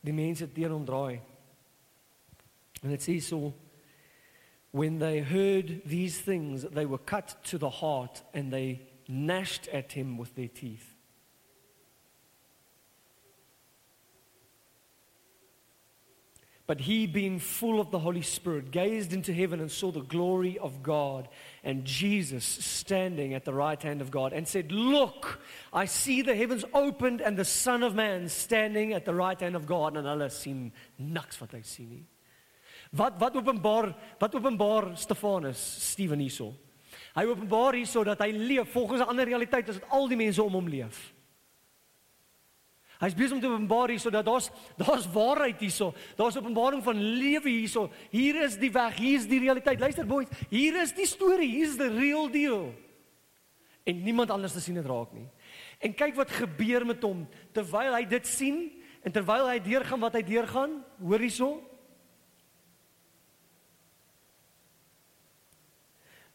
die 0.00 0.14
mense 0.16 0.46
teen 0.52 0.72
hom 0.72 0.86
draai. 0.88 1.20
En 2.80 2.94
dit 2.94 3.02
sê 3.04 3.18
so 3.20 3.52
when 4.70 4.98
they 4.98 5.20
heard 5.20 5.82
these 5.84 6.22
things 6.24 6.64
they 6.72 6.86
were 6.86 7.02
cut 7.04 7.36
to 7.44 7.58
the 7.58 7.70
heart 7.82 8.22
and 8.32 8.52
they 8.52 8.80
gnashed 9.08 9.68
at 9.68 9.92
him 9.92 10.16
with 10.16 10.34
their 10.34 10.48
teeth. 10.48 10.94
But 16.70 16.82
he, 16.82 17.08
being 17.08 17.40
full 17.40 17.80
of 17.80 17.90
the 17.90 17.98
Holy 17.98 18.22
Spirit, 18.22 18.70
gazed 18.70 19.12
into 19.12 19.34
heaven 19.34 19.58
and 19.58 19.68
saw 19.68 19.90
the 19.90 20.02
glory 20.02 20.56
of 20.56 20.84
God 20.84 21.26
and 21.64 21.84
Jesus 21.84 22.44
standing 22.44 23.34
at 23.34 23.44
the 23.44 23.52
right 23.52 23.82
hand 23.82 24.00
of 24.00 24.12
God 24.12 24.32
and 24.32 24.46
said, 24.46 24.70
Look, 24.70 25.40
I 25.72 25.86
see 25.86 26.22
the 26.22 26.36
heavens 26.36 26.64
opened 26.72 27.22
and 27.22 27.36
the 27.36 27.44
Son 27.44 27.82
of 27.82 27.96
Man 27.96 28.28
standing 28.28 28.92
at 28.92 29.04
the 29.04 29.12
right 29.12 29.40
hand 29.40 29.56
of 29.56 29.66
God. 29.66 29.96
En 29.96 30.06
hulle 30.06 30.30
sien 30.30 30.70
niks 30.96 31.42
wat 31.42 31.58
hy 31.58 31.64
sien 31.66 31.90
nie. 31.90 32.04
Wat 32.94 33.18
wat 33.18 33.42
openbaar 33.42 33.90
wat 34.22 34.38
openbaar 34.38 34.92
Stefanus, 34.94 35.58
Steven 35.90 36.22
hierso. 36.22 36.52
Hy 37.18 37.26
openbaar 37.32 37.80
hierso 37.80 38.06
dat 38.06 38.22
hy 38.22 38.30
leef 38.30 38.70
volgens 38.70 39.02
'n 39.02 39.10
ander 39.10 39.26
realiteit 39.26 39.74
as 39.74 39.82
wat 39.82 39.90
al 39.90 40.06
die 40.06 40.22
mense 40.22 40.38
om 40.38 40.54
hom 40.54 40.70
leef. 40.70 41.08
Hy's 43.00 43.16
besig 43.16 43.32
om 43.32 43.40
te 43.40 43.48
openbaar 43.48 43.94
hier 43.94 44.02
sodat 44.02 44.26
daar's 44.26 44.50
daar's 44.76 45.06
waarheid 45.08 45.62
hierso. 45.64 45.94
Daar's 46.18 46.36
openbaring 46.36 46.82
van 46.84 46.98
lewe 47.00 47.48
hierso. 47.48 47.88
Hier 48.12 48.42
is 48.44 48.58
die 48.60 48.72
weg, 48.74 48.98
hier 49.00 49.16
is 49.18 49.28
die 49.28 49.40
realiteit. 49.40 49.80
Luister 49.80 50.06
boys, 50.06 50.28
hier 50.50 50.76
is 50.82 50.92
die 50.92 51.08
storie, 51.08 51.48
hier 51.48 51.68
is 51.70 51.78
the 51.80 51.88
real 51.88 52.28
deal. 52.28 52.68
En 53.88 54.02
niemand 54.04 54.30
anders 54.30 54.52
te 54.52 54.60
sien 54.60 54.76
dit 54.76 54.86
raak 54.86 55.14
nie. 55.16 55.24
En 55.80 55.96
kyk 55.96 56.18
wat 56.18 56.36
gebeur 56.42 56.84
met 56.86 57.02
hom 57.02 57.24
terwyl 57.56 57.96
hy 57.96 58.04
dit 58.04 58.28
sien 58.28 58.66
en 59.00 59.14
terwyl 59.16 59.48
hy 59.48 59.56
deurgaan 59.64 60.02
wat 60.04 60.18
hy 60.18 60.24
deurgaan, 60.26 60.76
hoor 61.00 61.24
hierso. 61.24 61.54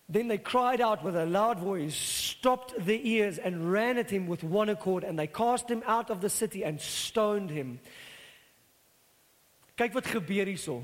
Then 0.08 0.28
they 0.28 0.38
cried 0.38 0.82
out 0.82 1.04
with 1.04 1.16
a 1.16 1.26
loud 1.26 1.60
voice, 1.60 1.96
stopped 1.96 2.74
their 2.78 3.00
ears, 3.02 3.40
and 3.40 3.72
ran 3.72 3.98
at 3.98 4.12
him 4.12 4.28
with 4.28 4.44
one 4.44 4.70
accord, 4.70 5.04
and 5.04 5.18
they 5.18 5.26
cast 5.26 5.70
him 5.70 5.82
out 5.88 6.12
of 6.12 6.22
the 6.22 6.30
city 6.30 6.64
and 6.64 6.80
stoned 6.80 7.50
him. 7.50 7.80
Kyk 9.76 9.96
wat 9.96 10.06
gebeur 10.06 10.46
hierso. 10.46 10.84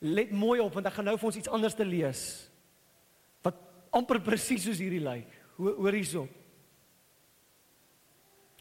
Let 0.00 0.32
mooi 0.32 0.60
op 0.60 0.74
want 0.76 0.86
ek 0.86 0.94
gaan 0.98 1.08
nou 1.10 1.16
vir 1.18 1.28
ons 1.28 1.38
iets 1.40 1.50
anders 1.52 1.74
te 1.76 1.84
lees. 1.84 2.22
Wat 3.44 3.58
amper 3.92 4.20
presies 4.24 4.64
soos 4.64 4.80
hierdie 4.80 5.02
lyk. 5.02 5.34
Hoor 5.58 5.92
hierso. 5.92 6.28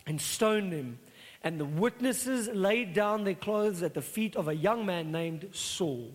And 0.07 0.19
stoned 0.19 0.73
him. 0.73 0.97
And 1.43 1.59
the 1.59 1.65
witnesses 1.65 2.49
laid 2.49 2.93
down 2.93 3.23
their 3.23 3.35
clothes 3.35 3.83
at 3.83 3.93
the 3.93 4.01
feet 4.01 4.35
of 4.35 4.47
a 4.47 4.55
young 4.55 4.85
man 4.85 5.11
named 5.11 5.49
Saul. 5.51 6.11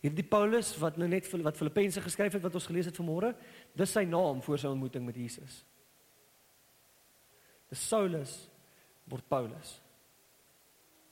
Hierdie 0.00 0.24
Paulus 0.24 0.72
wat 0.80 0.96
nou 0.96 1.08
net 1.08 1.28
wat 1.44 1.58
Filippense 1.58 2.00
geskryf 2.00 2.32
het 2.32 2.42
wat 2.42 2.54
ons 2.56 2.66
gelees 2.70 2.88
het 2.88 2.96
vanmôre, 2.96 3.34
dis 3.76 3.92
sy 3.92 4.06
naam 4.08 4.40
voor 4.42 4.58
sy 4.58 4.70
ontmoeting 4.70 5.04
met 5.04 5.18
Jesus. 5.20 5.60
The 7.68 7.76
Saulus 7.76 8.48
word 9.10 9.26
Paulus. 9.28 9.76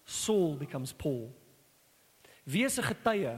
Saul 0.08 0.56
becomes 0.56 0.94
Paul. 0.96 1.28
Wie 2.48 2.64
is 2.64 2.78
'n 2.78 2.88
getuie 2.88 3.36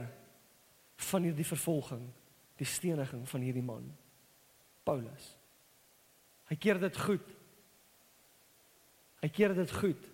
van 0.95 1.23
hierdie 1.23 1.45
vervolging, 1.45 2.09
die 2.55 2.65
steniging 2.65 3.27
van 3.29 3.41
hierdie 3.41 3.63
man? 3.63 3.91
Paulus. 4.83 5.37
Hy 6.47 6.55
keer 6.55 6.79
dit 6.79 6.97
goed. 6.97 7.27
Hy 9.21 9.29
keer 9.29 9.53
dit 9.53 9.71
goed. 9.71 10.10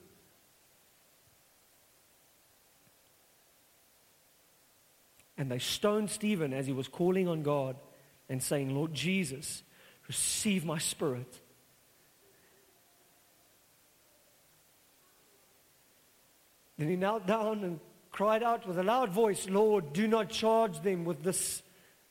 And 5.38 5.52
they 5.52 5.60
stoned 5.60 6.10
Stephen 6.10 6.54
as 6.54 6.65
he 6.65 6.73
was 6.73 6.88
calling 6.88 7.28
on 7.28 7.43
God 7.43 7.76
and 8.28 8.41
saying, 8.41 8.73
Lord 8.73 8.93
Jesus, 8.93 9.63
receive 10.08 10.65
my 10.65 10.80
spirit. 10.80 11.39
Then 16.77 16.90
he 16.90 16.96
knelt 16.96 17.25
down 17.25 17.63
and 17.63 17.79
cried 18.12 18.44
out 18.44 18.67
with 18.67 18.77
a 18.79 18.83
loud 18.83 19.12
voice, 19.12 19.48
Lord, 19.50 19.94
do 19.94 20.08
not 20.08 20.29
charge 20.29 20.79
them 20.81 21.06
with 21.06 21.23
this 21.23 21.62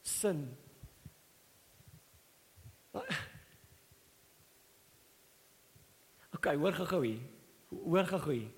sin. 0.03 0.51
Okay, 6.37 6.55
hoor 6.55 6.71
gou-gou 6.71 7.01
hier. 7.01 7.21
Hoor 7.73 8.05
gou-gou 8.05 8.35
hier. 8.35 8.51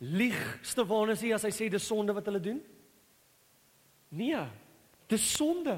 Lieg 0.00 0.34
Stefanus 0.62 1.22
hier 1.24 1.34
as 1.34 1.46
hy 1.48 1.50
sê 1.50 1.68
dis 1.72 1.86
sonde 1.88 2.12
wat 2.14 2.26
hulle 2.28 2.42
doen? 2.44 2.60
Nee. 4.16 4.44
Dis 5.10 5.24
sonde. 5.36 5.76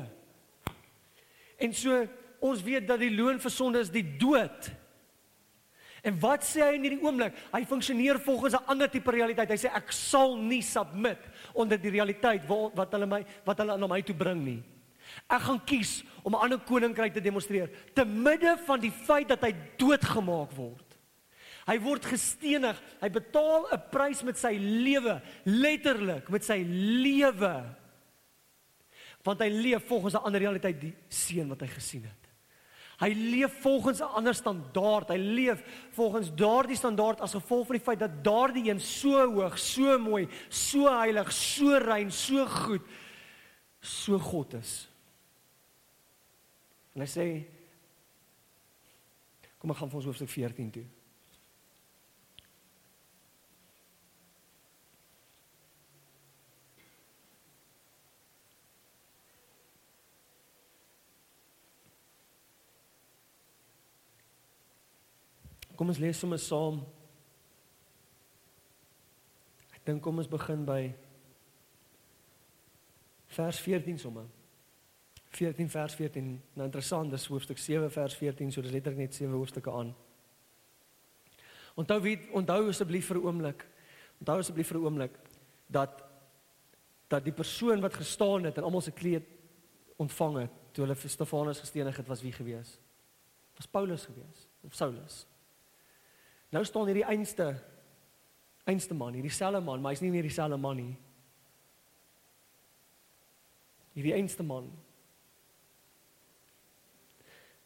En 1.59 1.74
so 1.74 2.05
ons 2.39 2.62
weet 2.62 2.86
dat 2.86 3.01
die 3.03 3.11
loon 3.11 3.41
vir 3.43 3.51
sonde 3.51 3.82
is 3.82 3.91
die 3.91 4.07
dood. 4.20 4.70
En 6.07 6.14
wat 6.22 6.47
sê 6.47 6.62
hy 6.62 6.76
in 6.76 6.84
hierdie 6.86 7.03
oomblik? 7.03 7.36
Hy 7.51 7.64
funksioneer 7.66 8.20
volgens 8.22 8.55
'n 8.55 8.70
ander 8.70 8.89
tipe 8.89 9.11
realiteit. 9.11 9.51
Hy 9.51 9.59
sê 9.59 9.74
ek 9.74 9.93
sal 9.93 10.36
nie 10.36 10.62
submit 10.62 11.18
onder 11.53 11.78
die 11.80 11.91
realiteit 11.91 12.47
wat 12.47 12.76
wat 12.76 12.93
hulle 12.93 13.07
my 13.07 13.24
wat 13.45 13.59
hulle 13.59 13.76
na 13.76 13.86
my 13.86 14.03
toe 14.03 14.14
bring 14.14 14.45
nie. 14.45 14.62
Ek 15.28 15.43
gaan 15.43 15.64
kies 15.64 16.05
om 16.22 16.34
'n 16.34 16.41
ander 16.41 16.59
koninkryk 16.59 17.12
te 17.12 17.20
demonstreer 17.20 17.70
te 17.95 18.05
midde 18.05 18.57
van 18.66 18.80
die 18.80 18.93
feit 18.93 19.28
dat 19.28 19.43
hy 19.43 19.55
doodgemaak 19.76 20.53
word. 20.53 20.99
Hy 21.66 21.78
word 21.80 22.05
gestenig. 22.05 22.80
Hy 23.01 23.09
betaal 23.09 23.66
'n 23.72 23.82
prys 23.91 24.22
met 24.22 24.39
sy 24.39 24.57
lewe, 24.57 25.20
letterlik 25.45 26.28
met 26.30 26.45
sy 26.45 26.64
lewe. 26.64 27.64
Want 29.27 29.43
hy 29.43 29.49
leef 29.49 29.87
volgens 29.87 30.14
'n 30.14 30.25
ander 30.25 30.41
realiteit, 30.41 30.81
die 30.81 30.95
seun 31.09 31.49
wat 31.49 31.61
hy 31.61 31.66
gesien 31.66 32.03
het. 32.03 32.29
Hy 32.99 33.12
leef 33.14 33.61
volgens 33.61 34.01
'n 34.01 34.14
ander 34.14 34.35
standaard. 34.35 35.09
Hy 35.09 35.16
leef 35.16 35.62
volgens 35.91 36.35
daardie 36.35 36.77
standaard 36.77 37.21
as 37.21 37.35
gevolg 37.35 37.66
van 37.66 37.77
die 37.77 37.85
feit 37.85 37.99
dat 37.99 38.25
daardie 38.25 38.71
een 38.71 38.81
so 38.81 39.31
hoog, 39.33 39.59
so 39.59 39.99
mooi, 39.99 40.29
so 40.49 40.89
heilig, 40.99 41.33
so 41.33 41.79
rein, 41.79 42.11
so 42.11 42.47
goed, 42.47 42.83
so 43.81 44.19
God 44.19 44.55
is. 44.55 44.89
En 46.95 47.01
hy 47.01 47.07
sê 47.07 47.59
Kom 49.59 49.73
ek 49.75 49.81
gaan 49.81 49.91
vir 49.91 49.99
ons 50.01 50.07
hoofstuk 50.07 50.31
14 50.31 50.71
toe. 50.71 50.85
Kom 65.79 65.93
ons 65.93 66.01
lees 66.03 66.18
sommer 66.18 66.41
saam. 66.43 66.81
Ek 69.76 69.85
dink 69.87 70.03
kom 70.03 70.18
ons 70.18 70.31
begin 70.31 70.64
by 70.66 70.81
vers 73.37 73.61
14 73.62 74.01
sommer. 74.03 74.26
14 75.39 75.70
vers 75.70 75.95
14. 75.95 76.33
Nou 76.59 76.66
interessant, 76.66 77.12
dis 77.12 77.29
hoofstuk 77.31 77.62
7 77.62 77.93
vers 77.95 78.18
14, 78.18 78.51
so 78.51 78.64
dis 78.64 78.74
letterlik 78.74 79.05
net 79.05 79.14
7 79.14 79.31
hoofstukke 79.39 79.70
aan. 79.70 79.95
Onthou 81.79 82.01
wie 82.03 82.16
onthou 82.35 82.72
asseblief 82.72 83.07
vir 83.07 83.20
'n 83.22 83.26
oomblik. 83.31 83.64
Onthou 84.18 84.39
asseblief 84.43 84.68
vir 84.72 84.79
'n 84.81 84.85
oomblik 84.85 85.14
dat 85.70 86.05
dat 87.09 87.24
die 87.24 87.33
persoon 87.33 87.81
wat 87.81 87.95
gestaan 87.95 88.45
het 88.45 88.59
en 88.59 88.64
almal 88.64 88.81
se 88.81 88.91
kleed 88.91 89.24
ontvang 89.97 90.37
het 90.39 90.51
toe 90.72 90.85
hulle 90.85 90.95
vir 90.95 91.11
Stefanus 91.11 91.61
gestenig 91.61 91.97
het 91.97 92.09
was 92.09 92.22
wie 92.22 92.33
gewees? 92.33 92.81
Was 93.57 93.66
Paulus 93.66 94.05
gewees 94.05 94.49
of 94.62 94.74
Saulus? 94.74 95.26
Nou 96.53 96.64
staan 96.64 96.88
hierdie 96.88 97.07
einste 97.07 97.53
einste 98.68 98.94
man, 98.94 99.14
hierdie 99.16 99.32
selfe 99.32 99.61
man, 99.64 99.80
maar 99.80 99.94
hy's 99.94 100.05
nie 100.05 100.12
meer 100.12 100.26
dieselfde 100.26 100.59
man 100.61 100.76
nie. 100.76 100.96
Hierdie 103.96 104.16
einste 104.16 104.44
man 104.44 104.68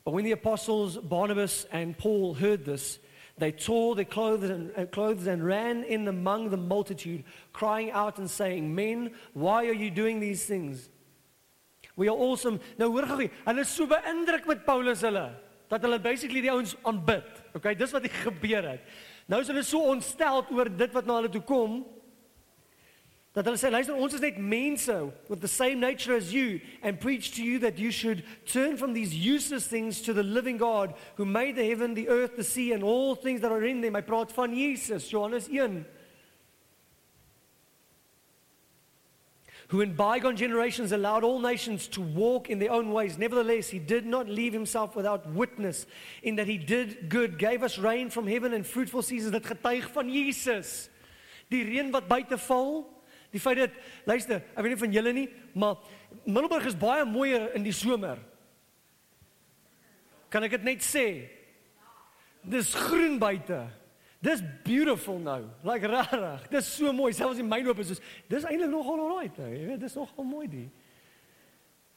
But 0.04 0.14
when 0.14 0.24
the 0.24 0.32
apostles 0.32 0.96
Barnabas 0.96 1.66
and 1.70 1.96
Paul 1.96 2.34
heard 2.34 2.64
this, 2.64 2.98
they 3.38 3.52
tore 3.52 3.94
their 3.94 4.04
clothes 4.04 4.50
and, 4.50 4.72
uh, 4.76 4.86
clothes 4.86 5.26
and 5.26 5.44
ran 5.44 5.84
in 5.84 6.08
among 6.08 6.50
the 6.50 6.56
multitude, 6.56 7.24
crying 7.52 7.90
out 7.90 8.18
and 8.18 8.28
saying, 8.28 8.74
Men, 8.74 9.12
why 9.32 9.66
are 9.66 9.72
you 9.72 9.90
doing 9.90 10.20
these 10.20 10.44
things? 10.44 10.88
We 11.94 12.08
are 12.08 12.16
awesome. 12.16 12.60
Nou 12.78 12.90
hoor 12.90 13.06
gou, 13.06 13.28
hulle 13.46 13.60
is 13.60 13.68
so 13.68 13.86
beïndruk 13.86 14.46
met 14.48 14.66
Paulus 14.66 15.02
hulle 15.06 15.30
dat 15.72 15.86
hulle 15.86 15.98
basically 16.04 16.44
die 16.44 16.52
ouens 16.52 16.76
aanbid. 16.84 17.28
Okay, 17.56 17.72
dis 17.78 17.94
wat 17.96 18.06
gebeur 18.26 18.68
het. 18.74 18.94
Nou 19.30 19.40
is 19.40 19.48
hulle 19.48 19.64
so 19.64 19.88
ontstel 19.92 20.44
oor 20.52 20.68
dit 20.68 20.92
wat 20.92 21.08
na 21.08 21.20
hulle 21.20 21.32
toe 21.32 21.44
kom 21.48 21.80
Dat 23.32 23.46
hulle 23.48 23.56
sê 23.56 23.70
luister 23.72 23.96
ons 23.96 24.12
is 24.12 24.20
net 24.20 24.36
mense 24.36 24.92
with 25.30 25.40
the 25.40 25.48
same 25.48 25.80
nature 25.80 26.14
as 26.14 26.34
you 26.34 26.60
and 26.82 27.00
preach 27.00 27.30
to 27.36 27.42
you 27.42 27.58
that 27.60 27.78
you 27.78 27.90
should 27.90 28.24
turn 28.44 28.76
from 28.76 28.92
these 28.92 29.14
useless 29.14 29.66
things 29.66 30.02
to 30.02 30.12
the 30.12 30.22
living 30.22 30.58
God 30.58 30.92
who 31.16 31.24
made 31.24 31.56
the 31.56 31.64
heaven, 31.64 31.94
the 31.94 32.10
earth, 32.10 32.36
the 32.36 32.44
sea 32.44 32.72
and 32.72 32.84
all 32.84 33.14
things 33.14 33.40
that 33.40 33.50
are 33.50 33.64
in 33.64 33.80
them. 33.80 33.96
I 33.96 34.02
praat 34.02 34.32
van 34.32 34.54
Jesus, 34.54 35.08
Johannes 35.08 35.48
1. 35.48 35.86
Who 39.72 39.80
in 39.80 39.96
bygone 39.96 40.36
generations 40.36 40.92
allowed 40.92 41.24
all 41.24 41.40
nations 41.40 41.88
to 41.96 42.02
walk 42.02 42.50
in 42.50 42.58
their 42.58 42.70
own 42.70 42.92
ways. 42.92 43.16
Nevertheless, 43.16 43.70
he 43.70 43.78
did 43.78 44.04
not 44.04 44.28
leave 44.28 44.52
himself 44.52 44.94
without 44.94 45.26
witness 45.32 45.86
in 46.22 46.36
that 46.36 46.46
he 46.46 46.58
did 46.58 47.08
good, 47.08 47.38
gave 47.38 47.62
us 47.62 47.78
rain 47.78 48.10
from 48.10 48.26
heaven 48.26 48.52
and 48.52 48.66
fruitful 48.66 49.00
seasons. 49.00 49.32
Dit 49.32 49.46
getuig 49.46 49.88
van 49.94 50.12
Jesus. 50.12 50.90
Die 51.48 51.64
reën 51.64 51.90
wat 51.90 52.04
buite 52.08 52.36
val, 52.36 52.84
Die 53.32 53.40
feit 53.40 53.62
dat 53.62 53.76
luister, 54.04 54.42
ek 54.52 54.60
weet 54.60 54.74
nie 54.74 54.82
van 54.82 54.94
julle 54.98 55.12
nie, 55.16 55.28
maar 55.56 55.80
Middelburg 56.26 56.66
is 56.68 56.76
baie 56.76 57.06
mooier 57.08 57.48
in 57.56 57.64
die 57.64 57.72
somer. 57.72 58.18
Kan 60.32 60.44
ek 60.44 60.58
dit 60.58 60.66
net 60.68 60.84
sê? 60.84 61.06
Dis 62.44 62.74
groen 62.76 63.16
buite. 63.22 63.62
Dis 64.22 64.42
beautiful 64.62 65.18
nou. 65.18 65.40
Like 65.66 65.88
rarig. 65.90 66.44
Dis 66.50 66.68
so 66.76 66.92
mooi. 66.94 67.10
Selfs 67.16 67.40
in 67.42 67.48
myne 67.50 67.66
loop 67.66 67.80
is 67.82 67.96
dis 67.96 68.02
dis 68.30 68.44
eintlik 68.46 68.70
nogal 68.70 69.00
alright 69.02 69.38
nou. 69.42 69.48
Jy 69.50 69.64
weet, 69.72 69.80
dis 69.82 69.96
nogal 69.98 70.28
mooi 70.28 70.46
die. 70.50 70.68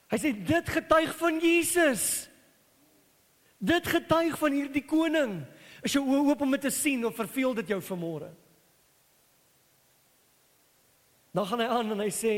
Hy 0.10 0.22
sê 0.22 0.32
dit 0.34 0.72
getuig 0.74 1.14
van 1.20 1.38
Jesus. 1.42 2.06
Dit 3.62 3.88
getuig 3.90 4.34
van 4.42 4.58
hierdie 4.58 4.84
koning. 4.86 5.38
As 5.86 5.94
jy 5.94 6.02
oop 6.02 6.42
om 6.42 6.58
dit 6.58 6.66
te 6.66 6.74
sien 6.74 7.06
of 7.06 7.18
verveel 7.18 7.54
dit 7.62 7.76
jou 7.76 7.80
vanmôre? 7.94 8.32
Dan 11.36 11.46
gaan 11.46 11.62
hy 11.62 11.72
aan 11.78 11.94
en 11.94 12.06
hy 12.08 12.14
sê 12.14 12.36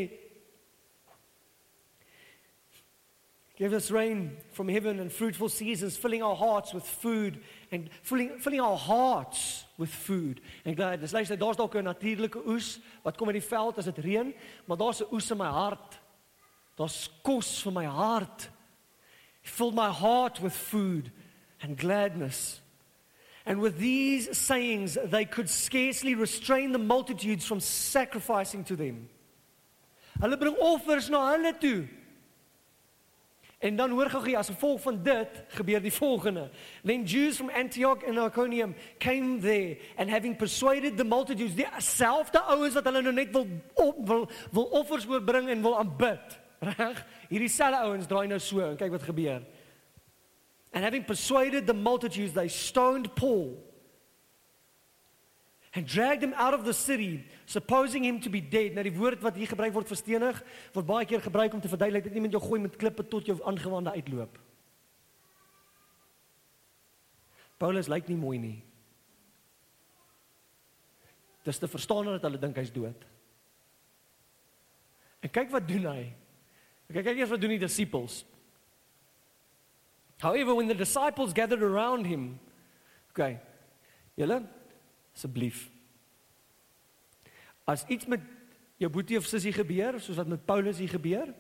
Give 3.58 3.74
us 3.74 3.90
rain 3.90 4.38
from 4.52 4.68
heaven 4.68 5.00
and 5.00 5.12
fruitful 5.12 5.50
seasons 5.50 5.98
filling 5.98 6.22
our 6.22 6.36
hearts 6.36 6.76
with 6.76 6.84
food 6.84 7.40
and 7.72 7.90
filling 8.02 8.40
filling 8.40 8.62
our 8.62 8.78
hearts 8.78 9.66
with 9.78 9.90
food. 9.90 10.42
En 10.64 10.76
glad, 10.76 11.00
dis 11.00 11.12
luister, 11.12 11.38
daar's 11.38 11.58
dalk 11.58 11.76
'n 11.76 11.84
natuurlike 11.84 12.48
oes 12.48 12.80
wat 13.04 13.18
kom 13.18 13.28
uit 13.28 13.42
die 13.42 13.50
veld 13.50 13.78
as 13.78 13.86
dit 13.86 13.98
reën, 13.98 14.36
maar 14.66 14.78
daar's 14.78 15.02
'n 15.02 15.14
oes 15.14 15.32
in 15.32 15.38
my 15.38 15.50
hart. 15.50 16.00
Daar's 16.76 17.10
kos 17.22 17.62
vir 17.62 17.72
my 17.72 17.86
hart. 17.86 18.50
Fill 19.42 19.72
my 19.72 19.90
heart 19.90 20.40
with 20.40 20.54
food 20.54 21.12
and 21.62 21.80
gladness. 21.80 22.62
And 23.46 23.62
with 23.62 23.78
these 23.78 24.38
sayings, 24.38 24.98
they 25.06 25.26
could 25.26 25.50
scarcely 25.50 26.16
restrain 26.16 26.74
the 26.74 26.80
multitudes 26.80 27.46
from 27.46 27.60
sacrificing 27.60 28.66
to 28.66 28.76
them. 28.76 29.10
Hulle 30.20 30.38
bring 30.38 30.56
offers 30.60 31.10
na 31.10 31.32
hulle 31.32 31.54
toe. 31.60 31.88
En 33.58 33.76
dan 33.76 33.90
hoor 33.90 34.10
gou 34.10 34.36
as 34.36 34.48
gevolg 34.48 34.82
van 34.82 35.04
dit 35.04 35.44
gebeur 35.48 35.82
die 35.82 35.94
volgende. 35.94 36.50
Then 36.84 37.04
Jews 37.04 37.36
from 37.36 37.50
Antioch 37.50 38.04
and 38.06 38.18
Iconium 38.18 38.76
came 38.98 39.40
there 39.40 39.78
and 39.98 40.10
having 40.10 40.36
persuaded 40.36 40.98
the 40.98 41.04
multitudes, 41.04 41.56
die 41.56 41.66
selfde 41.78 42.42
ouens 42.46 42.78
wat 42.78 42.86
hulle 42.86 43.02
nou 43.02 43.14
net 43.14 43.32
wil 43.34 43.48
op, 43.74 44.04
wil 44.08 44.28
wil 44.52 44.70
offers 44.78 45.08
oorbring 45.10 45.50
en 45.50 45.62
wil 45.66 45.78
aanbid, 45.78 46.38
reg? 46.78 47.02
Hierdie 47.32 47.50
selfde 47.50 47.82
ouens 47.82 48.06
draai 48.06 48.28
nou 48.30 48.40
so 48.40 48.62
en 48.62 48.78
kyk 48.78 48.94
wat 48.94 49.10
gebeur. 49.10 49.42
And 50.74 50.84
having 50.84 51.06
persuaded 51.06 51.66
the 51.66 51.74
multitudes, 51.74 52.34
they 52.34 52.48
stoned 52.48 53.16
Paul 53.16 53.58
and 55.74 55.88
dragged 55.88 56.22
him 56.22 56.34
out 56.34 56.54
of 56.54 56.66
the 56.66 56.74
city, 56.74 57.26
supposing 57.48 58.04
him 58.04 58.20
to 58.20 58.30
be 58.30 58.42
dead. 58.44 58.76
Nou 58.76 58.84
die 58.84 58.94
woord 58.94 59.24
wat 59.24 59.38
hier 59.40 59.48
gebruik 59.48 59.72
word 59.74 59.88
vir 59.88 60.00
stenig, 60.00 60.40
word 60.76 60.88
baie 60.90 61.08
keer 61.08 61.24
gebruik 61.24 61.54
om 61.56 61.64
te 61.64 61.72
verduidelik 61.72 62.10
dat 62.10 62.18
iemand 62.20 62.36
jou 62.36 62.44
gooi 62.44 62.60
met 62.60 62.76
klippe 62.76 63.06
tot 63.08 63.30
jou 63.32 63.38
aangewande 63.48 63.94
uitloop. 63.96 64.36
Paulus 67.58 67.88
lyk 67.90 68.12
nie 68.12 68.20
mooi 68.20 68.38
nie. 68.38 68.58
Dis 71.48 71.58
te 71.64 71.72
verstaan 71.72 72.12
dat 72.12 72.28
hulle 72.28 72.42
dink 72.42 72.60
hy's 72.60 72.74
dood. 72.76 73.08
En 75.24 75.32
kyk 75.32 75.56
wat 75.56 75.66
doen 75.70 75.88
hy. 75.88 76.04
Kyk 76.92 77.08
kyk 77.08 77.24
eers 77.24 77.32
wat 77.32 77.42
doen 77.42 77.56
die 77.56 77.64
disippels. 77.64 78.26
However, 80.20 80.54
when 80.58 80.68
the 80.68 80.76
disciples 80.76 81.32
gathered 81.34 81.64
around 81.64 82.06
him, 82.10 82.40
okay, 83.12 83.40
julle 84.20 84.42
asseblief. 85.16 85.70
As 87.68 87.84
iets 87.92 88.08
met 88.08 88.24
jou 88.80 88.90
boetie 88.92 89.18
of 89.20 89.28
sussie 89.28 89.52
gebeur, 89.54 90.00
soos 90.00 90.18
wat 90.20 90.30
met 90.32 90.46
Paulus 90.48 90.80
hier 90.80 90.92
gebeur, 90.92 91.34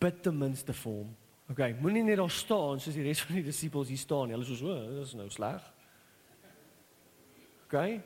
bid 0.00 0.20
ten 0.24 0.36
minste 0.38 0.72
vir 0.72 0.92
hom. 0.92 1.14
Okay, 1.52 1.76
moenie 1.78 2.02
net 2.02 2.18
daar 2.18 2.32
staan 2.32 2.80
soos 2.82 2.96
die 2.96 3.04
res 3.06 3.20
van 3.22 3.38
die 3.38 3.46
disippels 3.46 3.90
hier 3.92 4.00
staan. 4.00 4.32
Hulle 4.34 4.46
is 4.46 4.58
so, 4.58 4.72
oh, 4.72 4.94
dis 4.98 5.14
nou 5.18 5.28
sleg. 5.30 5.62
Okay? 7.66 8.00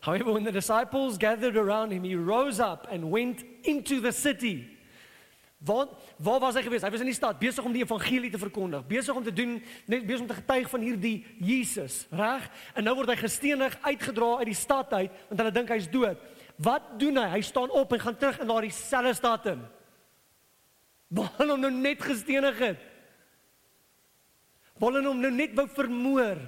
However, 0.00 0.32
when 0.32 0.44
the 0.44 0.52
disciples 0.52 1.18
gathered 1.18 1.56
around 1.56 1.92
him, 1.92 2.04
he 2.04 2.14
rose 2.14 2.58
up 2.60 2.86
and 2.90 3.10
went 3.10 3.44
into 3.64 4.00
the 4.00 4.12
city. 4.12 4.76
Waar 5.60 5.88
waar 6.16 6.40
was 6.40 6.56
hy 6.56 6.62
gewees? 6.64 6.84
Hy 6.84 6.88
was 6.92 7.02
in 7.04 7.10
die 7.10 7.16
stad 7.16 7.36
besig 7.40 7.64
om 7.64 7.72
die 7.74 7.82
evangelie 7.84 8.30
te 8.32 8.40
verkondig, 8.40 8.84
besig 8.88 9.16
om 9.16 9.24
te 9.24 9.32
doen, 9.32 9.58
net 9.84 10.06
besig 10.08 10.22
om 10.24 10.30
te 10.30 10.38
getuig 10.38 10.70
van 10.72 10.84
hierdie 10.84 11.18
Jesus, 11.36 12.06
reg? 12.16 12.46
En 12.72 12.86
nou 12.88 12.94
word 12.96 13.12
hy 13.12 13.18
gestenig 13.20 13.76
uitgedra 13.84 14.30
uit 14.40 14.48
die 14.48 14.56
stad 14.56 14.94
uit 14.96 15.18
want 15.28 15.42
hulle 15.42 15.52
dink 15.58 15.72
hy's 15.74 15.90
dood. 15.92 16.22
Wat 16.60 16.94
doen 17.00 17.20
hy? 17.20 17.26
Hy 17.36 17.42
staan 17.44 17.72
op 17.76 17.92
en 17.92 18.00
gaan 18.00 18.16
terug 18.16 18.40
in 18.40 18.48
daardie 18.48 18.72
selfde 18.72 19.12
stad 19.20 19.50
in. 19.52 19.60
Waar 21.12 21.30
hulle 21.42 21.56
hom 21.56 21.64
nou 21.66 21.72
net 21.76 22.08
gestenig 22.08 22.64
het. 22.64 22.88
Waar 24.80 24.96
hulle 24.96 25.12
hom 25.12 25.20
nou 25.20 25.32
net 25.34 25.52
wou 25.58 25.68
vermoor. 25.76 26.40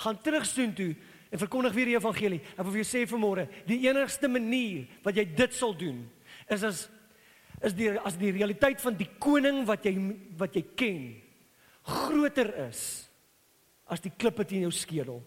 Gaan 0.00 0.20
terug 0.24 0.48
soontoe 0.48 0.94
en 1.28 1.40
verkondig 1.40 1.76
weer 1.76 1.92
die 1.92 1.98
evangelie. 1.98 2.40
Ek 2.56 2.64
wil 2.64 2.78
vir 2.78 2.84
jou 2.84 2.90
sê 2.94 3.04
vanmôre, 3.10 3.48
die 3.68 3.82
enigste 3.84 4.30
manier 4.30 4.88
wat 5.04 5.20
jy 5.20 5.28
dit 5.36 5.56
sal 5.56 5.76
doen 5.76 6.04
is 6.52 6.64
as 6.64 6.84
is 7.64 7.74
die 7.76 7.90
as 7.98 8.16
die 8.20 8.32
realiteit 8.34 8.80
van 8.82 8.96
die 8.98 9.08
koning 9.22 9.62
wat 9.68 9.86
jy 9.86 9.94
wat 10.38 10.56
jy 10.56 10.64
ken 10.76 11.04
groter 11.84 12.50
is 12.68 12.82
as 13.90 14.00
die 14.00 14.12
klippe 14.12 14.46
teen 14.48 14.64
jou 14.64 14.72
skedel. 14.72 15.20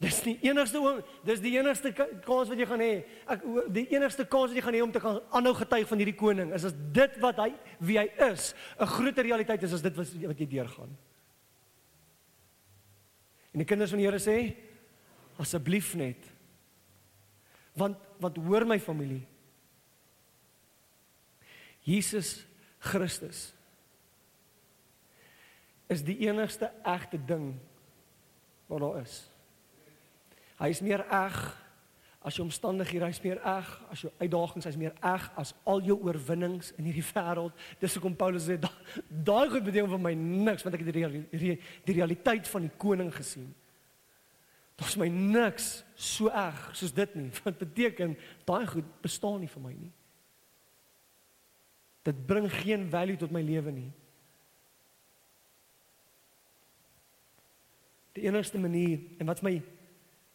Dis 0.00 0.22
die 0.24 0.38
enigste 0.48 0.80
dis 1.28 1.42
die 1.44 1.52
enigste 1.58 1.92
kans 1.92 2.48
wat 2.48 2.56
jy 2.58 2.66
gaan 2.66 2.82
hê. 2.82 2.94
Ek 3.28 3.44
die 3.74 3.84
enigste 3.92 4.24
kans 4.24 4.50
wat 4.50 4.56
jy 4.56 4.64
gaan 4.64 4.78
hê 4.78 4.80
om 4.84 4.94
te 4.94 5.02
kan 5.02 5.20
aanhou 5.36 5.52
getuig 5.58 5.86
van 5.90 6.00
hierdie 6.00 6.16
koning 6.16 6.54
is 6.56 6.64
as 6.70 6.76
dit 6.96 7.18
wat 7.20 7.42
hy 7.44 7.50
wie 7.84 7.98
hy 8.00 8.08
is 8.30 8.54
'n 8.80 8.90
groter 8.96 9.24
realiteit 9.28 9.62
is 9.62 9.74
as 9.76 9.84
dit 9.84 9.96
wat 9.96 10.40
jy 10.40 10.46
deurgaan. 10.46 10.90
En 13.52 13.58
die 13.58 13.66
kinders 13.66 13.90
van 13.90 13.98
die 13.98 14.06
Here 14.06 14.18
sê 14.18 14.56
asseblief 15.38 15.94
net 15.94 16.24
want 17.76 17.96
want 18.20 18.36
hoor 18.36 18.64
my 18.64 18.78
familie 18.78 19.26
Jesus 21.90 22.46
Christus 22.78 23.50
is 25.90 26.04
die 26.06 26.20
enigste 26.28 26.70
egte 26.86 27.18
ding 27.26 27.56
wat 28.70 28.84
daar 28.84 29.00
is. 29.02 29.16
Hy 30.60 30.70
is 30.70 30.82
meer 30.84 31.02
eg 31.08 31.38
as 32.20 32.36
jou 32.36 32.44
omstandighede, 32.44 33.06
hy 33.08 33.14
is 33.14 33.22
meer 33.24 33.38
eg 33.48 33.68
as 33.90 34.02
jou 34.04 34.10
uitdagings, 34.20 34.66
hy 34.68 34.72
is 34.74 34.80
meer 34.80 34.96
eg 35.08 35.26
as 35.40 35.54
al 35.68 35.80
jou 35.82 35.96
oorwinnings 36.04 36.74
in 36.76 36.86
hierdie 36.86 37.04
wêreld. 37.08 37.56
Dis 37.80 37.96
hoekom 37.96 38.16
Paulus 38.18 38.46
sê 38.46 38.58
daai 38.60 39.48
goed 39.48 39.64
beteken 39.64 39.90
vir 39.94 40.02
my 40.04 40.12
niks 40.20 40.66
want 40.66 40.76
ek 40.76 40.84
het 40.84 41.00
die, 41.32 41.56
die 41.88 41.96
realiteit 41.96 42.48
van 42.52 42.68
die 42.68 42.74
koning 42.80 43.10
gesien. 43.16 43.48
Daar's 44.80 44.98
my 45.00 45.08
niks 45.12 45.80
so 45.96 46.28
eg 46.28 46.60
soos 46.76 46.92
dit 46.96 47.16
nie. 47.18 47.32
Wat 47.44 47.58
beteken 47.60 48.14
daai 48.48 48.66
goed 48.68 48.86
bestaan 49.02 49.40
nie 49.42 49.50
vir 49.50 49.64
my 49.64 49.74
nie. 49.74 49.90
Dit 52.02 52.26
bring 52.26 52.48
geen 52.52 52.88
value 52.90 53.16
tot 53.16 53.30
my 53.30 53.42
lewe 53.44 53.70
nie. 53.70 53.90
Die 58.16 58.26
enigste 58.26 58.58
manier 58.58 59.00
en 59.18 59.26
wat 59.26 59.42
my 59.42 59.62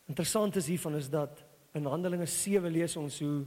interessant 0.05 0.55
is 0.55 0.67
hiervan 0.67 0.95
is 0.95 1.09
dat 1.09 1.43
in 1.75 1.85
Handelinge 1.85 2.25
7 2.25 2.71
lees 2.71 2.95
ons 2.95 3.19
hoe 3.19 3.45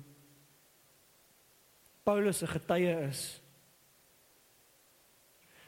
Paulus 2.03 2.43
'n 2.43 2.55
getuie 2.57 2.95
is 3.09 3.41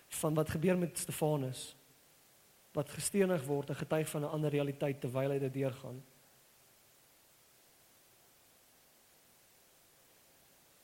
van 0.09 0.35
wat 0.35 0.51
gebeur 0.51 0.79
met 0.79 0.99
Stefanus 0.99 1.77
wat 2.73 2.91
gestenig 2.91 3.45
word 3.45 3.71
'n 3.71 3.83
getuig 3.83 4.09
van 4.09 4.23
'n 4.23 4.33
ander 4.35 4.51
realiteit 4.51 5.01
terwyl 5.01 5.31
hy 5.31 5.39
dit 5.39 5.53
deurgaan. 5.53 6.03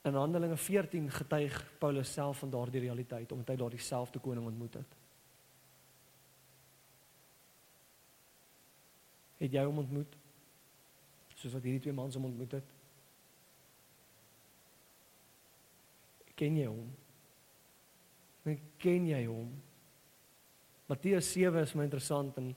In 0.07 0.15
Handelinge 0.15 0.57
14 0.57 1.11
getuig 1.11 1.57
Paulus 1.79 2.13
self 2.13 2.39
van 2.39 2.51
daardie 2.51 2.81
realiteit 2.81 3.33
omdat 3.33 3.49
hy 3.49 3.57
daardie 3.59 3.83
selfde 3.83 4.21
koning 4.23 4.47
ontmoet 4.47 4.79
het. 4.79 4.93
Het 9.41 9.57
jy 9.59 9.65
hom 9.67 9.83
ontmoet? 9.83 10.15
Soos 11.35 11.57
wat 11.57 11.67
hierdie 11.67 11.83
twee 11.89 11.97
mans 11.97 12.15
hom 12.15 12.29
ontmoet 12.31 12.55
het? 12.61 12.71
Ken 16.39 16.55
jy 16.61 16.69
hom? 16.71 16.87
Men 18.47 18.63
ken 18.79 19.11
jy 19.11 19.25
hom? 19.27 19.51
Matteus 20.87 21.33
7 21.35 21.67
is 21.67 21.75
my 21.75 21.89
interessant 21.89 22.39
en 22.39 22.55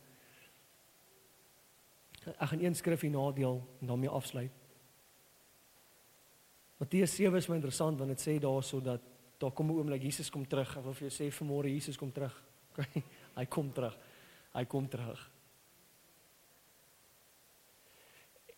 ek 2.30 2.50
gaan 2.52 2.62
een 2.62 2.78
skrif 2.78 3.02
hier 3.02 3.16
nadeel 3.18 3.64
en 3.82 3.90
daarmee 3.90 4.18
afsluit. 4.22 4.59
Matteus 6.80 7.16
7 7.16 7.36
is 7.36 7.48
my 7.52 7.58
interessant 7.60 8.00
want 8.00 8.14
dit 8.14 8.22
sê 8.24 8.38
daarso 8.40 8.80
dat 8.80 9.02
daar 9.40 9.52
kom 9.52 9.68
'n 9.72 9.78
oomblik 9.80 10.04
Jesus 10.04 10.30
kom 10.30 10.48
terug. 10.48 10.78
Ek 10.78 10.84
wil 10.84 10.94
vir 10.94 11.10
jou 11.10 11.16
sê 11.18 11.32
vanmôre 11.32 11.68
Jesus 11.68 11.98
kom 11.98 12.12
terug. 12.12 12.44
Hy 13.40 13.46
kom 13.46 13.72
terug. 13.72 13.98
Hy 14.54 14.66
kom 14.66 14.88
terug. 14.88 15.32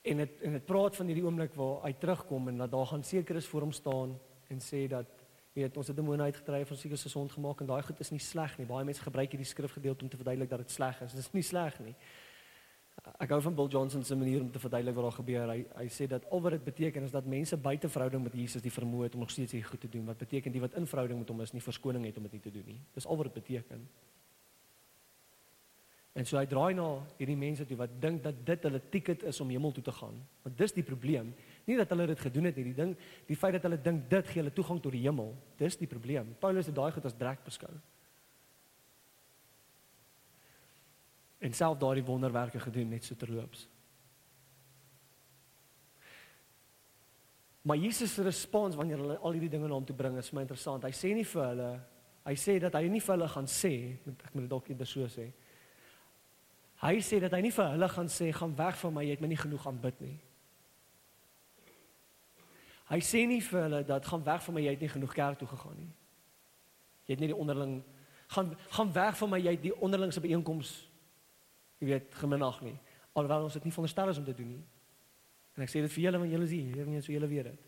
En 0.01 0.17
dit 0.17 0.41
en 0.41 0.51
dit 0.51 0.65
praat 0.65 0.95
van 0.95 1.05
hierdie 1.05 1.25
oomblik 1.25 1.53
waar 1.53 1.83
hy 1.83 1.93
terugkom 1.93 2.47
en 2.47 2.57
dat 2.57 2.71
daar 2.71 2.85
gaan 2.85 3.03
seker 3.03 3.35
is 3.35 3.47
voor 3.47 3.61
hom 3.61 3.71
staan 3.71 4.19
en 4.49 4.59
sê 4.59 4.87
dat 4.87 5.05
weet 5.53 5.77
ons 5.77 5.87
het 5.87 5.95
demone 5.95 6.23
uitgedryf 6.23 6.69
en 6.69 6.77
seker 6.77 6.97
gesond 6.97 7.31
gemaak 7.31 7.61
en 7.61 7.67
daai 7.67 7.83
goed 7.83 7.99
is 7.99 8.11
nie 8.11 8.19
sleg 8.19 8.57
nie. 8.57 8.65
Baie 8.65 8.85
mense 8.85 9.01
gebruik 9.01 9.31
hierdie 9.31 9.49
skrifgedeelte 9.49 10.03
om 10.03 10.09
te 10.09 10.17
verduidelik 10.17 10.49
dat 10.49 10.59
dit 10.59 10.71
sleg 10.71 11.01
is. 11.01 11.11
Dit 11.11 11.25
is 11.25 11.33
nie 11.33 11.43
sleg 11.43 11.79
nie. 11.79 11.95
Ek 13.01 13.31
hou 13.33 13.39
van 13.41 13.55
Bill 13.57 13.69
Johnson 13.73 14.03
se 14.05 14.15
manier 14.15 14.41
om 14.41 14.51
te 14.51 14.59
verduidelik 14.61 14.95
wat 14.95 15.07
daar 15.07 15.17
gebeur. 15.17 15.49
Hy 15.49 15.65
hy 15.73 15.87
sê 15.89 16.05
dat 16.09 16.25
al 16.29 16.41
wat 16.41 16.53
dit 16.57 16.63
beteken 16.63 17.03
is 17.07 17.13
dat 17.13 17.25
mense 17.25 17.57
buite 17.57 17.89
verhouding 17.89 18.23
met 18.23 18.35
Jesus 18.37 18.61
die 18.61 18.73
vermoë 18.73 19.07
het 19.07 19.15
om 19.17 19.25
nog 19.25 19.31
steeds 19.33 19.55
hier 19.57 19.65
goed 19.65 19.81
te 19.81 19.89
doen. 19.89 20.05
Wat 20.05 20.17
beteken 20.21 20.53
die 20.53 20.61
wat 20.61 20.77
in 20.77 20.85
verhouding 20.87 21.19
met 21.19 21.29
hom 21.33 21.41
is 21.41 21.53
nie 21.53 21.63
verskoning 21.65 22.05
het 22.05 22.17
om 22.17 22.29
dit 22.29 22.37
nie 22.37 22.41
te 22.41 22.53
doen 22.53 22.65
nie. 22.65 22.79
Dis 22.93 23.07
al 23.07 23.17
wat 23.17 23.31
dit 23.31 23.39
beteken. 23.41 23.87
En 26.13 26.27
so 26.27 26.37
hy 26.37 26.45
draai 26.45 26.73
na 26.75 26.85
hierdie 27.17 27.37
mense 27.39 27.65
toe 27.65 27.77
wat 27.79 27.93
dink 28.03 28.21
dat 28.23 28.41
dit 28.45 28.65
hulle 28.67 28.81
ticket 28.93 29.23
is 29.31 29.39
om 29.41 29.49
hemel 29.49 29.71
toe 29.71 29.83
te 29.83 29.93
gaan. 29.95 30.17
Want 30.43 30.57
dis 30.59 30.75
die 30.75 30.83
probleem. 30.83 31.31
Nie 31.65 31.77
dat 31.79 31.89
hulle 31.89 32.09
dit 32.11 32.19
gedoen 32.19 32.49
het 32.49 32.59
nie, 32.59 32.65
die 32.67 32.75
ding, 32.75 32.91
die 33.29 33.37
feit 33.39 33.55
dat 33.55 33.65
hulle 33.65 33.79
dink 33.81 34.09
dit 34.11 34.27
gee 34.27 34.43
hulle 34.43 34.53
toegang 34.53 34.81
tot 34.83 34.91
die 34.91 35.05
hemel, 35.05 35.31
dis 35.57 35.79
die 35.79 35.87
probleem. 35.87 36.35
Paulus 36.43 36.67
het 36.67 36.75
daai 36.75 36.91
goed 36.91 37.07
as 37.07 37.15
drek 37.17 37.45
beskou. 37.47 37.71
En 41.41 41.53
self 41.57 41.77
daardie 41.81 42.05
wonderwerke 42.05 42.59
gedoen 42.61 42.91
net 42.93 43.05
so 43.05 43.17
terloops. 43.17 43.67
Maar 47.61 47.77
Jesus 47.77 48.13
se 48.13 48.23
respons 48.23 48.75
wanneer 48.75 48.97
hulle 48.97 49.17
al 49.17 49.35
hierdie 49.37 49.49
dinge 49.49 49.67
na 49.67 49.77
hom 49.77 49.85
toe 49.85 49.95
bring 49.95 50.17
is 50.17 50.31
my 50.33 50.41
interessant. 50.41 50.85
Hy 50.85 50.93
sê 50.97 51.13
nie 51.13 51.25
vir 51.25 51.43
hulle, 51.45 51.69
hy 52.25 52.33
sê 52.37 52.57
dat 52.61 52.77
hy 52.77 52.87
nie 52.89 53.01
vir 53.01 53.13
hulle 53.15 53.29
gaan 53.29 53.49
sê, 53.49 53.73
ek 54.09 54.33
moet 54.33 54.47
dit 54.47 54.51
dalk 54.53 54.69
eerder 54.69 54.89
so 54.89 55.09
sê. 55.13 55.27
Hy 56.81 56.95
sê 57.05 57.19
dat 57.21 57.33
hy 57.37 57.43
nie 57.45 57.53
vir 57.53 57.69
hulle 57.75 57.89
gaan 57.93 58.09
sê 58.09 58.31
gaan 58.33 58.53
weg 58.57 58.77
van 58.81 58.95
my, 58.95 59.05
jy 59.05 59.13
het 59.13 59.21
my 59.21 59.29
nie 59.29 59.41
genoeg 59.43 59.67
aanbid 59.69 60.01
nie. 60.01 60.15
Hy 62.89 62.99
sê 63.05 63.25
nie 63.29 63.41
vir 63.45 63.67
hulle 63.67 63.81
dat 63.87 64.09
gaan 64.09 64.25
weg 64.25 64.41
van 64.45 64.57
my, 64.57 64.63
jy 64.65 64.73
het 64.73 64.81
nie 64.81 64.93
genoeg 64.95 65.13
kerk 65.15 65.41
toe 65.41 65.49
gegaan 65.53 65.77
nie. 65.77 65.91
Jy 67.05 67.13
het 67.13 67.21
nie 67.21 67.29
die 67.33 67.37
onderling 67.37 67.75
gaan 68.31 68.55
gaan 68.73 68.93
weg 68.95 69.17
van 69.19 69.29
my, 69.35 69.41
jy 69.43 69.53
het 69.53 69.63
die 69.67 69.77
onderlingse 69.83 70.23
byeenkoms 70.23 70.73
jy 71.81 71.89
weet 71.89 72.13
geminag 72.21 72.61
nie. 72.61 72.77
Alhoewel 73.17 73.49
ons 73.49 73.57
dit 73.57 73.65
nie 73.65 73.73
veronderstel 73.73 74.13
is 74.13 74.21
om 74.21 74.27
te 74.27 74.35
doen 74.37 74.53
nie. 74.53 74.63
En 75.57 75.65
ek 75.65 75.71
sê 75.73 75.81
dit 75.83 75.91
vir 75.91 76.05
julle 76.05 76.21
want 76.21 76.31
julle 76.31 76.47
is 76.47 76.53
hier, 76.55 76.77
julle 76.77 77.01
so 77.01 77.13
julle 77.15 77.29
weet 77.31 77.49
dit. 77.49 77.67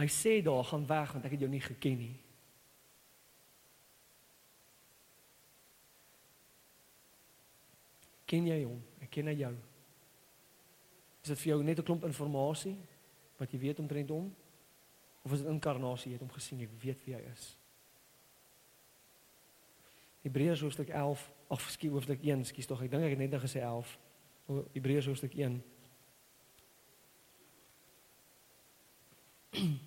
Hy 0.00 0.08
sê 0.10 0.38
daar 0.42 0.64
gaan 0.66 0.86
weg 0.88 1.12
want 1.14 1.28
ek 1.28 1.36
het 1.36 1.44
jou 1.44 1.50
nie 1.52 1.62
geken 1.62 1.98
nie. 2.00 2.14
Ken 8.32 8.48
jy 8.48 8.62
hom? 8.64 8.80
Ek 9.04 9.12
ken 9.12 9.28
hy 9.28 9.36
jou. 9.42 9.52
Is 11.22 11.34
dit 11.34 11.42
vir 11.44 11.52
jou 11.52 11.62
net 11.62 11.78
'n 11.78 11.84
klomp 11.84 12.04
inligting 12.08 12.78
wat 13.38 13.52
jy 13.52 13.58
weet 13.58 13.78
omtrent 13.78 14.08
hom? 14.08 14.34
Of 15.22 15.32
is 15.32 15.42
dit 15.42 15.50
inkarnasie, 15.50 16.10
jy 16.10 16.18
het 16.18 16.24
hom 16.24 16.34
gesien, 16.34 16.58
jy 16.58 16.68
weet 16.80 17.04
wie 17.04 17.14
hy 17.14 17.20
is? 17.30 17.61
Hebreërs 20.22 20.60
hoofstuk 20.60 20.88
11, 20.88 21.30
of 21.46 21.66
skielik 21.70 21.96
hoofstuk 21.96 22.22
1, 22.22 22.44
skies 22.44 22.66
tog, 22.70 22.82
ek 22.82 22.90
dink 22.90 23.04
ek 23.04 23.14
het 23.16 23.22
net 23.24 23.32
nou 23.34 23.42
gesê 23.42 23.60
11. 23.66 23.98
Hebreërs 24.76 25.08
hoofstuk 25.10 25.34
1. 25.34 25.56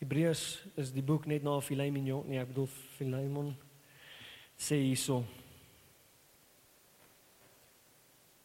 Hebreërs 0.00 0.44
is 0.80 0.92
die 0.96 1.04
boek 1.04 1.28
net 1.28 1.44
na 1.44 1.58
Philemon, 1.60 2.24
nee, 2.26 2.40
ek 2.40 2.48
bedoel 2.54 2.70
Philemon 2.96 3.52
sê 4.60 4.80
hierso. 4.80 5.24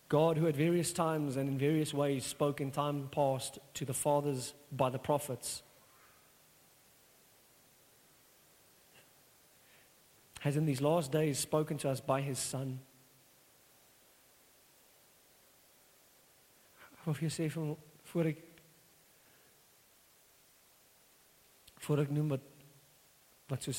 God, 0.08 0.38
who 0.38 0.48
at 0.48 0.56
various 0.56 0.94
times 0.94 1.36
and 1.36 1.50
in 1.50 1.58
various 1.58 1.94
ways 1.94 2.26
spoke 2.26 2.62
in 2.62 2.72
time 2.72 3.10
past 3.12 3.60
to 3.74 3.86
the 3.86 3.94
fathers 3.94 4.54
by 4.72 4.90
the 4.90 5.00
prophets, 5.00 5.64
has 10.46 10.56
in 10.56 10.66
these 10.66 10.82
last 10.82 11.12
days 11.12 11.40
spoken 11.42 11.78
to 11.78 11.90
us 11.90 12.00
by 12.00 12.22
his 12.22 12.40
Son. 12.40 12.78
Of 17.06 17.20
jy 17.22 17.30
sê 17.34 17.50
van 17.54 17.74
voor 18.12 18.30
ek 18.32 18.44
voor 21.86 22.06
ek 22.06 22.14
noem 22.14 22.32
wat 22.38 22.46
wat 23.50 23.66
so 23.66 23.74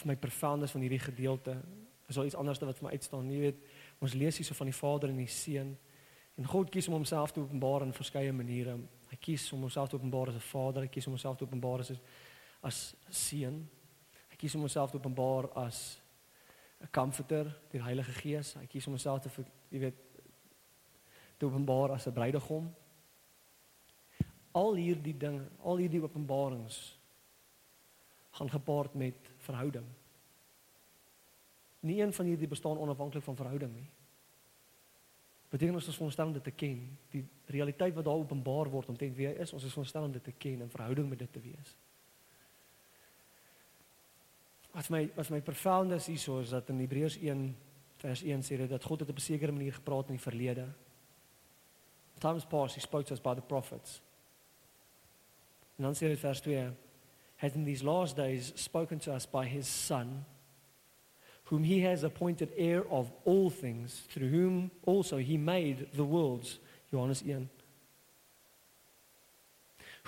vir 0.00 0.08
my 0.10 0.16
profound 0.18 0.62
is 0.66 0.72
van 0.74 0.82
hierdie 0.86 1.02
gedeelte, 1.02 1.58
is 2.06 2.16
daar 2.16 2.26
iets 2.26 2.38
anders 2.38 2.62
wat 2.62 2.78
vir 2.78 2.86
my 2.86 2.94
uitstaan. 2.94 3.30
Jy 3.30 3.40
weet, 3.42 3.58
Ons 4.00 4.14
lees 4.16 4.38
hier 4.40 4.48
so 4.48 4.56
van 4.56 4.70
die 4.70 4.76
Vader 4.76 5.10
en 5.12 5.18
die 5.20 5.28
Seun. 5.28 5.74
En 6.40 6.46
God 6.48 6.70
kies 6.72 6.88
om 6.88 6.96
homself 6.96 7.34
te 7.36 7.42
openbaar 7.42 7.84
in 7.84 7.92
verskeie 7.92 8.32
maniere. 8.32 8.78
Hy 9.10 9.18
kies 9.20 9.44
om 9.52 9.66
homself 9.66 9.90
te 9.90 9.98
openbaar 9.98 10.32
as 10.32 10.38
'n 10.38 10.46
Vader, 10.46 10.82
hy 10.82 10.88
kies 10.88 11.06
om 11.06 11.12
homself 11.12 11.36
te 11.36 11.44
openbaar 11.44 11.80
as 11.80 11.92
as 12.62 12.94
Seun. 13.10 13.68
Kies 14.40 14.54
om 14.56 14.64
homself 14.64 14.90
te 14.90 14.96
openbaar 14.96 15.50
as 15.52 16.00
'n 16.80 16.88
comforter, 16.90 17.60
die 17.70 17.82
Heilige 17.82 18.12
Gees. 18.12 18.54
Hy 18.54 18.66
kies 18.66 18.86
om 18.86 18.92
homself 18.92 19.20
te 19.20 19.44
jy 19.68 19.78
weet 19.78 19.98
te 21.36 21.46
openbaar 21.46 21.90
as 21.90 22.06
'n 22.06 22.12
bruidegom. 22.12 22.74
Al 24.52 24.74
hierdie 24.74 25.16
dinge, 25.16 25.48
al 25.62 25.76
hierdie 25.76 26.02
openbarings 26.02 26.98
gaan 28.30 28.50
gepaard 28.50 28.94
met 28.94 29.30
verhouding. 29.36 29.86
Nie 31.80 32.02
een 32.02 32.12
van 32.12 32.26
hierdie 32.26 32.48
bestaan 32.48 32.78
onafhanklik 32.78 33.22
van 33.22 33.36
verhouding 33.36 33.74
nie. 33.74 33.90
Beteken 35.48 35.74
ons 35.74 35.86
is 35.86 35.94
veronderstel 35.94 36.26
om 36.26 36.32
dit 36.32 36.44
te 36.44 36.50
ken, 36.50 36.98
die 37.10 37.24
realiteit 37.46 37.94
wat 37.94 38.04
daar 38.04 38.14
openbaar 38.14 38.70
word 38.70 38.88
omtrent 38.88 39.16
wie 39.16 39.26
hy 39.26 39.32
is, 39.32 39.52
ons 39.52 39.64
is 39.64 39.72
veronderstel 39.72 40.04
om 40.04 40.12
dit 40.12 40.24
te 40.24 40.32
ken 40.32 40.60
en 40.60 40.70
verhouding 40.70 41.08
met 41.08 41.18
dit 41.18 41.32
te 41.32 41.40
wees. 41.40 41.76
Wat 44.70 44.88
my 44.88 45.10
wat 45.14 45.30
my 45.30 45.40
profound 45.40 45.92
is 45.92 46.06
hierso 46.06 46.40
is 46.40 46.48
dat 46.48 46.68
in 46.68 46.78
Hebreërs 46.78 47.18
1 47.18 47.56
vers 48.00 48.22
1 48.22 48.42
sê 48.42 48.56
dit 48.56 48.70
dat 48.70 48.84
God 48.84 49.00
het 49.00 49.10
op 49.10 49.16
'n 49.16 49.20
sekere 49.20 49.52
manier 49.52 49.72
gepraat 49.72 50.08
in 50.08 50.16
die 50.16 50.22
verlede. 50.22 50.66
Times 52.18 52.44
past 52.44 52.74
he 52.74 52.80
spoke 52.80 53.04
to 53.04 53.14
us 53.14 53.20
by 53.20 53.34
the 53.34 53.40
prophets. 53.40 54.02
En 55.76 55.84
dan 55.84 55.94
sê 55.94 56.06
dit 56.06 56.18
vers 56.18 56.40
2 56.40 56.70
has 57.36 57.54
in 57.54 57.64
these 57.64 57.84
last 57.84 58.16
days 58.16 58.52
spoken 58.54 58.98
to 58.98 59.14
us 59.14 59.30
by 59.30 59.46
his 59.46 59.86
son 59.86 60.24
whom 61.44 61.62
he 61.62 61.80
has 61.88 62.04
appointed 62.04 62.52
heir 62.56 62.84
of 62.88 63.10
all 63.24 63.50
things 63.50 64.04
through 64.08 64.30
whom 64.30 64.70
also 64.84 65.16
he 65.16 65.36
made 65.36 65.88
the 65.92 66.04
worlds 66.04 66.60
Johannes 66.90 67.22
1 67.22 67.48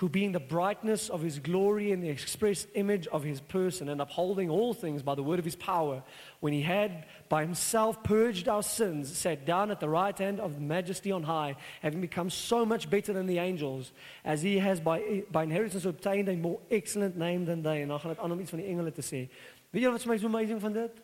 who 0.03 0.09
being 0.09 0.33
the 0.33 0.39
brightness 0.39 1.07
of 1.07 1.21
his 1.21 1.39
glory 1.39 1.93
and 1.93 2.03
the 2.03 2.09
express 2.09 2.67
image 2.73 3.07
of 3.07 3.23
his 3.23 3.39
person, 3.39 3.87
and 3.87 4.01
upholding 4.01 4.49
all 4.49 4.73
things 4.73 5.01
by 5.01 5.15
the 5.15 5.23
word 5.23 5.39
of 5.39 5.45
his 5.45 5.55
power, 5.55 6.03
when 6.41 6.51
he 6.51 6.61
had 6.61 7.05
by 7.29 7.41
himself 7.41 8.03
purged 8.03 8.49
our 8.49 8.61
sins, 8.61 9.17
sat 9.17 9.45
down 9.45 9.71
at 9.71 9.79
the 9.79 9.87
right 9.87 10.17
hand 10.17 10.41
of 10.41 10.59
majesty 10.59 11.09
on 11.09 11.23
high, 11.23 11.55
having 11.81 12.01
become 12.01 12.29
so 12.29 12.65
much 12.65 12.89
better 12.89 13.13
than 13.13 13.27
the 13.27 13.39
angels, 13.39 13.93
as 14.25 14.41
he 14.41 14.59
has 14.59 14.81
by, 14.81 15.23
by 15.31 15.43
inheritance 15.43 15.85
obtained 15.85 16.27
a 16.27 16.35
more 16.35 16.59
excellent 16.69 17.15
name 17.15 17.45
than 17.45 17.63
they. 17.63 17.81
En 17.81 17.87
dan 17.87 17.99
gaan 17.99 18.11
dit 18.11 18.19
aan 18.19 18.39
iets 18.39 18.49
van 18.49 18.59
die 18.59 18.67
engele 18.67 18.91
te 18.91 19.01
sê. 19.01 19.29
Weet 19.71 19.83
jy 19.83 19.95
wat 19.95 20.03
vir 20.03 20.11
my 20.11 20.19
so 20.19 20.27
amazing 20.27 20.59
van 20.59 20.73
dit? 20.73 21.01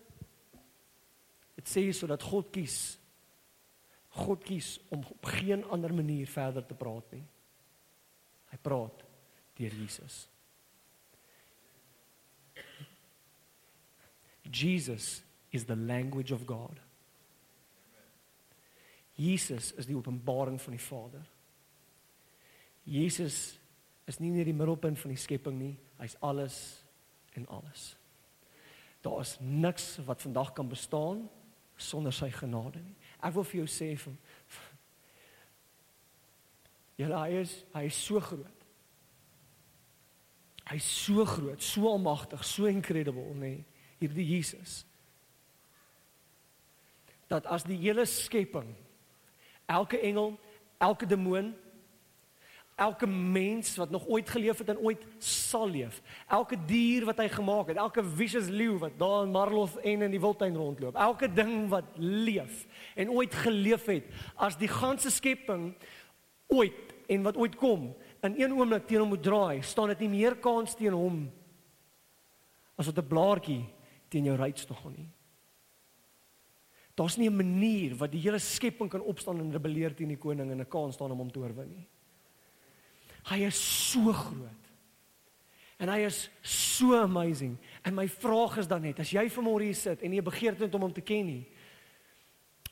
Dit 1.55 1.71
sê 1.71 1.87
sodat 1.95 2.21
God 2.21 2.51
kies. 2.51 2.99
God 4.27 4.43
kies 4.43 4.75
om 4.89 5.07
op 5.07 5.35
geen 5.39 5.63
ander 5.71 5.93
manier 5.93 6.27
verder 6.27 6.65
te 6.67 6.75
praat 6.75 7.15
nie. 7.15 7.23
Hy 8.49 8.57
praat 8.61 9.05
deur 9.59 9.73
Jesus. 9.81 10.27
Jesus 14.49 15.21
is 15.51 15.65
the 15.65 15.75
language 15.75 16.31
of 16.31 16.45
God. 16.45 16.79
Jesus 19.19 19.73
is 19.77 19.85
die 19.85 19.97
openbaring 19.97 20.61
van 20.61 20.73
die 20.73 20.81
Vader. 20.81 21.25
Jesus 22.83 23.59
is 24.07 24.19
nie 24.19 24.31
net 24.31 24.47
die 24.47 24.55
middelpunt 24.55 24.97
van 24.99 25.11
die 25.13 25.19
skepping 25.19 25.57
nie, 25.59 25.73
hy's 25.99 26.15
alles 26.25 26.55
en 27.37 27.45
alles. 27.53 27.91
Daar 29.05 29.21
is 29.21 29.35
niks 29.39 29.97
wat 30.07 30.23
vandag 30.23 30.53
kan 30.57 30.71
bestaan 30.71 31.27
sonder 31.79 32.15
sy 32.15 32.31
genade 32.33 32.81
nie. 32.81 32.95
Ek 33.19 33.35
wil 33.35 33.45
vir 33.47 33.61
jou 33.61 33.69
sê 33.71 33.91
van 33.99 34.15
Julle 36.99 37.19
hy 37.23 37.39
is 37.39 37.53
hy 37.73 37.85
is 37.87 37.99
so 38.05 38.19
groot. 38.19 38.65
Hy's 40.69 40.85
so 40.85 41.25
groot, 41.25 41.63
so 41.63 41.87
almagtig, 41.89 42.43
so 42.45 42.67
incredible, 42.69 43.31
nê, 43.33 43.55
nee, 43.55 43.85
hierdie 44.03 44.25
Jesus. 44.35 44.83
Dat 47.29 47.47
as 47.49 47.65
die 47.65 47.77
hele 47.79 48.05
skepping, 48.05 48.67
elke 49.65 49.97
engel, 50.05 50.35
elke 50.77 51.09
demoon, 51.09 51.55
elke 52.79 53.09
mens 53.09 53.73
wat 53.81 53.89
nog 53.89 54.05
ooit 54.07 54.29
geleef 54.29 54.61
het 54.61 54.69
en 54.71 54.83
ooit 54.85 55.01
sal 55.25 55.67
leef, 55.69 55.97
elke 56.29 56.59
dier 56.69 57.07
wat 57.09 57.19
hy 57.19 57.27
gemaak 57.33 57.73
het, 57.73 57.81
elke 57.81 58.05
vicious 58.05 58.47
leeu 58.53 58.77
wat 58.79 58.95
daar 59.01 59.25
in 59.25 59.33
Marloth 59.33 59.79
en 59.81 60.05
in 60.05 60.13
die 60.13 60.21
wildtuin 60.21 60.55
rondloop, 60.55 60.95
elke 60.95 61.27
ding 61.33 61.65
wat 61.73 61.97
leef 61.97 62.63
en 62.95 63.11
ooit 63.11 63.35
geleef 63.41 63.89
het, 63.89 64.07
as 64.37 64.57
die 64.61 64.69
ganse 64.71 65.11
skepping 65.11 65.73
ooit 66.49 66.88
en 67.09 67.25
wat 67.25 67.37
ooit 67.37 67.55
kom 67.57 67.89
in 68.23 68.35
een 68.37 68.53
oomblik 68.53 68.87
teen 68.87 69.01
hom 69.01 69.13
moet 69.13 69.23
draai, 69.23 69.61
staan 69.65 69.89
dit 69.93 70.05
nie 70.05 70.11
meer 70.19 70.35
kans 70.41 70.75
teen 70.77 70.93
hom 70.93 71.23
as 72.77 72.85
wat 72.85 72.97
'n 72.97 73.07
blaartjie 73.07 73.65
teen 74.09 74.25
jou 74.25 74.35
ruit 74.37 74.57
staan 74.57 74.93
nie. 74.95 75.09
Daar's 76.95 77.17
nie 77.17 77.29
'n 77.29 77.35
manier 77.35 77.95
wat 77.95 78.11
die 78.11 78.21
hele 78.21 78.39
skepping 78.39 78.89
kan 78.89 79.01
opstaan 79.01 79.39
en 79.39 79.51
rebelleer 79.51 79.95
teen 79.95 80.07
die 80.07 80.17
koning 80.17 80.51
en 80.51 80.61
'n 80.61 80.69
kans 80.69 80.95
staan 80.95 81.11
om 81.11 81.17
hom 81.17 81.31
te 81.31 81.39
oorwin 81.39 81.69
nie. 81.69 81.87
Hy 83.23 83.45
is 83.45 83.91
so 83.91 84.13
groot. 84.13 84.65
En 85.79 85.87
hy 85.87 85.99
is 85.99 86.29
so 86.41 86.95
amazing. 86.95 87.57
En 87.83 87.95
my 87.95 88.07
vraag 88.07 88.57
is 88.57 88.67
dan 88.67 88.81
net, 88.81 88.99
as 88.99 89.11
jy 89.11 89.29
vanmôre 89.29 89.63
hier 89.63 89.75
sit 89.75 90.01
en 90.01 90.13
jy 90.13 90.21
begeerte 90.21 90.63
het 90.63 90.75
om 90.75 90.81
hom 90.81 90.93
te 90.93 91.01
ken 91.01 91.25
nie, 91.25 91.47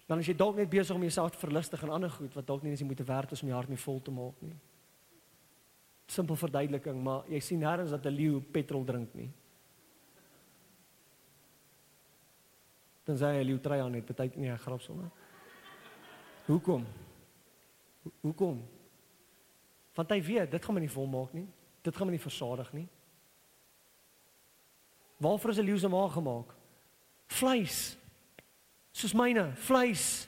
dan 0.07 0.19
is 0.19 0.29
jy 0.29 0.35
dalk 0.39 0.55
net 0.55 0.69
besig 0.71 0.95
om 0.95 1.03
jouself 1.03 1.33
te 1.35 1.41
verlustig 1.41 1.83
en 1.83 1.91
ander 1.91 2.11
goed 2.11 2.33
wat 2.33 2.47
dalk 2.47 2.63
nie 2.63 2.71
eens 2.71 2.79
jy 2.79 2.87
moet 2.87 3.03
werk 3.05 3.31
om 3.35 3.49
jou 3.51 3.57
hart 3.57 3.71
mee 3.71 3.81
vol 3.81 3.99
te 4.01 4.11
maak 4.11 4.39
nie. 4.41 4.55
Simpel 6.07 6.39
verduideliking, 6.39 7.01
maar 7.03 7.27
jy 7.27 7.41
sien 7.43 7.59
nêrens 7.59 7.91
dat 7.91 8.05
'n 8.05 8.15
leeu 8.15 8.39
petrol 8.39 8.85
drink 8.85 9.13
nie. 9.13 9.29
Dan 13.03 13.17
sê 13.17 13.35
hy 13.35 13.43
leeu 13.43 13.59
try 13.59 13.79
aan 13.79 13.91
net 13.91 14.15
baie 14.15 14.31
nie 14.35 14.49
'n 14.49 14.57
grap 14.57 14.81
sommer. 14.81 15.11
Hoekom? 16.45 16.85
Hoekom? 18.21 18.63
Want 19.93 20.09
hy 20.09 20.21
weet 20.21 20.51
dit 20.51 20.65
gaan 20.65 20.75
my 20.75 20.81
nie 20.81 20.89
volmaak 20.89 21.33
nie. 21.33 21.47
Dit 21.83 21.95
gaan 21.95 22.07
my 22.07 22.11
nie 22.11 22.19
versadig 22.19 22.73
nie. 22.73 22.87
Waarvoor 25.17 25.49
is 25.51 25.57
'n 25.57 25.65
leeu 25.65 25.77
se 25.77 25.87
maag 25.87 26.13
gemaak? 26.13 26.55
Vleis 27.27 27.97
soos 28.97 29.13
myne, 29.13 29.51
vleis. 29.67 30.25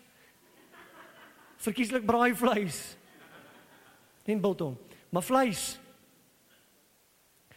Verkieslik 1.59 2.05
braai 2.07 2.33
vleis. 2.37 2.79
En 4.29 4.41
biltong, 4.41 4.75
maar 5.09 5.25
vleis. 5.25 5.79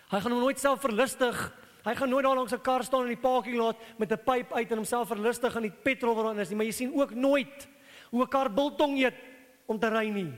Hy 0.08 0.20
gaan 0.20 0.32
hom 0.32 0.40
nooit 0.44 0.60
self 0.60 0.80
verlustig. 0.84 1.36
Hy 1.82 1.94
gaan 1.98 2.08
nooit 2.08 2.24
daar 2.24 2.38
langs 2.38 2.52
'n 2.52 2.62
kar 2.62 2.84
staan 2.84 3.02
in 3.02 3.14
die 3.14 3.22
parking 3.28 3.56
lot 3.56 3.76
met 3.98 4.12
'n 4.12 4.24
pyp 4.24 4.52
uit 4.52 4.70
en 4.70 4.76
homself 4.76 5.08
verlustig 5.08 5.56
aan 5.56 5.68
die 5.68 5.78
petrol 5.82 6.14
wat 6.14 6.24
daar 6.24 6.40
is 6.40 6.48
nie, 6.48 6.56
maar 6.56 6.66
jy 6.66 6.72
sien 6.72 6.94
ook 6.94 7.14
nooit 7.14 7.68
hoe 8.10 8.22
'n 8.22 8.28
kar 8.28 8.50
biltong 8.50 8.98
eet 8.98 9.14
om 9.66 9.78
te 9.78 9.88
ry 9.88 10.08
nie. 10.08 10.32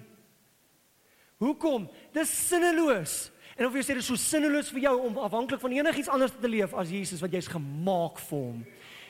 Hoekom? 1.38 1.90
Dis 2.12 2.48
sinneloos. 2.48 3.30
En 3.56 3.66
of 3.66 3.74
jy 3.74 3.82
sê 3.82 3.86
dit 3.86 3.96
is 3.96 4.06
so 4.06 4.16
sinneloos 4.16 4.70
vir 4.70 4.80
jou 4.80 5.00
om 5.06 5.18
afhanklik 5.18 5.60
van 5.60 5.70
enigiets 5.70 6.08
anders 6.08 6.32
te 6.40 6.48
leef 6.48 6.74
as 6.74 6.90
Jesus 6.90 7.20
wat 7.20 7.32
jy's 7.32 7.48
gemaak 7.48 8.18
vir 8.18 8.38
hom 8.38 8.66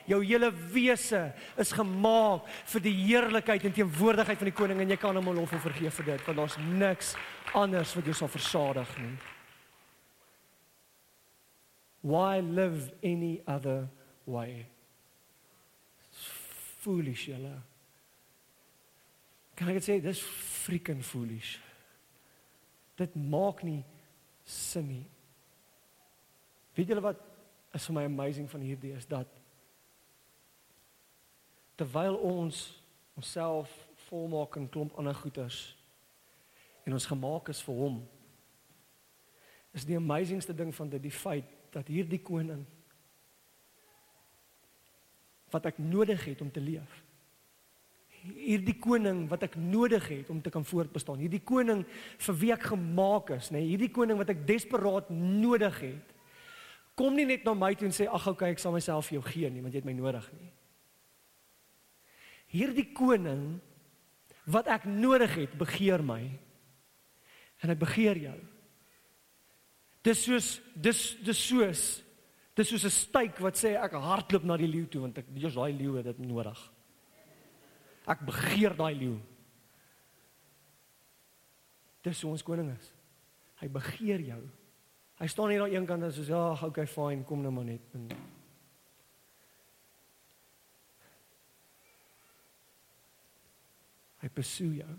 jou 0.09 0.21
hele 0.25 0.51
wese 0.73 1.33
is 1.61 1.73
gemaak 1.73 2.49
vir 2.73 2.85
die 2.85 2.95
heerlikheid 3.05 3.65
en 3.65 3.77
teenwoordigheid 3.77 4.41
van 4.41 4.51
die 4.51 4.57
koning 4.57 4.83
en 4.85 4.95
jy 4.95 4.99
kan 5.01 5.17
hom 5.17 5.33
lof 5.37 5.55
en 5.57 5.63
vergeef 5.65 6.01
vir 6.01 6.13
dit 6.13 6.27
want 6.29 6.41
daar's 6.43 6.59
niks 6.65 7.15
anders 7.55 7.95
wat 7.97 8.11
jou 8.11 8.17
sal 8.19 8.33
versadig 8.33 8.99
nie. 9.01 9.15
Why 12.05 12.41
live 12.41 12.93
any 13.03 13.41
other 13.49 13.89
way? 14.27 14.67
Foolish, 16.85 17.31
julle. 17.31 17.55
Kan 19.57 19.71
ek 19.73 19.81
sê 19.87 19.97
dis 20.05 20.21
freaking 20.21 21.01
foolish. 21.07 21.57
Dit 22.99 23.15
maak 23.17 23.63
nie 23.65 23.81
sin 24.45 24.91
nie. 24.91 25.07
Weet 26.77 26.93
julle 26.93 27.07
wat 27.07 27.23
is 27.75 27.87
vir 27.89 27.97
my 27.97 28.05
amazing 28.11 28.51
van 28.51 28.67
hierdie 28.67 28.93
is 28.99 29.09
dat 29.09 29.31
terwyl 31.77 32.17
ons 32.17 32.83
onsself 33.15 33.71
volmaak 34.09 34.57
in 34.57 34.69
klomp 34.69 34.95
ander 34.99 35.15
goeders 35.15 35.77
en 36.85 36.93
ons 36.93 37.07
gemaak 37.07 37.49
is 37.49 37.63
vir 37.67 37.81
hom 37.81 38.03
is 39.75 39.87
die 39.89 39.99
amazingste 39.99 40.55
ding 40.55 40.71
van 40.75 40.91
dit 40.93 41.03
die 41.03 41.15
feit 41.15 41.51
dat 41.75 41.91
hierdie 41.91 42.23
koning 42.23 42.63
wat 45.55 45.67
ek 45.71 45.81
nodig 45.83 46.23
het 46.29 46.43
om 46.43 46.51
te 46.51 46.63
leef 46.63 47.03
hierdie 48.25 48.77
koning 48.81 49.27
wat 49.29 49.45
ek 49.47 49.59
nodig 49.61 50.07
het 50.09 50.31
om 50.33 50.41
te 50.43 50.53
kan 50.53 50.65
voortbestaan 50.65 51.21
hierdie 51.21 51.43
koning 51.45 51.85
vir 52.27 52.39
wie 52.41 52.53
ek 52.55 52.69
gemaak 52.73 53.35
is 53.37 53.51
nê 53.51 53.61
nee, 53.61 53.71
hierdie 53.75 53.93
koning 53.93 54.21
wat 54.21 54.33
ek 54.33 54.47
desperaat 54.49 55.11
nodig 55.13 55.81
het 55.83 56.13
kom 56.99 57.17
nie 57.17 57.27
net 57.29 57.45
na 57.45 57.57
my 57.59 57.75
toe 57.75 57.91
en 57.91 57.97
sê 57.97 58.07
ag 58.09 58.29
okay 58.31 58.55
ek 58.55 58.63
sal 58.63 58.75
myself 58.75 59.11
vir 59.11 59.19
jou 59.19 59.25
gee 59.29 59.51
nie 59.51 59.65
want 59.65 59.75
jy 59.75 59.83
het 59.83 59.89
my 59.91 59.97
nodig 59.99 60.31
nie 60.39 60.53
hierdie 62.55 62.87
koning 62.95 63.59
wat 64.47 64.69
ek 64.71 64.87
nodig 64.87 65.35
het, 65.35 65.59
begeer 65.59 66.05
my. 66.05 66.23
En 67.65 67.73
hy 67.73 67.77
begeer 67.81 68.21
jou. 68.29 68.39
Dis 70.05 70.25
soos 70.27 70.49
dis 70.77 71.05
dis 71.25 71.47
soos 71.49 71.85
Dis 72.55 72.69
soos 72.71 72.85
'n 72.87 72.91
styk 72.91 73.39
wat 73.43 73.59
sê 73.59 73.75
ek 73.75 73.93
hardloop 73.99 74.45
na 74.45 74.57
die 74.57 74.71
leeu 74.71 74.87
toe 74.87 75.01
want 75.01 75.19
ek 75.19 75.27
weet 75.27 75.55
daai 75.55 75.75
leeu 75.75 75.97
het 75.99 76.05
dit 76.05 76.19
nodig. 76.19 76.59
Ek 78.07 78.21
begeer 78.21 78.77
daai 78.77 78.95
leeu. 78.95 79.19
Dis 82.03 82.23
hoe 82.23 82.31
ons 82.31 82.43
koning 82.43 82.71
is. 82.71 82.93
Hy 83.61 83.69
begeer 83.69 84.21
jou. 84.21 84.43
Hy 85.19 85.27
staan 85.27 85.51
hier 85.51 85.63
aan 85.63 85.75
een 85.75 85.87
kant 85.87 86.03
en 86.03 86.13
sê 86.13 86.29
ja, 86.29 86.53
okay 86.63 86.87
fine, 86.87 87.25
kom 87.25 87.43
nou 87.43 87.51
maar 87.51 87.65
net. 87.65 87.83
En 87.95 88.09
Besoek 94.35 94.79
jou. 94.81 94.97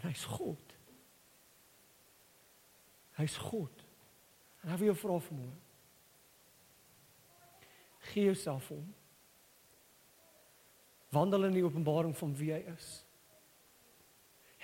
En 0.00 0.08
hy's 0.08 0.24
God. 0.24 0.76
Hy's 3.18 3.36
God. 3.36 3.84
En 4.62 4.72
hy 4.72 4.78
wil 4.80 4.90
jou 4.92 4.96
vra 5.02 5.18
vanmôre. 5.24 5.58
Gee 8.10 8.24
jouself 8.30 8.68
hom. 8.72 8.86
Wandel 11.10 11.48
in 11.48 11.58
die 11.58 11.64
openbaring 11.64 12.14
van 12.16 12.36
wie 12.38 12.52
hy 12.54 12.60
is. 12.72 12.88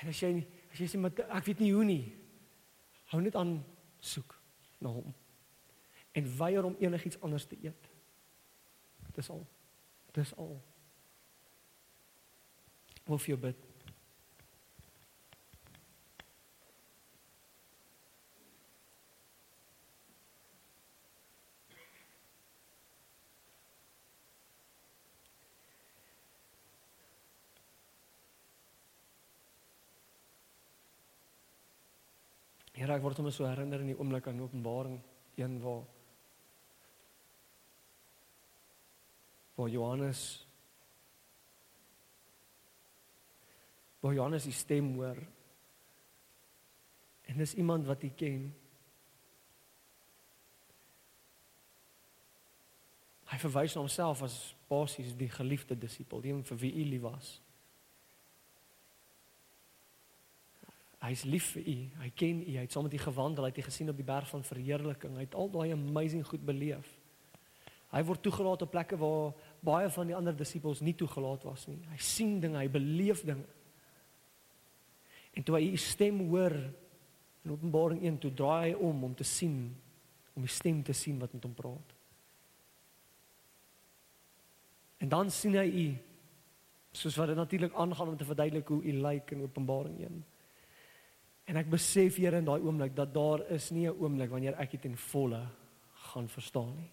En 0.01 0.13
as 0.13 0.21
jy 0.21 0.31
as 0.71 0.81
jy 0.81 0.89
sê 0.93 1.01
maar 1.01 1.15
ek 1.27 1.49
weet 1.49 1.63
nie 1.65 1.73
hoe 1.75 1.85
nie. 1.87 2.05
Hou 3.13 3.21
net 3.23 3.37
aan 3.39 3.59
soek 4.03 4.35
na 4.83 4.93
hom. 4.93 5.13
En 6.17 6.33
weier 6.39 6.65
om 6.65 6.77
enigiets 6.81 7.21
anders 7.25 7.47
te 7.49 7.59
eet. 7.63 7.91
Dis 9.17 9.31
al. 9.33 9.45
Dis 10.17 10.33
al. 10.37 10.57
Wil 13.07 13.19
vir 13.23 13.37
jou 13.37 13.39
bid. 13.39 13.67
Here, 32.77 32.93
ek 32.93 33.05
word 33.07 33.17
hom 33.23 33.31
so 33.33 33.47
herinner 33.49 33.81
in 33.81 33.89
die 33.89 33.97
oomblik 33.97 34.27
aan 34.29 34.43
Openbaring 34.43 34.99
1 35.39 35.61
waar 35.63 35.87
waar 39.57 39.71
Johannes 39.73 40.46
waar 44.01 44.15
Johannes 44.15 44.47
die 44.49 44.55
stem 44.55 44.95
hoor. 44.95 45.19
En 47.27 47.41
dis 47.43 47.55
iemand 47.55 47.87
wat 47.87 48.05
hy 48.07 48.13
ken. 48.17 48.45
Hy 53.27 53.39
verwys 53.43 53.75
na 53.75 53.83
homself 53.83 54.23
as 54.23 54.37
basies 54.71 55.17
die 55.19 55.31
geliefde 55.31 55.75
disipel, 55.79 56.23
die 56.23 56.37
vir 56.47 56.61
wie 56.63 56.73
hy 56.77 56.87
lief 56.93 57.03
was. 57.07 57.33
Hy's 61.07 61.25
lief 61.29 61.53
vir 61.55 61.67
u. 61.71 61.77
Hy 62.03 62.13
ken 62.19 62.39
u. 62.43 62.53
Hy 62.57 62.63
het 62.65 62.75
saam 62.75 62.87
met 62.87 62.95
u 62.97 63.01
gewandel. 63.03 63.45
Hy 63.47 63.53
het 63.53 63.59
u 63.61 63.67
gesien 63.69 63.91
op 63.93 63.99
die 63.99 64.07
berg 64.07 64.31
van 64.31 64.47
verheerliking. 64.47 65.19
Hy 65.19 65.27
het 65.27 65.37
al 65.39 65.51
daai 65.53 65.75
amazing 65.75 66.25
goed 66.27 66.43
beleef. 66.47 66.89
Hy 67.93 68.03
word 68.07 68.23
toegelaat 68.25 68.65
op 68.65 68.73
plekke 68.73 68.99
waar 68.99 69.37
baie 69.65 69.91
van 69.93 70.09
die 70.11 70.17
ander 70.17 70.35
disippels 70.37 70.83
nie 70.83 70.97
toegelaat 70.99 71.45
was 71.47 71.67
nie. 71.71 71.79
Hy 71.93 71.99
sien 72.03 72.41
dinge, 72.43 72.59
hy 72.59 72.71
beleef 72.73 73.23
dinge. 73.27 73.47
En 75.37 75.45
toe 75.45 75.59
hy 75.59 75.73
u 75.75 75.81
stem 75.81 76.23
hoor 76.31 76.55
in 77.45 77.53
Openbaring 77.53 78.03
1, 78.03 78.19
toe 78.23 78.33
draai 78.35 78.71
hy 78.71 78.73
om 78.89 79.05
om 79.05 79.15
te 79.15 79.25
sien, 79.25 79.77
om 80.35 80.45
die 80.45 80.53
stem 80.53 80.81
te 80.83 80.97
sien 80.97 81.21
wat 81.21 81.35
met 81.37 81.45
hom 81.45 81.55
praat. 81.55 81.93
En 85.05 85.13
dan 85.13 85.31
sien 85.31 85.55
hy 85.61 85.67
u 85.67 85.87
soos 86.97 87.19
wat 87.21 87.29
dit 87.29 87.37
natuurlik 87.37 87.77
aangaan 87.77 88.09
om 88.09 88.17
te 88.17 88.25
verduidelik 88.25 88.69
hoe 88.73 88.83
u 88.83 88.93
lyk 89.05 89.31
in 89.37 89.45
Openbaring 89.45 90.01
1. 90.01 90.25
En 91.47 91.61
ek 91.61 91.69
besef 91.71 92.17
hier 92.17 92.35
in 92.35 92.49
daai 92.49 92.65
oomblik 92.65 92.97
dat 92.97 93.13
daar 93.15 93.45
is 93.53 93.71
nie 93.71 93.87
'n 93.87 93.99
oomblik 94.01 94.31
wanneer 94.31 94.57
ek 94.59 94.71
dit 94.71 94.85
in 94.85 94.97
volle 94.97 95.47
gaan 95.93 96.29
verstaan 96.29 96.75
nie. 96.77 96.91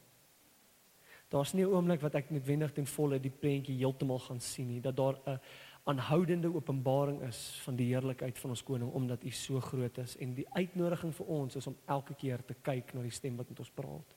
Daar's 1.30 1.54
nie 1.54 1.64
'n 1.64 1.74
oomblik 1.74 2.02
wat 2.02 2.16
ek 2.16 2.30
noodwendig 2.30 2.72
ten 2.72 2.86
volle 2.86 3.20
die 3.20 3.32
prentjie 3.32 3.78
heeltemal 3.78 4.20
gaan 4.20 4.40
sien 4.40 4.68
nie, 4.68 4.82
dat 4.82 4.96
daar 4.96 5.16
'n 5.26 5.40
aanhoudende 5.84 6.54
openbaring 6.56 7.22
is 7.28 7.60
van 7.64 7.76
die 7.76 7.90
heerlikheid 7.92 8.40
van 8.40 8.54
ons 8.56 8.64
koning 8.64 8.92
omdat 8.92 9.24
U 9.24 9.32
so 9.36 9.60
groot 9.60 9.98
is 9.98 10.16
en 10.18 10.34
die 10.34 10.48
uitnodiging 10.56 11.14
vir 11.16 11.32
ons 11.38 11.56
is 11.60 11.68
om 11.68 11.78
elke 11.86 12.16
keer 12.16 12.46
te 12.46 12.56
kyk 12.62 12.94
na 12.94 13.04
die 13.04 13.12
stem 13.12 13.38
wat 13.38 13.50
met 13.50 13.60
ons 13.60 13.72
praat. 13.72 14.16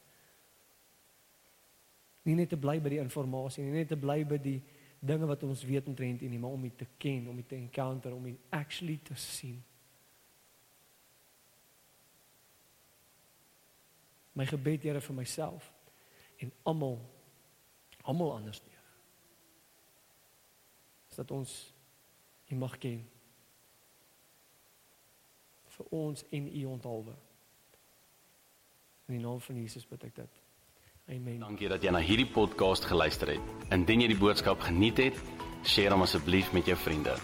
Nie 2.22 2.34
net 2.34 2.50
te 2.54 2.58
bly 2.58 2.78
by 2.82 2.94
die 2.94 3.00
inligting 3.02 3.66
nie, 3.66 3.78
net 3.80 3.88
te 3.88 3.98
bly 3.98 4.22
by 4.24 4.38
die 4.42 4.60
dinge 5.00 5.26
wat 5.26 5.42
ons 5.46 5.64
weet 5.66 5.86
omtrent 5.86 6.22
U 6.22 6.28
nie, 6.28 6.38
maar 6.38 6.54
om 6.54 6.64
U 6.64 6.70
te 6.70 6.86
ken, 6.98 7.28
om 7.28 7.38
U 7.38 7.42
te 7.42 7.58
encounter, 7.58 8.14
om 8.14 8.26
U 8.26 8.36
actually 8.50 9.00
te 9.02 9.14
sien. 9.14 9.62
my 14.36 14.44
gebed 14.44 14.84
Here 14.84 15.00
vir 15.00 15.16
myself 15.16 15.72
en 16.44 16.52
almal 16.68 16.98
almal 18.04 18.34
anders 18.36 18.60
nie. 18.68 18.75
Is 21.16 21.24
dat 21.24 21.30
ons 21.30 21.52
U 22.52 22.56
mag 22.60 22.74
ken 22.78 22.98
vir 25.76 25.86
ons 25.96 26.24
en 26.28 26.50
U 26.52 26.64
onthaalwe. 26.64 27.14
In 29.08 29.16
die 29.16 29.22
naam 29.24 29.40
van 29.40 29.56
Jesus 29.56 29.88
bid 29.88 30.04
ek 30.10 30.14
dit. 30.20 30.36
Amen. 31.08 31.40
Dankie 31.40 31.72
dat 31.72 31.80
jy 31.80 31.94
na 31.96 32.04
hierdie 32.04 32.28
podcast 32.28 32.84
geluister 32.84 33.32
het. 33.32 33.56
Indien 33.72 34.04
jy 34.04 34.12
die 34.12 34.20
boodskap 34.20 34.60
geniet 34.68 35.00
het, 35.00 35.26
deel 35.72 35.96
hom 35.96 36.04
asseblief 36.04 36.52
met 36.52 36.68
jou 36.68 36.76
vriende. 36.84 37.16